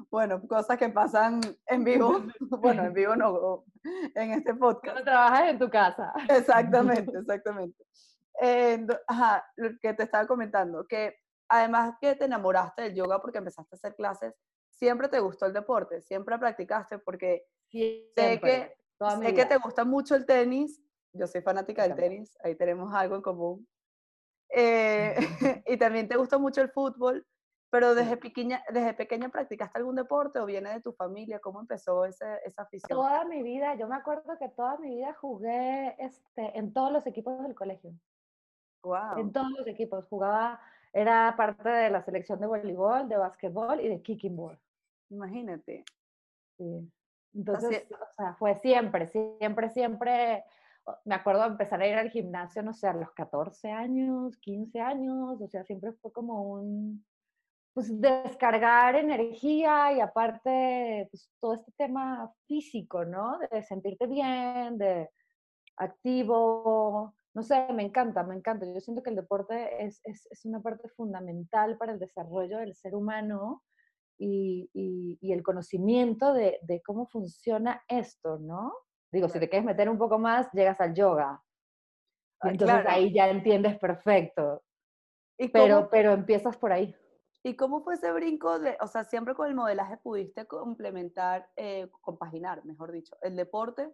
Bueno, 0.09 0.41
cosas 0.47 0.77
que 0.77 0.89
pasan 0.89 1.41
en 1.67 1.83
vivo. 1.83 2.23
Bueno, 2.59 2.83
en 2.83 2.93
vivo 2.93 3.15
no, 3.15 3.65
en 4.15 4.31
este 4.31 4.53
podcast. 4.53 4.93
Cuando 4.93 5.03
trabajas 5.03 5.49
en 5.49 5.59
tu 5.59 5.69
casa. 5.69 6.13
Exactamente, 6.29 7.17
exactamente. 7.17 7.83
Ajá, 9.07 9.45
lo 9.55 9.69
que 9.81 9.93
te 9.93 10.03
estaba 10.03 10.27
comentando, 10.27 10.85
que 10.87 11.15
además 11.49 11.95
que 12.01 12.15
te 12.15 12.25
enamoraste 12.25 12.83
del 12.83 12.95
yoga 12.95 13.21
porque 13.21 13.37
empezaste 13.37 13.75
a 13.75 13.77
hacer 13.77 13.95
clases, 13.95 14.33
siempre 14.69 15.07
te 15.07 15.19
gustó 15.19 15.45
el 15.45 15.53
deporte, 15.53 16.01
siempre 16.01 16.37
practicaste 16.37 16.99
porque 16.99 17.45
sé, 17.69 18.39
que, 18.41 18.75
sé 19.21 19.33
que 19.33 19.45
te 19.45 19.57
gusta 19.57 19.85
mucho 19.85 20.15
el 20.15 20.25
tenis, 20.25 20.81
yo 21.13 21.27
soy 21.27 21.41
fanática 21.41 21.83
del 21.83 21.95
tenis, 21.95 22.37
ahí 22.43 22.55
tenemos 22.55 22.93
algo 22.93 23.15
en 23.15 23.21
común. 23.21 23.67
Eh, 24.49 25.15
y 25.67 25.77
también 25.77 26.07
te 26.07 26.17
gusta 26.17 26.37
mucho 26.37 26.61
el 26.61 26.71
fútbol, 26.71 27.25
pero 27.69 27.95
desde 27.95 28.17
pequeña, 28.17 28.63
desde 28.71 28.93
pequeña 28.93 29.29
practicaste 29.29 29.79
algún 29.79 29.95
deporte 29.95 30.39
o 30.39 30.45
viene 30.45 30.71
de 30.71 30.81
tu 30.81 30.93
familia, 30.93 31.39
¿cómo 31.39 31.59
empezó 31.59 32.05
ese, 32.05 32.39
esa 32.45 32.63
afición? 32.63 32.89
Toda 32.89 33.25
mi 33.25 33.41
vida, 33.41 33.75
yo 33.75 33.87
me 33.87 33.95
acuerdo 33.95 34.37
que 34.37 34.49
toda 34.49 34.77
mi 34.77 34.95
vida 34.95 35.13
jugué 35.13 35.95
este, 35.97 36.57
en 36.57 36.73
todos 36.73 36.91
los 36.91 37.07
equipos 37.07 37.41
del 37.41 37.55
colegio. 37.55 37.93
Wow. 38.83 39.17
En 39.17 39.31
todos 39.31 39.49
los 39.51 39.67
equipos, 39.67 40.05
jugaba 40.07 40.59
era 40.93 41.33
parte 41.35 41.67
de 41.67 41.89
la 41.89 42.03
selección 42.03 42.39
de 42.39 42.45
voleibol, 42.45 43.09
de 43.09 43.17
básquetbol 43.17 43.81
y 43.81 43.87
de 43.89 44.01
kicking 44.01 44.35
ball. 44.35 44.59
Imagínate. 45.09 45.83
Sí. 46.57 46.91
Entonces, 47.33 47.87
o 47.91 48.15
sea, 48.15 48.35
fue 48.35 48.55
siempre, 48.59 49.07
siempre, 49.07 49.69
siempre. 49.69 50.43
Me 51.05 51.15
acuerdo 51.15 51.41
de 51.41 51.47
empezar 51.47 51.81
a 51.81 51.87
ir 51.87 51.95
al 51.95 52.11
gimnasio, 52.11 52.61
no 52.61 52.73
sé, 52.73 52.87
a 52.87 52.93
los 52.93 53.11
14 53.13 53.71
años, 53.71 54.37
15 54.37 54.81
años, 54.81 55.41
o 55.41 55.47
sea, 55.47 55.63
siempre 55.63 55.93
fue 55.93 56.11
como 56.11 56.43
un, 56.43 57.03
pues 57.73 57.99
descargar 57.99 58.95
energía 58.95 59.93
y 59.93 59.99
aparte, 59.99 61.07
pues 61.09 61.31
todo 61.39 61.55
este 61.55 61.71
tema 61.71 62.31
físico, 62.45 63.03
¿no? 63.03 63.39
De 63.49 63.63
sentirte 63.63 64.05
bien, 64.05 64.77
de 64.77 65.09
activo, 65.77 67.15
no 67.33 67.41
sé, 67.41 67.67
me 67.73 67.83
encanta, 67.83 68.23
me 68.23 68.35
encanta. 68.35 68.65
Yo 68.65 68.79
siento 68.79 69.01
que 69.01 69.09
el 69.09 69.15
deporte 69.15 69.83
es, 69.83 69.99
es, 70.03 70.27
es 70.29 70.45
una 70.45 70.61
parte 70.61 70.87
fundamental 70.89 71.77
para 71.77 71.93
el 71.93 71.99
desarrollo 71.99 72.59
del 72.59 72.75
ser 72.75 72.95
humano 72.95 73.63
y, 74.19 74.69
y, 74.73 75.33
el 75.33 75.41
conocimiento 75.41 76.33
de, 76.33 76.59
de, 76.61 76.81
cómo 76.81 77.07
funciona 77.07 77.83
esto, 77.87 78.37
¿no? 78.37 78.73
Digo, 79.11 79.27
si 79.27 79.39
te 79.39 79.49
quieres 79.49 79.65
meter 79.65 79.89
un 79.89 79.97
poco 79.97 80.19
más, 80.19 80.51
llegas 80.53 80.79
al 80.79 80.93
yoga. 80.93 81.41
Ah, 82.39 82.49
entonces 82.49 82.85
ahí 82.87 83.13
ya 83.13 83.29
entiendes 83.29 83.77
perfecto. 83.79 84.63
¿Y 85.37 85.49
pero, 85.49 85.89
pero 85.89 86.13
empiezas 86.13 86.55
por 86.57 86.71
ahí. 86.71 86.95
¿Y 87.43 87.55
cómo 87.55 87.83
fue 87.83 87.95
ese 87.95 88.11
brinco 88.11 88.59
de, 88.59 88.77
o 88.79 88.87
sea, 88.87 89.03
siempre 89.03 89.33
con 89.33 89.47
el 89.47 89.55
modelaje 89.55 89.97
pudiste 89.97 90.45
complementar, 90.45 91.49
eh, 91.55 91.89
compaginar, 92.01 92.63
mejor 92.63 92.91
dicho, 92.91 93.17
el 93.21 93.35
deporte 93.35 93.91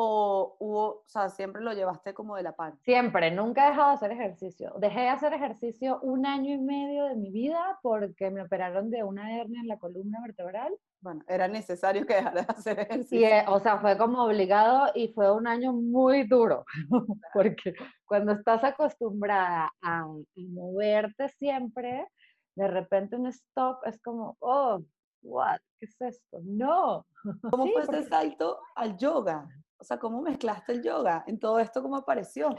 o 0.00 0.54
hubo, 0.60 0.80
o 0.80 1.04
sea, 1.08 1.28
siempre 1.28 1.60
lo 1.60 1.72
llevaste 1.72 2.14
como 2.14 2.36
de 2.36 2.44
la 2.44 2.54
par? 2.54 2.76
Siempre, 2.84 3.32
nunca 3.32 3.66
he 3.66 3.70
dejado 3.70 3.88
de 3.88 3.94
hacer 3.94 4.12
ejercicio. 4.12 4.72
Dejé 4.78 5.00
de 5.00 5.08
hacer 5.08 5.32
ejercicio 5.32 5.98
un 6.02 6.24
año 6.24 6.54
y 6.54 6.58
medio 6.58 7.06
de 7.06 7.16
mi 7.16 7.32
vida 7.32 7.80
porque 7.82 8.30
me 8.30 8.42
operaron 8.42 8.92
de 8.92 9.02
una 9.02 9.36
hernia 9.36 9.60
en 9.60 9.66
la 9.66 9.76
columna 9.76 10.20
vertebral. 10.22 10.72
Bueno, 11.00 11.24
era 11.26 11.48
necesario 11.48 12.06
que 12.06 12.14
dejara 12.14 12.42
de 12.42 12.46
hacer 12.48 12.78
ejercicio. 12.78 13.18
Y, 13.18 13.24
eh, 13.24 13.44
o 13.48 13.58
sea, 13.58 13.80
fue 13.80 13.98
como 13.98 14.22
obligado 14.22 14.92
y 14.94 15.08
fue 15.08 15.34
un 15.34 15.48
año 15.48 15.72
muy 15.72 16.28
duro, 16.28 16.64
porque 17.34 17.74
cuando 18.06 18.34
estás 18.34 18.62
acostumbrada 18.62 19.72
a, 19.82 20.02
a 20.02 20.06
moverte 20.36 21.28
siempre, 21.30 22.06
de 22.54 22.68
repente 22.68 23.16
un 23.16 23.26
stop 23.26 23.84
es 23.84 24.00
como, 24.00 24.36
oh, 24.38 24.80
what, 25.22 25.58
¿qué 25.80 25.86
es 25.86 26.00
esto? 26.00 26.38
No. 26.44 27.04
¿Cómo 27.50 27.66
fue 27.72 27.82
ese 27.82 28.08
salto 28.08 28.60
al 28.76 28.96
yoga? 28.96 29.48
O 29.78 29.84
sea, 29.84 29.98
¿cómo 29.98 30.20
mezclaste 30.20 30.72
el 30.72 30.82
yoga 30.82 31.24
en 31.26 31.38
todo 31.38 31.58
esto? 31.60 31.82
¿Cómo 31.82 31.96
apareció? 31.96 32.56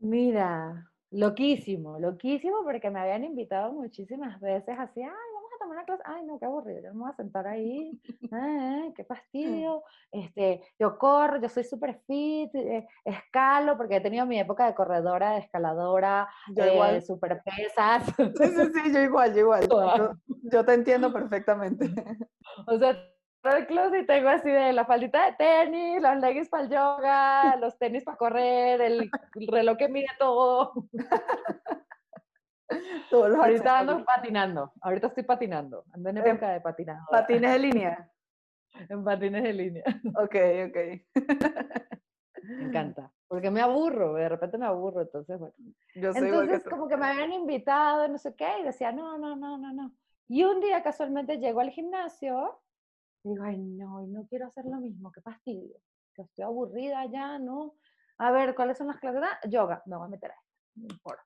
Mira, 0.00 0.90
loquísimo, 1.10 1.98
loquísimo 1.98 2.62
porque 2.62 2.90
me 2.90 3.00
habían 3.00 3.24
invitado 3.24 3.72
muchísimas 3.72 4.40
veces 4.40 4.78
así, 4.78 5.02
ay, 5.02 5.10
vamos 5.34 5.50
a 5.54 5.58
tomar 5.58 5.76
una 5.76 5.84
clase, 5.84 6.02
ay, 6.06 6.24
no, 6.24 6.38
qué 6.38 6.44
aburrido, 6.46 6.82
yo 6.82 6.94
me 6.94 7.00
voy 7.00 7.10
a 7.10 7.14
sentar 7.14 7.46
ahí, 7.46 8.00
eh, 8.22 8.92
qué 8.94 9.04
fastidio, 9.64 9.82
este, 10.12 10.62
yo 10.78 10.96
corro, 10.98 11.40
yo 11.40 11.48
soy 11.48 11.64
súper 11.64 12.00
fit, 12.06 12.54
eh, 12.54 12.86
escalo, 13.04 13.76
porque 13.76 13.96
he 13.96 14.00
tenido 14.00 14.24
mi 14.24 14.38
época 14.38 14.66
de 14.66 14.74
corredora, 14.74 15.32
de 15.32 15.40
escaladora, 15.40 16.28
yo 16.54 16.64
eh, 16.64 17.00
súper 17.00 17.42
pesas. 17.42 18.06
Sí, 18.16 18.46
sí, 18.46 18.62
sí, 18.72 18.92
yo 18.92 19.00
igual, 19.00 19.34
yo 19.34 19.40
igual, 19.40 19.68
yo, 19.98 20.12
yo 20.44 20.64
te 20.64 20.74
entiendo 20.74 21.12
perfectamente. 21.12 21.86
O 22.66 22.78
sea, 22.78 22.96
el 23.42 23.66
closet 23.66 24.02
y 24.02 24.06
tengo 24.06 24.28
así 24.28 24.50
de 24.50 24.72
la 24.72 24.84
faldita 24.84 25.26
de 25.26 25.32
tenis, 25.32 26.02
los 26.02 26.16
leggings 26.18 26.48
para 26.48 26.64
el 26.64 26.70
yoga, 26.70 27.56
los 27.60 27.78
tenis 27.78 28.04
para 28.04 28.16
correr, 28.16 28.80
el, 28.80 29.10
reloj 29.48 29.76
que 29.76 29.88
mide 29.88 30.08
todo. 30.18 30.72
ahorita 33.12 33.78
ando 33.80 34.04
patinando, 34.04 34.72
ahorita 34.80 35.08
estoy 35.08 35.24
patinando, 35.24 35.84
ando 35.92 36.10
en 36.10 36.18
época 36.18 36.50
de 36.50 36.60
patinado. 36.60 37.06
¿Patines 37.10 37.52
de 37.52 37.58
línea? 37.58 38.10
En 38.88 39.04
patines 39.04 39.42
de 39.42 39.52
línea. 39.52 39.84
Ok, 40.14 40.36
ok. 40.68 40.76
Me 42.44 42.62
encanta, 42.62 43.12
porque 43.26 43.50
me 43.50 43.60
aburro, 43.60 44.14
de 44.14 44.28
repente 44.28 44.56
me 44.56 44.64
aburro, 44.64 45.02
entonces 45.02 45.38
bueno. 45.38 45.54
Yo 45.96 46.12
entonces 46.14 46.64
como 46.64 46.88
que 46.88 46.96
me 46.96 47.06
habían 47.06 47.32
invitado, 47.32 48.06
no 48.08 48.16
sé 48.16 48.34
qué, 48.36 48.60
y 48.60 48.62
decía, 48.62 48.92
no, 48.92 49.18
no, 49.18 49.34
no, 49.34 49.58
no, 49.58 49.72
no. 49.72 49.92
Y 50.28 50.44
un 50.44 50.60
día 50.60 50.82
casualmente 50.82 51.38
llego 51.38 51.60
al 51.60 51.70
gimnasio 51.70 52.60
digo, 53.22 53.44
ay, 53.44 53.58
no, 53.58 54.06
no 54.06 54.26
quiero 54.26 54.46
hacer 54.46 54.64
lo 54.64 54.78
mismo, 54.78 55.12
qué 55.12 55.20
fastidio, 55.20 55.76
que 56.14 56.22
estoy 56.22 56.44
aburrida 56.44 57.04
ya, 57.06 57.38
¿no? 57.38 57.74
A 58.18 58.30
ver, 58.30 58.54
¿cuáles 58.54 58.78
son 58.78 58.88
las 58.88 58.98
clases? 58.98 59.22
Ah, 59.24 59.48
yoga, 59.48 59.82
me 59.86 59.96
voy 59.96 60.06
a 60.06 60.10
meter 60.10 60.30
a 60.30 60.34
esto, 60.34 60.52
no 60.76 60.86
importa. 60.90 61.24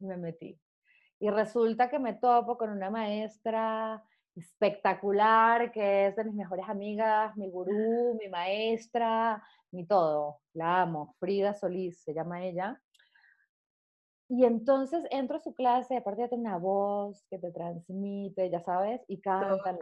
Me 0.00 0.16
metí. 0.16 0.58
Y 1.18 1.30
resulta 1.30 1.90
que 1.90 1.98
me 1.98 2.14
topo 2.14 2.56
con 2.56 2.70
una 2.70 2.90
maestra 2.90 4.02
espectacular, 4.34 5.70
que 5.72 6.06
es 6.06 6.16
de 6.16 6.24
mis 6.24 6.34
mejores 6.34 6.68
amigas, 6.68 7.36
mi 7.36 7.50
gurú, 7.50 8.16
mi 8.18 8.28
maestra, 8.28 9.42
mi 9.70 9.86
todo. 9.86 10.40
La 10.54 10.82
amo, 10.82 11.14
Frida 11.18 11.54
Solís 11.54 12.02
se 12.02 12.14
llama 12.14 12.42
ella. 12.44 12.80
Y 14.32 14.44
entonces 14.44 15.02
entro 15.10 15.38
a 15.38 15.40
su 15.40 15.54
clase, 15.56 15.96
aparte 15.96 16.22
ya 16.22 16.28
tiene 16.28 16.44
una 16.44 16.56
voz 16.56 17.26
que 17.28 17.38
te 17.38 17.50
transmite, 17.50 18.48
ya 18.48 18.60
sabes, 18.60 19.02
y 19.08 19.20
canta. 19.20 19.76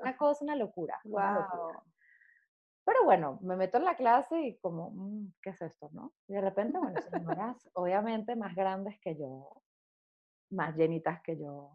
Una 0.00 0.16
cosa, 0.16 0.44
una 0.44 0.56
locura, 0.56 0.98
Pero 2.84 3.04
bueno, 3.04 3.38
me 3.42 3.54
meto 3.54 3.76
en 3.76 3.84
la 3.84 3.94
clase 3.94 4.40
y 4.40 4.56
como, 4.60 4.92
mm, 4.92 5.34
¿qué 5.42 5.50
es 5.50 5.60
esto, 5.60 5.90
no? 5.92 6.14
Y 6.26 6.32
de 6.32 6.40
repente, 6.40 6.78
bueno, 6.78 6.98
señoras, 7.02 7.68
obviamente 7.74 8.34
más 8.34 8.56
grandes 8.56 8.98
que 9.02 9.14
yo, 9.14 9.60
más 10.50 10.74
llenitas 10.74 11.20
que 11.22 11.38
yo. 11.38 11.70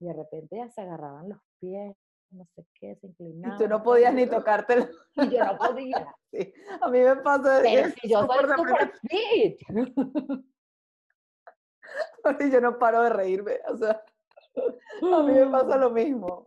Y 0.00 0.04
de 0.04 0.12
repente 0.12 0.56
ya 0.58 0.68
se 0.68 0.82
agarraban 0.82 1.30
los 1.30 1.40
pies, 1.60 1.96
no 2.28 2.44
sé 2.54 2.66
qué, 2.74 2.94
se 2.96 3.06
inclinaban. 3.06 3.56
Y 3.56 3.62
tú 3.62 3.68
no 3.70 3.82
podías 3.82 4.12
ni 4.12 4.26
tocártelo. 4.44 4.86
Y 5.14 5.30
yo 5.30 5.44
no 5.46 5.56
podía. 5.56 6.14
Sí, 6.34 6.52
a 6.80 6.90
mí 6.90 6.98
me 6.98 7.14
pasa. 7.14 7.60
Pero 7.62 7.90
si 7.90 8.08
yo 8.08 8.26
soy 8.26 8.56
super 8.56 8.92
fit. 9.08 9.60
y 12.40 12.50
yo 12.50 12.60
no 12.60 12.78
paro 12.78 13.02
de 13.02 13.10
reírme, 13.10 13.58
o 13.68 13.76
sea, 13.76 14.02
a 15.02 15.22
mí 15.22 15.32
me 15.32 15.46
pasa 15.46 15.76
lo 15.76 15.90
mismo. 15.90 16.44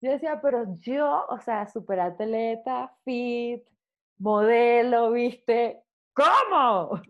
Yo 0.00 0.10
decía, 0.10 0.40
pero 0.42 0.64
yo, 0.80 1.24
o 1.28 1.40
sea, 1.40 1.66
super 1.66 2.00
atleta, 2.00 2.94
fit, 3.04 3.66
modelo, 4.18 5.12
viste, 5.12 5.82
¿cómo? 6.12 7.00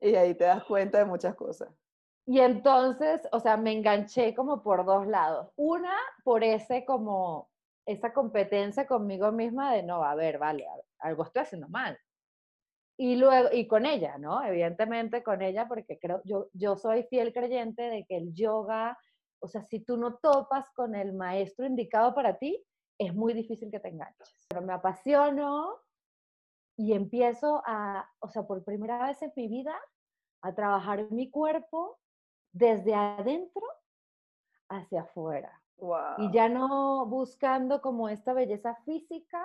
y 0.00 0.14
ahí 0.14 0.34
te 0.34 0.44
das 0.44 0.64
cuenta 0.64 0.98
de 0.98 1.04
muchas 1.06 1.34
cosas. 1.34 1.70
Y 2.26 2.40
entonces, 2.40 3.26
o 3.32 3.40
sea, 3.40 3.56
me 3.56 3.72
enganché 3.72 4.34
como 4.34 4.62
por 4.62 4.84
dos 4.84 5.06
lados. 5.06 5.50
Una, 5.56 5.94
por 6.22 6.44
ese 6.44 6.84
como, 6.84 7.48
esa 7.86 8.12
competencia 8.12 8.86
conmigo 8.86 9.32
misma 9.32 9.72
de, 9.72 9.82
no, 9.82 10.04
a 10.04 10.14
ver, 10.14 10.38
vale, 10.38 10.66
algo 10.98 11.24
estoy 11.24 11.42
haciendo 11.42 11.68
mal. 11.68 11.98
Y 13.00 13.14
luego, 13.14 13.48
y 13.52 13.68
con 13.68 13.86
ella, 13.86 14.18
¿no? 14.18 14.44
Evidentemente 14.44 15.22
con 15.22 15.40
ella, 15.40 15.68
porque 15.68 15.98
creo, 16.00 16.20
yo, 16.24 16.48
yo 16.52 16.76
soy 16.76 17.04
fiel 17.04 17.32
creyente 17.32 17.82
de 17.82 18.04
que 18.04 18.16
el 18.16 18.34
yoga, 18.34 18.98
o 19.40 19.46
sea, 19.46 19.62
si 19.62 19.80
tú 19.80 19.96
no 19.96 20.16
topas 20.16 20.68
con 20.74 20.96
el 20.96 21.12
maestro 21.12 21.64
indicado 21.64 22.12
para 22.12 22.38
ti, 22.38 22.60
es 22.98 23.14
muy 23.14 23.34
difícil 23.34 23.70
que 23.70 23.78
te 23.78 23.88
enganches. 23.88 24.34
Pero 24.48 24.62
me 24.62 24.72
apasiono 24.72 25.76
y 26.76 26.92
empiezo 26.92 27.62
a, 27.64 28.08
o 28.18 28.28
sea, 28.28 28.42
por 28.46 28.64
primera 28.64 29.06
vez 29.06 29.22
en 29.22 29.32
mi 29.36 29.46
vida, 29.46 29.78
a 30.42 30.54
trabajar 30.54 31.10
mi 31.12 31.30
cuerpo 31.30 31.98
desde 32.52 32.94
adentro 32.94 33.62
hacia 34.68 35.02
afuera. 35.02 35.62
Y 36.18 36.32
ya 36.32 36.48
no 36.48 37.06
buscando 37.06 37.80
como 37.80 38.08
esta 38.08 38.32
belleza 38.32 38.74
física, 38.84 39.44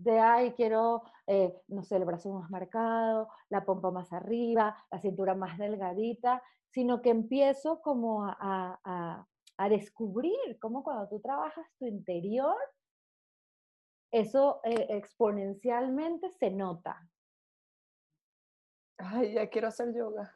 de, 0.00 0.18
ay, 0.18 0.52
quiero, 0.52 1.02
eh, 1.26 1.54
no 1.68 1.84
sé, 1.84 1.96
el 1.96 2.04
brazo 2.04 2.32
más 2.32 2.50
marcado, 2.50 3.28
la 3.50 3.64
pompa 3.64 3.90
más 3.90 4.12
arriba, 4.12 4.76
la 4.90 4.98
cintura 4.98 5.34
más 5.34 5.58
delgadita, 5.58 6.42
sino 6.70 7.02
que 7.02 7.10
empiezo 7.10 7.82
como 7.82 8.24
a, 8.24 8.80
a, 8.84 9.26
descubrir 9.68 10.58
cómo 10.58 10.82
cuando 10.82 11.06
tú 11.08 11.20
trabajas 11.20 11.66
tu 11.78 11.86
interior, 11.86 12.56
eso 14.10 14.60
eh, 14.64 14.86
exponencialmente 14.88 16.30
se 16.30 16.50
nota. 16.50 17.06
Ay, 18.96 19.34
ya 19.34 19.48
quiero 19.50 19.68
hacer 19.68 19.94
yoga. 19.94 20.34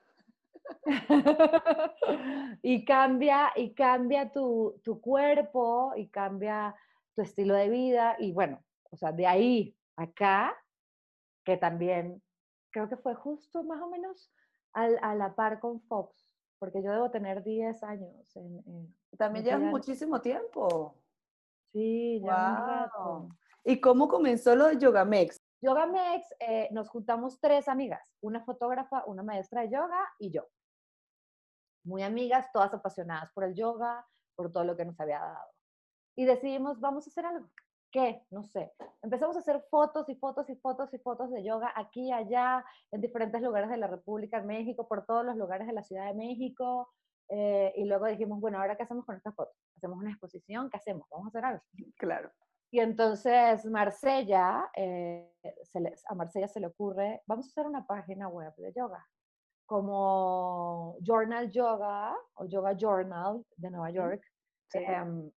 y 2.62 2.84
cambia, 2.84 3.50
y 3.56 3.74
cambia 3.74 4.30
tu, 4.30 4.78
tu 4.84 5.00
cuerpo, 5.00 5.94
y 5.96 6.08
cambia 6.08 6.74
tu 7.14 7.22
estilo 7.22 7.54
de 7.54 7.68
vida, 7.70 8.16
y 8.18 8.32
bueno, 8.32 8.63
o 8.94 8.96
sea, 8.96 9.12
de 9.12 9.26
ahí 9.26 9.76
acá, 9.96 10.56
que 11.44 11.56
también 11.56 12.22
creo 12.70 12.88
que 12.88 12.96
fue 12.96 13.14
justo 13.14 13.62
más 13.64 13.82
o 13.82 13.88
menos 13.88 14.32
a 14.72 15.14
la 15.14 15.34
par 15.36 15.60
con 15.60 15.80
Fox, 15.82 16.32
porque 16.58 16.82
yo 16.82 16.90
debo 16.90 17.10
tener 17.10 17.44
10 17.44 17.82
años. 17.84 18.36
En, 18.36 18.94
también 19.18 19.44
llevas 19.44 19.62
muchísimo 19.62 20.20
tiempo. 20.20 20.96
Sí, 21.72 22.20
ya 22.24 22.50
un 22.50 22.68
rato. 22.68 23.28
¿Y 23.64 23.80
cómo 23.80 24.08
comenzó 24.08 24.56
lo 24.56 24.66
de 24.66 24.78
Yogamex? 24.78 25.36
Yoga 25.64 25.86
Mex, 25.86 26.34
eh, 26.40 26.68
nos 26.72 26.90
juntamos 26.90 27.40
tres 27.40 27.68
amigas, 27.68 28.14
una 28.20 28.44
fotógrafa, 28.44 29.02
una 29.06 29.22
maestra 29.22 29.62
de 29.62 29.70
yoga 29.70 30.12
y 30.18 30.30
yo. 30.30 30.46
Muy 31.84 32.02
amigas, 32.02 32.52
todas 32.52 32.74
apasionadas 32.74 33.32
por 33.32 33.44
el 33.44 33.54
yoga, 33.54 34.06
por 34.34 34.52
todo 34.52 34.64
lo 34.64 34.76
que 34.76 34.84
nos 34.84 35.00
había 35.00 35.20
dado. 35.20 35.48
Y 36.16 36.26
decidimos, 36.26 36.80
vamos 36.80 37.06
a 37.06 37.10
hacer 37.10 37.24
algo. 37.24 37.48
¿Qué? 37.94 38.26
No 38.30 38.42
sé. 38.42 38.72
Empezamos 39.02 39.36
a 39.36 39.38
hacer 39.38 39.62
fotos 39.70 40.08
y 40.08 40.16
fotos 40.16 40.50
y 40.50 40.56
fotos 40.56 40.92
y 40.92 40.98
fotos 40.98 41.30
de 41.30 41.44
yoga 41.44 41.72
aquí, 41.76 42.10
allá, 42.10 42.64
en 42.90 43.00
diferentes 43.00 43.40
lugares 43.40 43.70
de 43.70 43.76
la 43.76 43.86
República, 43.86 44.38
en 44.38 44.48
México, 44.48 44.88
por 44.88 45.06
todos 45.06 45.24
los 45.24 45.36
lugares 45.36 45.68
de 45.68 45.74
la 45.74 45.84
Ciudad 45.84 46.06
de 46.06 46.14
México. 46.14 46.90
Eh, 47.28 47.72
y 47.76 47.84
luego 47.84 48.06
dijimos, 48.06 48.40
bueno, 48.40 48.58
¿ahora 48.58 48.76
qué 48.76 48.82
hacemos 48.82 49.04
con 49.06 49.14
estas 49.14 49.32
fotos? 49.36 49.54
¿Hacemos 49.76 49.96
una 49.96 50.10
exposición? 50.10 50.68
¿Qué 50.70 50.76
hacemos? 50.78 51.06
Vamos 51.08 51.26
a 51.26 51.28
hacer 51.28 51.44
algo. 51.44 51.62
Claro. 51.96 52.32
Y 52.72 52.80
entonces 52.80 53.64
Marsella, 53.66 54.68
eh, 54.74 55.32
a 56.08 56.14
Marsella 56.16 56.48
se 56.48 56.58
le 56.58 56.66
ocurre, 56.66 57.22
vamos 57.28 57.46
a 57.46 57.50
hacer 57.50 57.64
una 57.64 57.86
página 57.86 58.26
web 58.26 58.52
de 58.56 58.72
yoga, 58.72 59.06
como 59.66 60.96
Journal 61.00 61.48
Yoga 61.52 62.16
o 62.34 62.46
Yoga 62.46 62.76
Journal 62.76 63.46
de 63.56 63.70
Nueva 63.70 63.90
York, 63.92 64.24
em, 64.72 65.30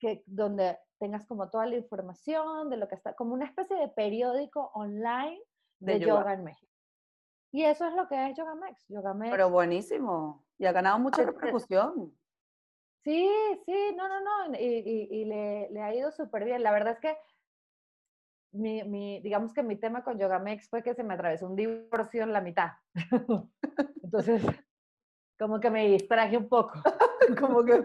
que, 0.00 0.24
donde 0.26 0.76
tengas 1.00 1.26
como 1.26 1.48
toda 1.48 1.66
la 1.66 1.76
información 1.76 2.70
de 2.70 2.76
lo 2.76 2.86
que 2.86 2.94
está, 2.94 3.14
como 3.14 3.34
una 3.34 3.46
especie 3.46 3.76
de 3.76 3.88
periódico 3.88 4.70
online 4.74 5.42
de, 5.80 5.98
yoga. 5.98 6.34
en 6.34 6.44
México. 6.44 6.70
Y 7.52 7.64
eso 7.64 7.86
es 7.86 7.94
lo 7.94 8.06
que 8.06 8.30
es 8.30 8.36
Yogamex. 8.36 8.86
Yogamex. 8.88 9.30
Pero 9.32 9.50
buenísimo. 9.50 10.44
Y 10.58 10.66
ha 10.66 10.72
ganado 10.72 10.98
mucha 11.00 11.24
repercusión. 11.24 12.16
Sí, 13.02 13.28
sí, 13.64 13.94
no, 13.96 14.08
no, 14.08 14.20
no, 14.20 14.58
y, 14.58 15.24
le, 15.24 15.82
ha 15.82 15.94
ido 15.94 16.12
súper 16.12 16.44
bien. 16.44 16.62
La 16.62 16.70
verdad 16.70 16.92
es 16.92 17.00
que 17.00 17.16
mi, 18.52 19.20
digamos 19.20 19.54
que 19.54 19.62
mi 19.62 19.76
tema 19.76 20.04
con 20.04 20.18
Yogamex 20.18 20.68
fue 20.68 20.82
que 20.82 20.94
se 20.94 21.02
me 21.02 21.14
atravesó 21.14 21.46
un 21.46 21.56
divorcio 21.56 22.22
en 22.22 22.32
la 22.32 22.42
mitad. 22.42 22.72
Entonces, 24.02 24.42
como 25.38 25.58
que 25.58 25.70
me 25.70 25.88
distraje 25.88 26.36
un 26.36 26.48
poco. 26.48 26.74
como 27.40 27.64
que 27.64 27.84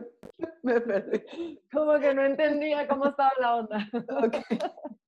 me 0.64 0.82
perdí. 0.82 1.60
Como 1.72 2.00
que 2.00 2.14
no 2.14 2.26
entendía 2.26 2.88
cómo 2.88 3.08
estaba 3.08 3.32
la 3.40 3.56
onda. 3.56 3.78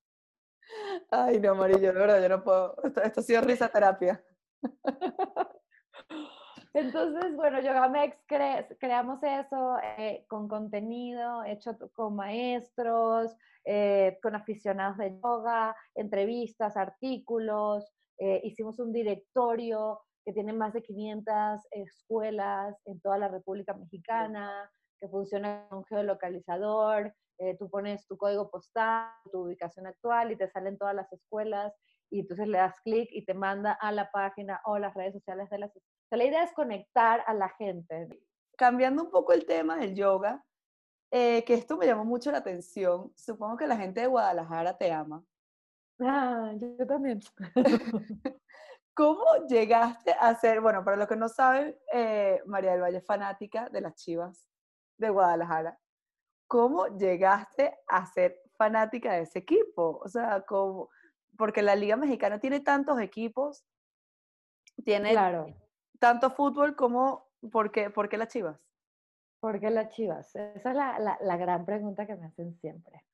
Ay, 1.11 1.39
no, 1.39 1.51
Amarillo, 1.51 1.93
de 1.93 1.99
verdad, 1.99 2.21
yo 2.21 2.29
no 2.29 2.43
puedo. 2.43 2.75
Esto, 2.83 3.01
esto 3.01 3.19
ha 3.21 3.23
sido 3.23 3.41
risa 3.41 3.69
terapia. 3.69 4.23
Entonces, 6.73 7.35
bueno, 7.35 7.59
Yogamex 7.59 8.17
creamos 8.27 9.23
eso 9.23 9.77
eh, 9.97 10.25
con 10.27 10.47
contenido 10.47 11.43
hecho 11.43 11.75
con 11.93 12.15
maestros, 12.15 13.35
eh, 13.65 14.19
con 14.21 14.35
aficionados 14.35 14.97
de 14.97 15.19
yoga, 15.19 15.75
entrevistas, 15.95 16.77
artículos. 16.77 17.91
Eh, 18.19 18.41
hicimos 18.43 18.77
un 18.79 18.91
directorio 18.93 20.01
que 20.28 20.34
tiene 20.34 20.51
más 20.51 20.73
de 20.73 20.84
500 20.84 21.61
escuelas 21.71 22.75
en 22.84 22.99
toda 22.99 23.17
la 23.17 23.30
República 23.30 23.73
Mexicana, 23.73 24.69
que 24.99 25.07
funciona 25.07 25.65
con 25.69 25.78
un 25.78 25.86
geolocalizador. 25.86 27.15
tú 27.57 27.69
pones 27.69 28.05
tu 28.07 28.17
código 28.17 28.49
postal, 28.49 29.09
tu 29.32 29.45
ubicación 29.45 29.88
actual 29.88 30.34
y 30.34 30.36
te 30.36 30.49
salen 30.49 30.78
todas 30.78 30.93
las 30.93 31.09
escuelas 31.13 31.73
y 32.09 32.19
entonces 32.19 32.45
le 32.49 32.57
das 32.57 32.75
clic 32.82 33.07
y 33.13 33.23
te 33.23 33.34
manda 33.34 33.71
a 33.71 33.93
la 33.93 34.11
página 34.11 34.59
o 34.65 34.78
las 34.78 34.93
redes 34.95 35.13
sociales 35.13 35.49
de 35.49 35.59
las 35.59 35.69
escuelas 35.73 35.97
la 36.11 36.25
idea 36.25 36.43
es 36.43 36.51
conectar 36.53 37.23
a 37.25 37.34
la 37.34 37.47
gente. 37.49 38.09
Cambiando 38.57 39.03
un 39.03 39.11
poco 39.11 39.32
el 39.32 39.45
tema 39.45 39.78
del 39.78 39.95
yoga, 39.95 40.43
eh, 41.11 41.45
que 41.45 41.53
esto 41.53 41.78
me 41.78 41.86
llamó 41.86 42.03
mucho 42.03 42.32
la 42.32 42.39
atención. 42.39 43.13
Supongo 43.15 43.55
que 43.55 43.67
la 43.67 43.78
gente 43.78 44.01
de 44.01 44.07
Guadalajara 44.07 44.78
te 44.78 44.91
ama. 44.91 45.23
Ah, 46.01 46.53
yo 46.57 46.86
también. 46.86 47.21
¿Cómo 48.98 49.24
llegaste 49.48 50.12
a 50.20 50.34
ser, 50.36 50.60
bueno, 50.60 50.84
para 50.84 50.98
los 50.98 51.08
que 51.08 51.16
no 51.16 51.30
saben, 51.30 51.78
eh, 51.93 52.41
María 52.45 52.72
del 52.72 52.82
Valle 52.82 52.98
es 52.98 53.06
fanática 53.06 53.70
de 53.70 53.82
las 53.82 53.95
Chivas 53.95 54.50
de 54.98 55.10
Guadalajara. 55.10 55.80
¿Cómo 56.48 56.88
llegaste 56.98 57.78
a 57.88 58.06
ser 58.08 58.41
fanática 58.58 59.14
de 59.14 59.22
ese 59.22 59.39
equipo? 59.39 60.00
O 60.04 60.08
sea, 60.10 60.41
¿cómo? 60.41 60.89
porque 61.38 61.62
la 61.62 61.76
Liga 61.76 61.95
Mexicana 61.95 62.39
tiene 62.39 62.62
tantos 62.62 63.00
equipos, 63.00 63.64
tiene 64.84 65.12
claro 65.12 65.45
tanto 66.00 66.32
fútbol 66.32 66.76
como, 66.76 67.28
¿por 67.52 67.72
qué, 67.72 67.89
por 67.89 68.10
qué 68.10 68.18
las 68.18 68.30
chivas? 68.30 68.60
¿Por 69.39 69.60
qué 69.60 69.70
las 69.70 69.89
chivas? 69.89 70.36
Esa 70.36 70.70
es 70.70 70.76
la, 70.76 71.18
la, 71.22 71.38
gran 71.38 71.66
pregunta 71.66 72.06
que 72.08 72.16
me 72.16 72.26
hacen 72.26 72.56
siempre. 72.56 73.06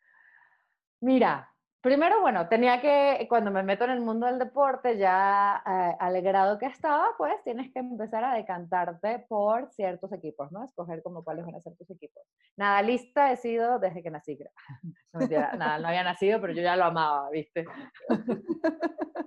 Mira, 1.02 1.53
primero, 1.84 2.22
bueno, 2.22 2.48
tenía 2.48 2.80
que, 2.80 3.28
cuando 3.28 3.52
me 3.52 3.62
meto 3.62 3.84
en 3.84 3.92
el 3.92 4.00
mundo 4.00 4.26
del 4.26 4.40
deporte, 4.40 4.98
ya 4.98 5.62
eh, 5.66 5.96
al 6.00 6.22
grado 6.22 6.58
que 6.58 6.66
estaba, 6.66 7.10
pues 7.18 7.36
tienes 7.44 7.74
que 7.74 7.80
empezar 7.80 8.24
a 8.24 8.36
decantarte 8.36 9.20
por 9.28 9.70
ciertos 9.74 10.14
equipos, 10.14 10.50
¿no? 10.54 10.64
Escoger 10.64 11.04
como 11.04 11.26
cuáles 11.26 11.46
van 11.46 11.56
a 11.56 11.60
ser 11.60 11.76
tus 11.76 11.92
equipos. 11.92 12.24
Nada, 12.56 12.82
lista 12.82 13.34
he 13.34 13.36
sido 13.36 13.80
desde 13.80 14.02
que 14.02 14.10
nací, 14.10 14.40
No, 15.14 15.20
nada, 15.58 15.78
no 15.78 15.90
había 15.90 16.04
nacido, 16.04 16.40
pero 16.40 16.54
yo 16.54 16.62
ya 16.62 16.78
lo 16.78 16.86
amaba, 16.86 17.30
¿viste? 17.30 17.66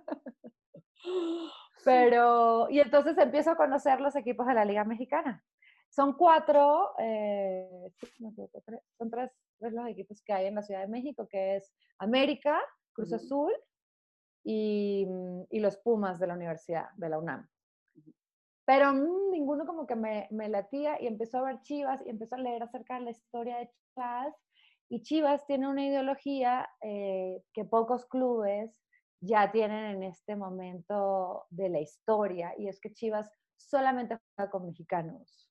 Pero, 1.84 2.68
y 2.68 2.80
entonces 2.80 3.16
empiezo 3.16 3.52
a 3.52 3.56
conocer 3.56 4.00
los 4.00 4.16
equipos 4.16 4.44
de 4.48 4.54
la 4.54 4.64
Liga 4.64 4.82
Mexicana. 4.82 5.44
Son 5.88 6.14
cuatro, 6.14 6.94
eh, 6.98 7.92
son 8.98 9.08
tres, 9.08 9.30
los 9.60 9.88
equipos 9.88 10.22
que 10.22 10.32
hay 10.32 10.46
en 10.46 10.54
la 10.54 10.62
Ciudad 10.62 10.80
de 10.80 10.88
México, 10.88 11.26
que 11.28 11.56
es 11.56 11.72
América, 11.98 12.60
Cruz 12.92 13.12
Azul 13.12 13.52
y, 14.44 15.06
y, 15.50 15.60
los 15.60 15.76
Pumas 15.78 16.18
de 16.18 16.26
la 16.26 16.34
Universidad, 16.34 16.90
de 16.96 17.08
la 17.08 17.18
UNAM. 17.18 17.48
Pero 18.64 18.92
mm, 18.92 19.30
ninguno 19.30 19.66
como 19.66 19.86
que 19.86 19.96
me, 19.96 20.28
me, 20.30 20.48
latía 20.48 21.00
y 21.00 21.06
empezó 21.06 21.38
a 21.38 21.42
ver 21.42 21.60
Chivas 21.62 22.00
y 22.04 22.10
empezó 22.10 22.34
a 22.34 22.38
leer 22.38 22.62
acerca 22.62 22.94
de 22.94 23.02
la 23.02 23.10
historia 23.10 23.58
de 23.58 23.70
Chivas. 23.94 24.34
Y 24.88 25.02
Chivas 25.02 25.46
tiene 25.46 25.68
una 25.68 25.84
ideología 25.84 26.68
eh, 26.80 27.42
que 27.52 27.64
pocos 27.64 28.06
clubes 28.06 28.82
ya 29.20 29.50
tienen 29.50 29.96
en 29.96 30.02
este 30.04 30.36
momento 30.36 31.46
de 31.50 31.68
la 31.68 31.80
historia 31.80 32.54
y 32.56 32.68
es 32.68 32.80
que 32.80 32.92
Chivas 32.92 33.30
solamente 33.56 34.18
juega 34.36 34.50
con 34.50 34.66
mexicanos. 34.66 35.48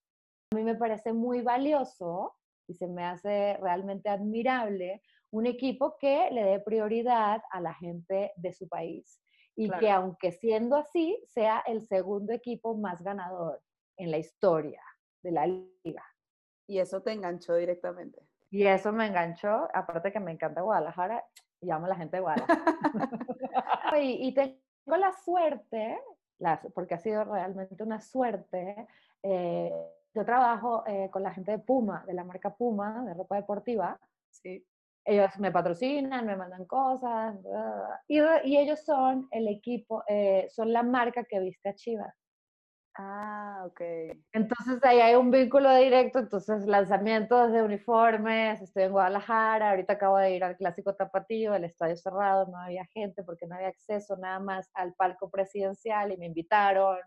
A 0.51 0.56
mí 0.56 0.64
me 0.64 0.76
parece 0.76 1.12
muy 1.12 1.41
valioso 1.41 2.36
y 2.68 2.74
se 2.74 2.88
me 2.88 3.03
hace 3.03 3.57
realmente 3.57 4.09
admirable 4.09 5.01
un 5.32 5.45
equipo 5.45 5.97
que 5.99 6.30
le 6.32 6.43
dé 6.43 6.59
prioridad 6.59 7.41
a 7.51 7.59
la 7.61 7.74
gente 7.74 8.32
de 8.36 8.53
su 8.53 8.68
país 8.68 9.22
y 9.55 9.70
que 9.80 9.89
aunque 9.89 10.32
siendo 10.32 10.76
así 10.76 11.22
sea 11.28 11.63
el 11.66 11.88
segundo 11.88 12.34
equipo 12.34 12.76
más 12.76 13.01
ganador 13.01 13.61
en 13.97 14.11
la 14.11 14.18
historia 14.18 14.82
de 15.24 15.32
la 15.32 15.47
liga. 15.47 16.03
Y 16.68 16.80
eso 16.80 17.01
te 17.01 17.11
enganchó 17.11 17.55
directamente. 17.55 18.20
Y 18.51 18.66
eso 18.66 18.91
me 18.91 19.07
enganchó, 19.07 19.68
aparte 19.74 20.11
que 20.11 20.20
me 20.20 20.32
encanta 20.32 20.61
Guadalajara, 20.61 21.24
llamo 21.61 21.86
a 21.86 21.89
la 21.89 21.95
gente 21.95 22.18
de 22.18 22.22
Guadalajara. 22.22 22.63
y, 24.01 24.34
tengo 24.34 24.57
la 24.86 25.11
suerte, 25.24 25.99
porque 26.74 26.95
ha 26.95 26.99
sido 26.99 27.24
realmente 27.24 27.82
una 27.84 28.01
suerte, 28.01 28.88
eh, 29.24 29.72
yo 30.16 30.26
trabajo 30.26 30.84
eh, 30.88 31.09
con 31.11 31.24
la 31.24 31.34
gente 31.34 31.51
de 31.51 31.59
Puma, 31.59 32.03
de 32.07 32.13
la 32.13 32.24
marca 32.24 32.55
Puma, 32.55 33.03
de 33.05 33.13
ropa 33.13 33.36
deportiva. 33.36 33.99
Sí. 34.32 34.66
Ellos 35.03 35.30
me 35.39 35.51
patrocinan, 35.51 36.26
me 36.26 36.36
mandan 36.36 36.66
cosas, 36.66 37.36
y, 38.07 38.20
y, 38.20 38.57
ellos 38.57 38.84
son 38.84 39.28
el 39.30 39.47
equipo, 39.47 40.03
eh, 40.07 40.47
son 40.49 40.74
la 40.74 40.82
marca 40.82 41.24
que 41.26 41.39
viste 41.39 41.70
a 41.70 41.76
Chivas. 41.76 42.16
Ah, 42.97 43.63
ok. 43.68 43.82
Entonces 44.32 44.84
ahí 44.84 45.01
hay 45.01 45.16
un 45.16 45.30
vínculo 45.30 45.76
directo, 45.76 46.20
entonces 46.20 46.66
lanzamientos 46.66 47.51
de 47.51 47.61
uniformes, 47.61 48.61
estoy 48.61 48.84
en 48.84 48.93
Guadalajara, 48.93 49.72
ahorita 49.72 49.93
acabo 49.93 50.18
de 50.18 50.34
ir 50.34 50.43
al 50.43 50.55
Clásico 50.55 50.95
Tapatío, 50.95 51.53
el 51.53 51.66
estadio 51.66 51.97
cerrado, 51.97 52.47
no 52.47 52.57
había 52.57 52.86
gente 52.93 53.22
porque 53.24 53.47
no 53.47 53.55
había 53.55 53.68
acceso 53.68 54.16
nada 54.18 54.39
más 54.39 54.72
al 54.74 54.93
palco 54.93 55.30
presidencial 55.30 56.13
y 56.13 56.18
me 56.18 56.28
invitaron 56.28 56.97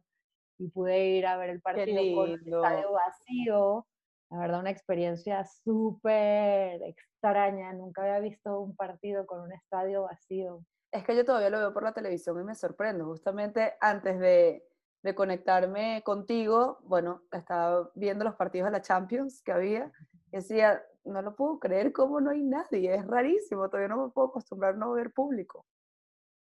y 0.59 0.69
pude 0.69 1.07
ir 1.07 1.27
a 1.27 1.37
ver 1.37 1.51
el 1.51 1.61
partido 1.61 2.03
con 2.15 2.31
el 2.31 2.35
estadio 2.35 2.93
vacío. 2.93 3.87
La 4.31 4.39
verdad, 4.39 4.61
una 4.61 4.71
experiencia 4.71 5.45
súper 5.45 6.83
extraña, 6.83 7.73
nunca 7.73 8.03
había 8.03 8.21
visto 8.21 8.61
un 8.61 8.77
partido 8.77 9.27
con 9.27 9.41
un 9.41 9.53
estadio 9.53 10.03
vacío. 10.03 10.65
Es 10.93 11.05
que 11.05 11.17
yo 11.17 11.25
todavía 11.25 11.51
lo 11.51 11.59
veo 11.59 11.73
por 11.73 11.83
la 11.83 11.93
televisión 11.93 12.39
y 12.41 12.45
me 12.45 12.55
sorprendo, 12.55 13.07
justamente 13.07 13.75
antes 13.81 14.19
de 14.19 14.69
de 15.03 15.15
conectarme 15.15 16.03
contigo, 16.05 16.79
bueno, 16.83 17.23
estaba 17.33 17.91
viendo 17.95 18.25
los 18.25 18.35
partidos 18.35 18.67
de 18.67 18.73
la 18.73 18.83
Champions 18.83 19.43
que 19.43 19.53
había 19.53 19.93
y 20.33 20.37
decía, 20.37 20.83
no 21.05 21.23
lo 21.23 21.37
puedo 21.37 21.59
creer, 21.59 21.93
cómo 21.93 22.21
no 22.21 22.31
hay 22.31 22.43
nadie, 22.43 22.95
es 22.95 23.07
rarísimo, 23.07 23.69
todavía 23.69 23.89
no 23.89 24.07
me 24.07 24.13
puedo 24.13 24.29
acostumbrar 24.29 24.75
a 24.75 24.77
no 24.77 24.93
ver 24.93 25.13
público. 25.13 25.65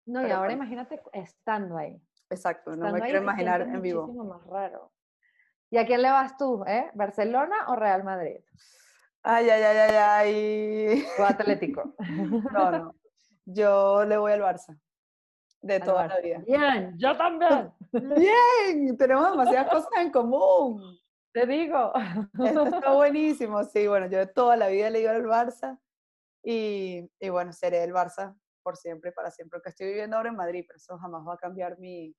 No, 0.07 0.27
y 0.27 0.31
ahora 0.31 0.53
imagínate 0.53 1.03
estando 1.13 1.77
ahí. 1.77 2.01
Exacto, 2.31 2.75
no 2.77 2.91
me 2.93 3.01
quiero 3.01 3.23
imaginar 3.23 3.63
en 3.63 3.81
vivo. 3.81 4.03
muchísimo 4.03 4.25
más 4.25 4.47
raro. 4.47 4.93
¿Y 5.71 5.79
a 5.79 5.87
quién 5.87 6.03
le 6.03 6.11
vas 6.11 6.37
tú, 6.37 6.65
eh? 6.67 6.91
¿Barcelona 6.95 7.67
o 7.69 7.77
Real 7.77 8.05
Madrid? 8.05 8.39
Ay, 9.23 9.51
ay, 9.51 9.63
ay, 9.63 9.77
ay, 9.77 9.97
ay. 9.97 11.07
O 11.19 11.25
Atlético. 11.25 11.95
No, 12.53 12.71
no. 12.71 12.95
Yo 13.45 14.05
le 14.05 14.17
voy 14.17 14.33
al 14.33 14.41
Barça. 14.41 14.79
De 15.61 15.81
toda 15.81 16.07
la 16.07 16.21
vida. 16.21 16.39
Bien, 16.47 16.95
yo 16.97 17.17
también. 17.17 17.73
Bien, 17.93 18.97
tenemos 18.97 19.31
demasiadas 19.33 19.69
cosas 19.69 19.91
en 19.99 20.13
común. 20.13 20.97
Te 21.33 21.47
digo. 21.47 21.93
Esto 22.45 22.67
está 22.67 22.93
buenísimo. 22.95 23.65
Sí, 23.65 23.87
bueno, 23.89 24.07
yo 24.07 24.19
de 24.19 24.27
toda 24.27 24.57
la 24.57 24.69
vida 24.69 24.91
le 24.91 25.01
digo 25.01 25.11
al 25.11 25.25
Barça 25.25 25.79
y, 26.45 27.11
y 27.19 27.29
bueno, 27.29 27.53
seré 27.53 27.83
el 27.83 27.93
Barça 27.93 28.37
por 28.67 28.77
siempre, 28.77 29.13
para 29.13 29.31
siempre. 29.31 29.61
Que 29.63 29.69
estoy 29.69 29.87
viviendo 29.87 30.17
ahora 30.17 30.31
en 30.31 30.35
Madrid, 30.35 30.65
pero 30.67 30.77
eso 30.77 30.99
jamás 30.99 31.25
va 31.25 31.35
a 31.35 31.37
cambiar 31.37 31.79
mi, 31.79 32.13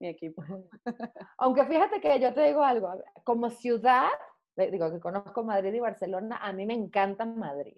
mi 0.00 0.08
equipo. 0.08 0.42
Aunque 1.36 1.66
fíjate 1.66 2.00
que 2.00 2.18
yo 2.18 2.32
te 2.32 2.40
digo 2.40 2.64
algo, 2.64 2.90
como 3.22 3.50
ciudad, 3.50 4.08
digo 4.56 4.90
que 4.90 4.98
conozco 4.98 5.44
Madrid 5.44 5.74
y 5.74 5.80
Barcelona, 5.80 6.38
a 6.38 6.54
mí 6.54 6.64
me 6.64 6.72
encanta 6.72 7.26
Madrid. 7.26 7.76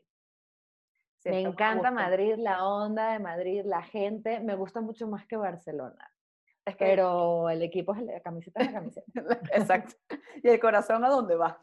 me 1.24 1.40
encanta 1.40 1.90
Madrid, 1.90 2.36
la 2.38 2.64
onda 2.64 3.10
de 3.10 3.18
Madrid, 3.18 3.62
la 3.64 3.82
gente, 3.82 4.38
me 4.38 4.54
gusta 4.54 4.80
mucho 4.80 5.08
más 5.08 5.26
que 5.26 5.36
Barcelona. 5.36 6.08
Es 6.64 6.76
Pero 6.76 7.50
el 7.50 7.60
equipo 7.60 7.92
es 7.92 8.02
la 8.02 8.20
camiseta 8.20 8.60
es 8.60 8.66
la 8.66 8.72
camiseta. 8.72 9.12
Exacto. 9.52 9.96
Y 10.44 10.48
el 10.48 10.60
corazón 10.60 11.04
a 11.04 11.08
dónde 11.08 11.34
va. 11.34 11.60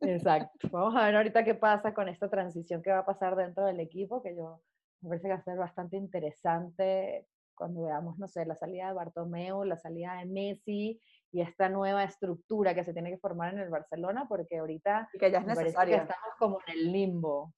Exacto. 0.00 0.68
Vamos 0.72 0.96
a 0.96 1.04
ver 1.04 1.16
ahorita 1.16 1.44
qué 1.44 1.54
pasa 1.54 1.92
con 1.92 2.08
esta 2.08 2.30
transición 2.30 2.80
que 2.80 2.90
va 2.90 3.00
a 3.00 3.06
pasar 3.06 3.36
dentro 3.36 3.66
del 3.66 3.80
equipo, 3.80 4.22
que 4.22 4.34
yo 4.34 4.62
me 5.00 5.08
parece 5.10 5.28
que 5.28 5.34
va 5.34 5.40
a 5.40 5.42
ser 5.42 5.58
bastante 5.58 5.96
interesante 5.96 7.26
cuando 7.54 7.82
veamos, 7.82 8.18
no 8.18 8.28
sé, 8.28 8.46
la 8.46 8.54
salida 8.54 8.86
de 8.86 8.94
Bartomeu, 8.94 9.64
la 9.64 9.76
salida 9.76 10.14
de 10.14 10.26
Messi 10.26 11.00
y 11.32 11.40
esta 11.40 11.68
nueva 11.68 12.04
estructura 12.04 12.74
que 12.74 12.84
se 12.84 12.92
tiene 12.92 13.10
que 13.10 13.18
formar 13.18 13.52
en 13.52 13.58
el 13.58 13.68
Barcelona, 13.68 14.26
porque 14.28 14.58
ahorita 14.58 15.08
y 15.12 15.18
que 15.18 15.30
ya 15.30 15.38
es 15.38 15.46
necesaria. 15.46 15.96
estamos 15.96 16.34
como 16.38 16.60
en 16.66 16.78
el 16.78 16.92
limbo. 16.92 17.52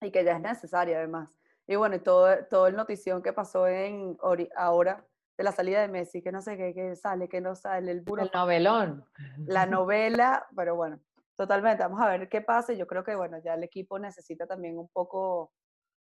Y 0.00 0.10
que 0.10 0.24
ya 0.24 0.36
es 0.36 0.40
necesaria 0.40 0.98
además. 0.98 1.36
Y 1.66 1.76
bueno, 1.76 1.96
y 1.96 2.00
todo, 2.00 2.44
todo 2.48 2.68
el 2.68 2.76
notición 2.76 3.22
que 3.22 3.32
pasó 3.32 3.66
en 3.66 4.16
ahora 4.56 5.06
de 5.36 5.44
la 5.44 5.52
salida 5.52 5.80
de 5.80 5.88
Messi, 5.88 6.22
que 6.22 6.32
no 6.32 6.42
sé 6.42 6.56
qué, 6.56 6.74
que 6.74 6.96
sale, 6.96 7.28
que 7.28 7.40
no 7.40 7.54
sale, 7.54 7.92
el 7.92 8.04
El 8.06 8.30
novelón. 8.32 9.04
La 9.46 9.66
novela, 9.66 10.46
pero 10.54 10.76
bueno, 10.76 11.00
totalmente, 11.36 11.82
vamos 11.82 12.00
a 12.00 12.08
ver 12.08 12.28
qué 12.28 12.40
pasa. 12.40 12.72
Yo 12.72 12.86
creo 12.86 13.04
que, 13.04 13.14
bueno, 13.14 13.38
ya 13.42 13.54
el 13.54 13.64
equipo 13.64 13.98
necesita 13.98 14.46
también 14.46 14.78
un 14.78 14.88
poco, 14.88 15.52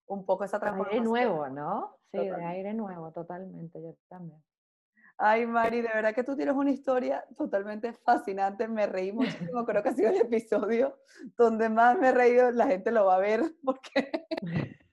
un 0.06 0.24
poco 0.24 0.44
esa 0.44 0.58
transformación. 0.58 1.04
Aire 1.04 1.08
nuevo, 1.08 1.48
¿no? 1.48 1.98
Sí, 2.12 2.18
de 2.18 2.44
aire 2.44 2.74
nuevo, 2.74 3.12
totalmente, 3.12 3.82
yo 3.82 3.94
también. 4.08 4.42
Ay, 5.18 5.46
Mari, 5.46 5.80
de 5.80 5.88
verdad 5.88 6.14
que 6.14 6.24
tú 6.24 6.36
tienes 6.36 6.54
una 6.54 6.70
historia 6.70 7.24
totalmente 7.38 7.94
fascinante. 7.94 8.68
Me 8.68 8.86
reí 8.86 9.12
muchísimo. 9.12 9.64
Creo 9.64 9.82
que 9.82 9.88
ha 9.88 9.94
sido 9.94 10.10
el 10.10 10.20
episodio 10.20 10.98
donde 11.38 11.70
más 11.70 11.98
me 11.98 12.08
he 12.08 12.12
reído. 12.12 12.50
La 12.50 12.66
gente 12.66 12.90
lo 12.90 13.06
va 13.06 13.14
a 13.16 13.18
ver 13.18 13.42
porque, 13.64 14.26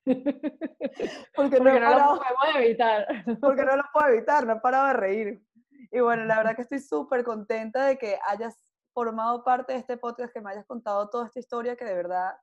porque, 1.36 1.60
no, 1.60 1.74
lo 1.74 2.20
podemos 2.20 2.56
evitar. 2.56 3.06
Porque 3.42 3.66
no 3.66 3.76
lo 3.76 3.84
puedo 3.92 4.08
evitar, 4.08 4.46
no 4.46 4.54
he 4.54 4.60
parado 4.62 4.88
de 4.88 4.94
reír. 4.94 5.46
Y 5.92 6.00
bueno, 6.00 6.26
la 6.26 6.38
verdad 6.38 6.56
que 6.56 6.64
estoy 6.64 6.80
súper 6.80 7.24
contenta 7.24 7.86
de 7.86 7.98
que 7.98 8.18
hayas 8.28 8.58
formado 8.94 9.44
parte 9.44 9.74
de 9.74 9.80
este 9.80 9.98
podcast, 9.98 10.34
que 10.34 10.42
me 10.42 10.52
hayas 10.52 10.66
contado 10.66 11.10
toda 11.10 11.28
esta 11.28 11.40
historia 11.40 11.76
que 11.76 11.86
de 11.86 11.94
verdad, 11.94 12.34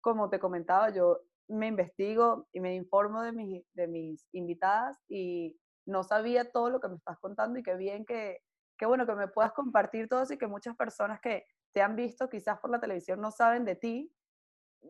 como 0.00 0.28
te 0.28 0.38
comentaba, 0.38 0.90
yo 0.90 1.20
me 1.50 1.66
investigo 1.66 2.46
y 2.52 2.60
me 2.60 2.74
informo 2.74 3.22
de, 3.22 3.32
mis, 3.32 3.64
de 3.74 3.88
mis 3.88 4.28
invitadas 4.32 4.98
y 5.08 5.58
no 5.86 6.02
sabía 6.02 6.50
todo 6.50 6.70
lo 6.70 6.80
que 6.80 6.88
me 6.88 6.96
estás 6.96 7.18
contando 7.18 7.58
y 7.58 7.62
qué 7.62 7.74
bien 7.76 8.04
que, 8.04 8.38
qué 8.78 8.86
bueno 8.86 9.06
que 9.06 9.14
me 9.14 9.28
puedas 9.28 9.52
compartir 9.52 10.08
todo 10.08 10.22
eso 10.22 10.34
y 10.34 10.38
que 10.38 10.46
muchas 10.46 10.76
personas 10.76 11.20
que 11.20 11.46
te 11.72 11.82
han 11.82 11.96
visto 11.96 12.28
quizás 12.28 12.58
por 12.60 12.70
la 12.70 12.80
televisión 12.80 13.20
no 13.20 13.30
saben 13.30 13.64
de 13.64 13.76
ti, 13.76 14.12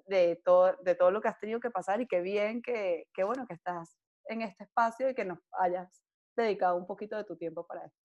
de 0.07 0.41
todo, 0.45 0.77
de 0.83 0.95
todo 0.95 1.11
lo 1.11 1.21
que 1.21 1.29
has 1.29 1.39
tenido 1.39 1.61
que 1.61 1.71
pasar 1.71 2.01
y 2.01 2.07
qué 2.07 2.21
bien 2.21 2.63
que, 2.63 3.07
qué 3.15 3.25
bueno 3.25 3.47
que 3.47 3.55
estás 3.55 3.97
en 4.27 4.43
este 4.43 4.65
espacio 4.65 5.11
y 5.11 5.15
que 5.15 5.25
nos 5.25 5.39
hayas 5.59 6.03
dedicado 6.37 6.77
un 6.77 6.87
poquito 6.87 7.17
de 7.17 7.25
tu 7.25 7.37
tiempo 7.37 7.67
para 7.67 7.87
esto. 7.87 7.99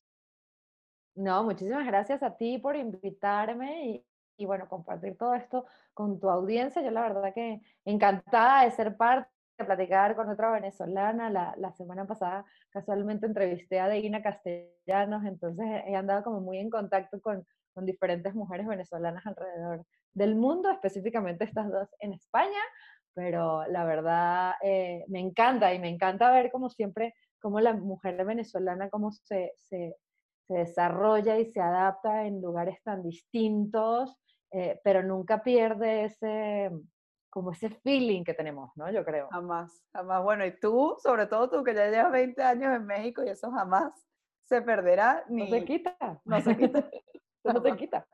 No, 1.15 1.43
muchísimas 1.43 1.85
gracias 1.85 2.23
a 2.23 2.35
ti 2.35 2.57
por 2.57 2.75
invitarme 2.75 4.03
y 4.37 4.45
bueno, 4.45 4.67
compartir 4.67 5.17
todo 5.17 5.33
esto 5.33 5.65
con 5.93 6.19
tu 6.19 6.29
audiencia. 6.29 6.81
Yo 6.81 6.91
la 6.91 7.01
verdad 7.01 7.33
que 7.33 7.61
encantada 7.85 8.65
de 8.65 8.71
ser 8.71 8.97
parte 8.97 9.29
de 9.57 9.65
platicar 9.65 10.15
con 10.15 10.29
otra 10.29 10.51
venezolana. 10.51 11.29
La, 11.29 11.55
la, 11.57 11.71
semana 11.73 12.05
pasada 12.05 12.45
casualmente 12.69 13.25
entrevisté 13.25 13.79
a 13.79 13.87
Deina 13.87 14.21
Castellanos, 14.21 15.25
entonces 15.25 15.65
he 15.85 15.95
andado 15.95 16.23
como 16.23 16.41
muy 16.41 16.57
en 16.59 16.69
contacto 16.69 17.21
con, 17.21 17.45
con 17.73 17.85
diferentes 17.85 18.33
mujeres 18.33 18.67
venezolanas 18.67 19.25
alrededor 19.25 19.85
del 20.13 20.35
mundo, 20.35 20.71
específicamente 20.71 21.43
estas 21.43 21.69
dos 21.69 21.89
en 21.99 22.13
España, 22.13 22.59
pero 23.13 23.65
la 23.67 23.83
verdad 23.85 24.53
eh, 24.61 25.05
me 25.07 25.19
encanta 25.19 25.73
y 25.73 25.79
me 25.79 25.89
encanta 25.89 26.31
ver 26.31 26.51
como 26.51 26.69
siempre, 26.69 27.13
cómo 27.39 27.59
la 27.59 27.73
mujer 27.73 28.23
venezolana, 28.25 28.89
cómo 28.89 29.11
se, 29.11 29.53
se 30.47 30.53
desarrolla 30.53 31.37
y 31.37 31.45
se 31.51 31.61
adapta 31.61 32.25
en 32.25 32.41
lugares 32.41 32.81
tan 32.83 33.03
distintos, 33.03 34.17
eh, 34.51 34.79
pero 34.83 35.03
nunca 35.03 35.43
pierde 35.43 36.05
ese, 36.05 36.71
como 37.29 37.51
ese 37.51 37.69
feeling 37.69 38.23
que 38.23 38.33
tenemos, 38.33 38.71
¿no? 38.75 38.91
Yo 38.91 39.03
creo. 39.03 39.27
Jamás, 39.29 39.83
jamás. 39.93 40.23
Bueno, 40.23 40.45
y 40.45 40.57
tú, 40.59 40.95
sobre 40.99 41.27
todo 41.27 41.49
tú 41.49 41.63
que 41.63 41.73
ya 41.73 41.89
llevas 41.89 42.11
20 42.11 42.41
años 42.43 42.75
en 42.75 42.85
México 42.85 43.23
y 43.23 43.29
eso 43.29 43.51
jamás 43.51 43.93
se 44.43 44.61
perderá. 44.61 45.25
Ni... 45.27 45.43
No 45.43 45.49
se 45.49 45.65
quita. 45.65 46.21
No 46.23 46.41
se 46.41 46.57
quita. 46.57 46.89
no 47.43 47.61
se 47.61 47.75
quita. 47.75 48.07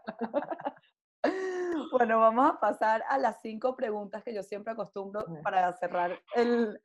Bueno, 1.92 2.20
vamos 2.20 2.50
a 2.50 2.60
pasar 2.60 3.04
a 3.10 3.18
las 3.18 3.42
cinco 3.42 3.76
preguntas 3.76 4.24
que 4.24 4.34
yo 4.34 4.44
siempre 4.44 4.72
acostumbro 4.72 5.26
para 5.44 5.74
cerrar 5.74 6.20
el, 6.36 6.80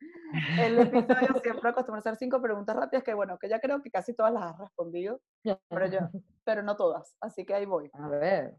el 0.59 0.79
episodio. 0.79 1.39
Siempre 1.41 1.69
acostumbro 1.69 1.95
a 1.95 1.99
hacer 1.99 2.17
cinco 2.17 2.41
preguntas 2.41 2.75
rápidas 2.75 3.03
que, 3.03 3.13
bueno, 3.13 3.37
que 3.39 3.47
ya 3.47 3.59
creo 3.59 3.81
que 3.81 3.89
casi 3.89 4.13
todas 4.13 4.33
las 4.33 4.43
has 4.43 4.57
respondido, 4.57 5.21
pero, 5.69 5.85
yo, 5.87 5.99
pero 6.43 6.61
no 6.61 6.75
todas. 6.75 7.15
Así 7.21 7.45
que 7.45 7.53
ahí 7.53 7.65
voy. 7.65 7.89
A 7.93 8.07
ver. 8.09 8.57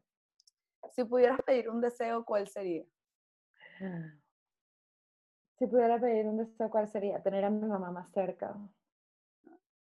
Si 0.92 1.04
pudieras 1.04 1.40
pedir 1.42 1.68
un 1.68 1.80
deseo, 1.80 2.24
¿cuál 2.24 2.48
sería? 2.48 2.84
Si 5.58 5.66
pudiera 5.66 5.98
pedir 6.00 6.26
un 6.26 6.38
deseo, 6.38 6.70
¿cuál 6.70 6.88
sería? 6.88 7.22
Tener 7.22 7.44
a 7.44 7.50
mi 7.50 7.66
mamá 7.66 7.90
más 7.90 8.10
cerca. 8.12 8.56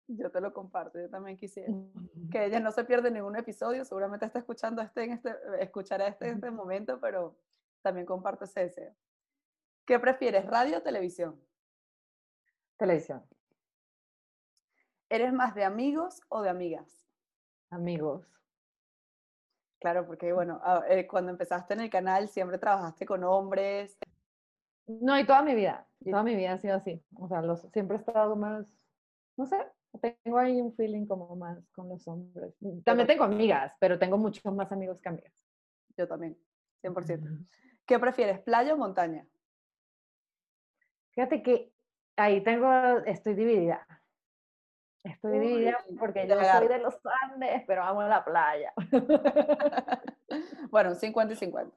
Yo 0.08 0.30
te 0.30 0.42
lo 0.42 0.54
comparto, 0.54 1.00
yo 1.00 1.10
también 1.10 1.38
quisiera. 1.38 1.74
Que 2.32 2.46
ella 2.46 2.60
no 2.60 2.72
se 2.72 2.84
pierde 2.84 3.12
ningún 3.12 3.36
episodio, 3.36 3.86
seguramente 3.86 4.26
está 4.26 4.40
escuchando 4.40 4.82
este 4.82 5.04
en 5.04 5.12
este, 5.14 5.34
escuchará 5.60 6.08
este 6.08 6.28
en 6.28 6.36
este 6.36 6.52
momento, 6.52 7.00
pero 7.00 7.38
también 7.82 8.06
comparto 8.06 8.46
ese 8.46 8.62
deseo. 8.62 8.96
¿Qué 9.86 10.00
prefieres, 10.00 10.46
radio 10.46 10.80
o 10.80 10.82
televisión? 10.82 11.40
Televisión. 12.78 13.24
¿Eres 15.10 15.34
más 15.34 15.56
de 15.56 15.64
amigos 15.64 16.22
o 16.30 16.42
de 16.42 16.50
amigas? 16.50 17.06
Amigos. 17.70 18.26
Claro, 19.80 20.06
porque 20.06 20.32
bueno, 20.32 20.62
eh, 20.88 21.08
cuando 21.08 21.32
empezaste 21.32 21.74
en 21.74 21.82
el 21.82 21.90
canal 21.90 22.28
siempre 22.28 22.58
trabajaste 22.58 23.06
con 23.06 23.24
hombres. 23.24 23.98
No, 24.88 25.18
y 25.18 25.26
toda 25.26 25.42
mi 25.42 25.56
vida, 25.56 25.88
toda 26.04 26.24
mi 26.24 26.36
vida 26.36 26.54
ha 26.54 26.58
sido 26.60 26.76
así. 26.76 27.04
O 27.16 27.28
sea, 27.28 27.42
los, 27.42 27.62
siempre 27.74 27.98
he 27.98 28.00
estado 28.00 28.36
más, 28.36 28.66
no 29.38 29.46
sé, 29.46 29.58
tengo 30.00 30.38
ahí 30.38 30.62
un 30.62 30.74
feeling 30.74 31.06
como 31.06 31.36
más 31.36 31.60
con 31.72 31.90
los 31.90 32.08
hombres. 32.08 32.56
También 32.84 33.08
tengo 33.08 33.24
amigas, 33.24 33.76
pero 33.80 34.00
tengo 34.00 34.18
muchos 34.18 34.54
más 34.54 34.72
amigos 34.72 35.00
que 35.02 35.10
amigas. 35.10 35.34
Yo 35.98 36.08
también, 36.08 36.38
100%. 36.82 37.46
¿Qué 37.86 38.00
prefieres, 38.00 38.40
playa 38.40 38.74
o 38.74 38.78
montaña? 38.78 39.26
Fíjate 41.12 41.44
que 41.44 41.74
ahí 42.16 42.42
tengo, 42.42 42.70
estoy 43.06 43.36
dividida. 43.36 43.86
Estoy 45.04 45.40
dividida 45.40 45.78
porque 46.00 46.28
yo 46.28 46.36
soy 46.44 46.68
de 46.68 46.78
los 46.78 46.96
Andes, 47.24 47.64
pero 47.66 47.84
amo 47.84 48.04
la 48.04 48.24
playa. 48.24 48.72
bueno, 50.70 50.94
50 50.94 51.34
y 51.34 51.38
50. 51.38 51.76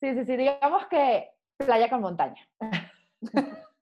Sí, 0.00 0.14
sí, 0.14 0.24
sí, 0.24 0.36
digamos 0.36 0.86
que 0.86 1.30
playa 1.58 1.88
con 1.90 2.00
montaña. 2.00 2.48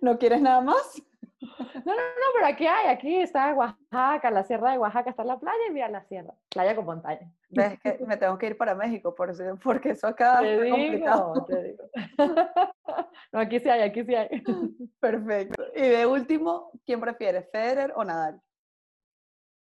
¿No 0.00 0.18
quieres 0.18 0.40
nada 0.40 0.60
más? 0.60 1.02
No, 1.40 1.50
no, 1.84 1.94
no, 1.94 2.26
pero 2.34 2.46
aquí 2.46 2.66
hay, 2.66 2.88
aquí 2.88 3.16
está 3.16 3.54
Oaxaca, 3.54 4.30
la 4.30 4.44
sierra 4.44 4.72
de 4.72 4.78
Oaxaca 4.78 5.10
está 5.10 5.24
la 5.24 5.38
playa 5.38 5.58
y 5.68 5.72
mira 5.72 5.88
la 5.88 6.02
sierra, 6.04 6.34
playa 6.48 6.74
con 6.74 6.86
montaña. 6.86 7.30
Ves 7.50 7.78
que 7.80 7.98
me 8.06 8.16
tengo 8.16 8.38
que 8.38 8.46
ir 8.46 8.56
para 8.56 8.74
México 8.74 9.14
por 9.14 9.32
porque 9.62 9.90
eso 9.90 10.06
acá 10.06 10.42
es 10.42 10.70
complicado. 10.70 11.44
Te 11.44 11.62
digo. 11.62 11.84
No, 13.32 13.40
aquí 13.40 13.58
sí 13.58 13.68
hay, 13.68 13.82
aquí 13.82 14.04
sí 14.04 14.14
hay. 14.14 14.28
Perfecto. 15.00 15.62
Y 15.74 15.82
de 15.82 16.06
último, 16.06 16.70
¿quién 16.86 17.00
prefieres, 17.00 17.50
Federer 17.50 17.92
o 17.96 18.04
Nadal? 18.04 18.40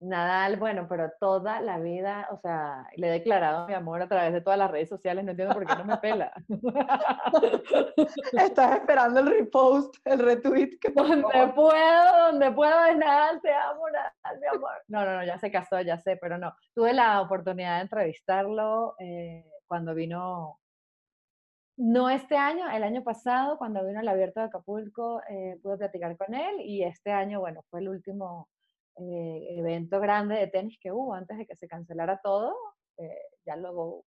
Nadal, 0.01 0.57
bueno, 0.57 0.87
pero 0.89 1.11
toda 1.19 1.61
la 1.61 1.81
vida, 1.81 2.29
o 2.31 2.39
sea, 2.39 2.87
le 2.97 3.09
he 3.09 3.11
declarado 3.11 3.67
mi 3.67 3.75
amor 3.75 4.01
a 4.01 4.09
través 4.09 4.33
de 4.33 4.41
todas 4.41 4.57
las 4.57 4.71
redes 4.71 4.89
sociales, 4.89 5.25
no 5.25 5.33
entiendo 5.33 5.55
por 5.55 5.67
qué 5.67 5.75
no 5.75 5.85
me 5.85 5.97
pela. 5.97 6.33
Estás 8.33 8.77
esperando 8.79 9.19
el 9.19 9.27
repost, 9.27 9.97
el 10.05 10.21
retweet. 10.21 10.79
Que 10.81 10.93
donde 10.93 11.49
puedo, 11.53 12.27
donde 12.31 12.53
puedo 12.53 12.85
es 12.85 12.97
Nadal, 12.97 13.41
te 13.41 13.53
amo, 13.53 13.91
Nadal, 13.91 14.41
mi 14.41 14.47
amor. 14.47 14.85
No, 14.87 15.05
no, 15.05 15.17
no, 15.17 15.25
ya 15.25 15.37
se 15.39 15.51
casó, 15.51 15.81
ya 15.81 15.99
sé, 15.99 16.17
pero 16.17 16.39
no. 16.39 16.55
Tuve 16.75 16.93
la 16.93 17.21
oportunidad 17.21 17.77
de 17.77 17.83
entrevistarlo 17.83 18.95
eh, 19.01 19.45
cuando 19.67 19.95
vino 19.95 20.61
No 21.77 22.09
este 22.09 22.37
año, 22.37 22.71
el 22.71 22.85
año 22.85 23.03
pasado, 23.03 23.59
cuando 23.59 23.85
vino 23.85 23.99
al 23.99 24.07
abierto 24.07 24.39
de 24.39 24.47
Acapulco, 24.47 25.23
eh, 25.29 25.59
pude 25.61 25.77
platicar 25.77 26.17
con 26.17 26.35
él 26.35 26.61
y 26.61 26.85
este 26.85 27.11
año, 27.11 27.41
bueno, 27.41 27.63
fue 27.69 27.81
el 27.81 27.89
último 27.89 28.49
eh, 29.01 29.59
evento 29.59 30.01
grande 30.01 30.37
de 30.37 30.47
tenis 30.49 30.79
que 30.81 30.93
hubo 30.93 31.15
antes 31.15 31.39
de 31.39 31.47
que 31.47 31.57
se 31.57 31.69
cancelara 31.69 32.21
todo. 32.23 32.55
Eh, 32.97 33.23
ya 33.47 33.57
luego 33.57 34.05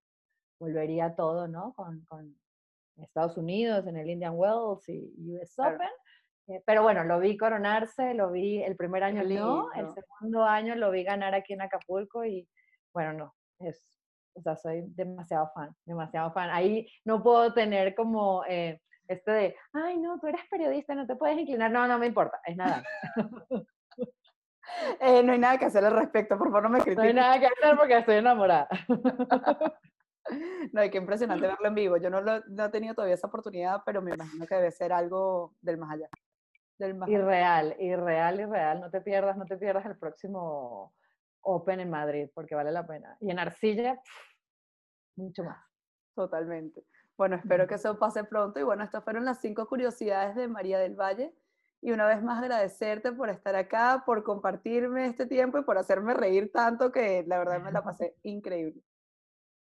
volvería 0.60 1.14
todo, 1.14 1.48
¿no? 1.48 1.72
Con, 1.74 2.04
con, 2.06 2.36
Estados 2.96 3.38
Unidos, 3.38 3.86
en 3.86 3.96
el 3.96 4.10
Indian 4.10 4.34
Wells 4.36 4.86
y 4.86 5.14
US 5.32 5.58
Open. 5.58 5.88
pero 6.66 6.82
bueno, 6.82 7.02
lo 7.04 7.18
vi 7.18 7.38
coronarse, 7.38 8.12
lo 8.12 8.30
vi 8.30 8.62
el 8.62 8.76
primer 8.76 9.02
año 9.02 9.24
no, 9.24 9.72
el 9.72 9.88
segundo 9.94 10.44
año 10.44 10.74
lo 10.76 10.90
vi 10.90 11.02
ganar 11.02 11.34
aquí 11.34 11.54
en 11.54 11.62
Acapulco 11.62 12.22
y 12.26 12.46
bueno, 12.92 13.14
no, 13.14 13.34
es 13.60 13.82
o 14.34 14.42
sea, 14.42 14.56
soy 14.56 14.82
demasiado 14.88 15.50
fan, 15.54 15.74
demasiado 15.84 16.32
fan. 16.32 16.50
Ahí 16.50 16.88
no 17.04 17.22
puedo 17.22 17.52
tener 17.52 17.94
como 17.94 18.44
eh, 18.48 18.80
este 19.08 19.30
de, 19.30 19.56
ay, 19.72 19.98
no, 19.98 20.18
tú 20.18 20.26
eres 20.26 20.42
periodista, 20.50 20.94
no 20.94 21.06
te 21.06 21.16
puedes 21.16 21.38
inclinar. 21.38 21.70
No, 21.70 21.86
no 21.86 21.98
me 21.98 22.06
importa, 22.06 22.40
es 22.46 22.56
nada. 22.56 22.82
Eh, 25.00 25.22
no 25.22 25.32
hay 25.32 25.38
nada 25.38 25.58
que 25.58 25.66
hacer 25.66 25.84
al 25.84 25.92
respecto, 25.92 26.38
por 26.38 26.48
favor 26.48 26.64
no 26.64 26.70
me 26.70 26.80
critiques. 26.80 26.96
No 26.96 27.08
hay 27.08 27.14
nada 27.14 27.38
que 27.38 27.46
hacer 27.46 27.76
porque 27.76 27.98
estoy 27.98 28.16
enamorada. 28.16 28.68
no, 30.72 30.82
qué 30.90 30.98
impresionante 30.98 31.46
verlo 31.46 31.68
en 31.68 31.74
vivo. 31.74 31.96
Yo 31.96 32.10
no, 32.10 32.20
lo, 32.20 32.40
no 32.48 32.64
he 32.66 32.68
tenido 32.70 32.94
todavía 32.94 33.14
esa 33.14 33.26
oportunidad, 33.26 33.82
pero 33.84 34.02
me 34.02 34.14
imagino 34.14 34.46
que 34.46 34.54
debe 34.54 34.70
ser 34.70 34.92
algo 34.92 35.54
del 35.60 35.78
más 35.78 35.92
allá. 35.92 36.08
Del 36.78 36.94
más 36.94 37.08
irreal, 37.08 37.76
irreal, 37.78 38.40
irreal. 38.40 38.80
No 38.80 38.90
te 38.90 39.00
pierdas, 39.00 39.36
no 39.36 39.44
te 39.44 39.56
pierdas 39.56 39.86
el 39.86 39.96
próximo 39.98 40.94
Open 41.42 41.80
en 41.80 41.90
Madrid, 41.90 42.28
porque 42.34 42.54
vale 42.54 42.72
la 42.72 42.86
pena. 42.86 43.16
Y 43.20 43.30
en 43.30 43.38
arcilla, 43.38 44.00
mucho 45.16 45.44
más. 45.44 45.58
Totalmente. 46.14 46.84
Bueno, 47.16 47.36
espero 47.36 47.66
que 47.66 47.74
eso 47.74 47.98
pase 47.98 48.24
pronto. 48.24 48.58
Y 48.58 48.62
bueno, 48.62 48.84
estas 48.84 49.04
fueron 49.04 49.24
las 49.24 49.40
cinco 49.40 49.66
curiosidades 49.66 50.34
de 50.34 50.48
María 50.48 50.78
del 50.78 50.94
Valle. 50.94 51.34
Y 51.82 51.90
una 51.90 52.06
vez 52.06 52.22
más 52.22 52.40
agradecerte 52.40 53.12
por 53.12 53.28
estar 53.28 53.56
acá, 53.56 54.04
por 54.06 54.22
compartirme 54.22 55.06
este 55.06 55.26
tiempo 55.26 55.58
y 55.58 55.64
por 55.64 55.76
hacerme 55.76 56.14
reír 56.14 56.50
tanto 56.52 56.92
que 56.92 57.24
la 57.26 57.38
verdad 57.38 57.60
me 57.60 57.72
la 57.72 57.82
pasé 57.84 58.14
increíble. 58.22 58.80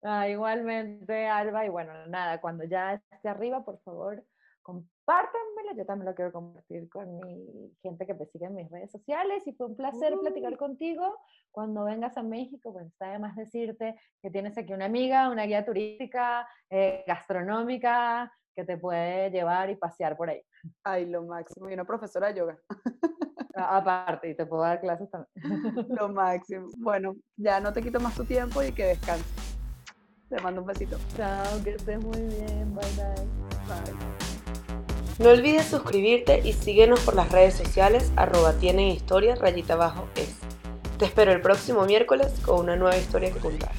Ah, 0.03 0.29
igualmente, 0.29 1.27
Alba. 1.27 1.65
Y 1.65 1.69
bueno, 1.69 1.93
nada, 2.07 2.39
cuando 2.39 2.63
ya 2.63 3.01
esté 3.11 3.27
arriba, 3.27 3.65
por 3.65 3.79
favor, 3.81 4.23
compártanmelo, 4.61 5.75
yo 5.75 5.85
también 5.85 6.09
lo 6.09 6.15
quiero 6.15 6.31
compartir 6.31 6.89
con 6.89 7.17
mi 7.17 7.75
gente 7.81 8.05
que 8.05 8.13
me 8.13 8.25
sigue 8.27 8.45
en 8.45 8.55
mis 8.55 8.69
redes 8.69 8.91
sociales 8.91 9.45
y 9.47 9.53
fue 9.53 9.67
un 9.67 9.75
placer 9.75 10.13
platicar 10.19 10.57
contigo. 10.57 11.17
Cuando 11.51 11.83
vengas 11.83 12.17
a 12.17 12.23
México, 12.23 12.71
pues 12.71 12.87
está 12.87 13.11
de 13.11 13.19
más 13.19 13.35
decirte 13.35 13.95
que 14.21 14.31
tienes 14.31 14.57
aquí 14.57 14.73
una 14.73 14.85
amiga, 14.85 15.29
una 15.29 15.43
guía 15.43 15.65
turística, 15.65 16.47
eh, 16.69 17.03
gastronómica, 17.07 18.31
que 18.55 18.63
te 18.63 18.77
puede 18.77 19.29
llevar 19.31 19.69
y 19.69 19.75
pasear 19.75 20.17
por 20.17 20.29
ahí. 20.29 20.41
Ay, 20.83 21.05
lo 21.05 21.23
máximo. 21.23 21.69
Y 21.69 21.73
una 21.73 21.85
profesora 21.85 22.27
de 22.27 22.39
yoga. 22.39 22.57
Aparte, 23.55 24.29
y 24.29 24.35
te 24.35 24.45
puedo 24.45 24.63
dar 24.63 24.79
clases 24.79 25.09
también. 25.09 25.87
Lo 25.89 26.09
máximo. 26.09 26.67
Bueno, 26.77 27.15
ya 27.35 27.59
no 27.59 27.73
te 27.73 27.81
quito 27.81 27.99
más 27.99 28.15
tu 28.15 28.23
tiempo 28.23 28.63
y 28.63 28.71
que 28.71 28.85
descanses. 28.85 29.25
Te 30.29 30.41
mando 30.41 30.61
un 30.61 30.67
besito. 30.67 30.97
Chao, 31.17 31.61
que 31.63 31.71
estés 31.71 32.01
muy 32.01 32.21
bien. 32.21 32.73
Bye, 32.73 32.85
bye. 32.95 33.25
Bye. 33.67 34.21
No 35.19 35.29
olvides 35.29 35.65
suscribirte 35.65 36.39
y 36.39 36.53
síguenos 36.53 37.01
por 37.01 37.15
las 37.15 37.31
redes 37.31 37.53
sociales 37.53 38.11
arroba 38.15 38.53
tienen 38.53 38.87
historia 38.87 39.35
rayita 39.35 39.73
abajo 39.73 40.07
es. 40.15 40.39
Te 40.97 41.05
espero 41.05 41.31
el 41.31 41.41
próximo 41.41 41.85
miércoles 41.85 42.31
con 42.45 42.61
una 42.61 42.75
nueva 42.75 42.97
historia 42.97 43.31
que 43.31 43.39
contar. 43.39 43.71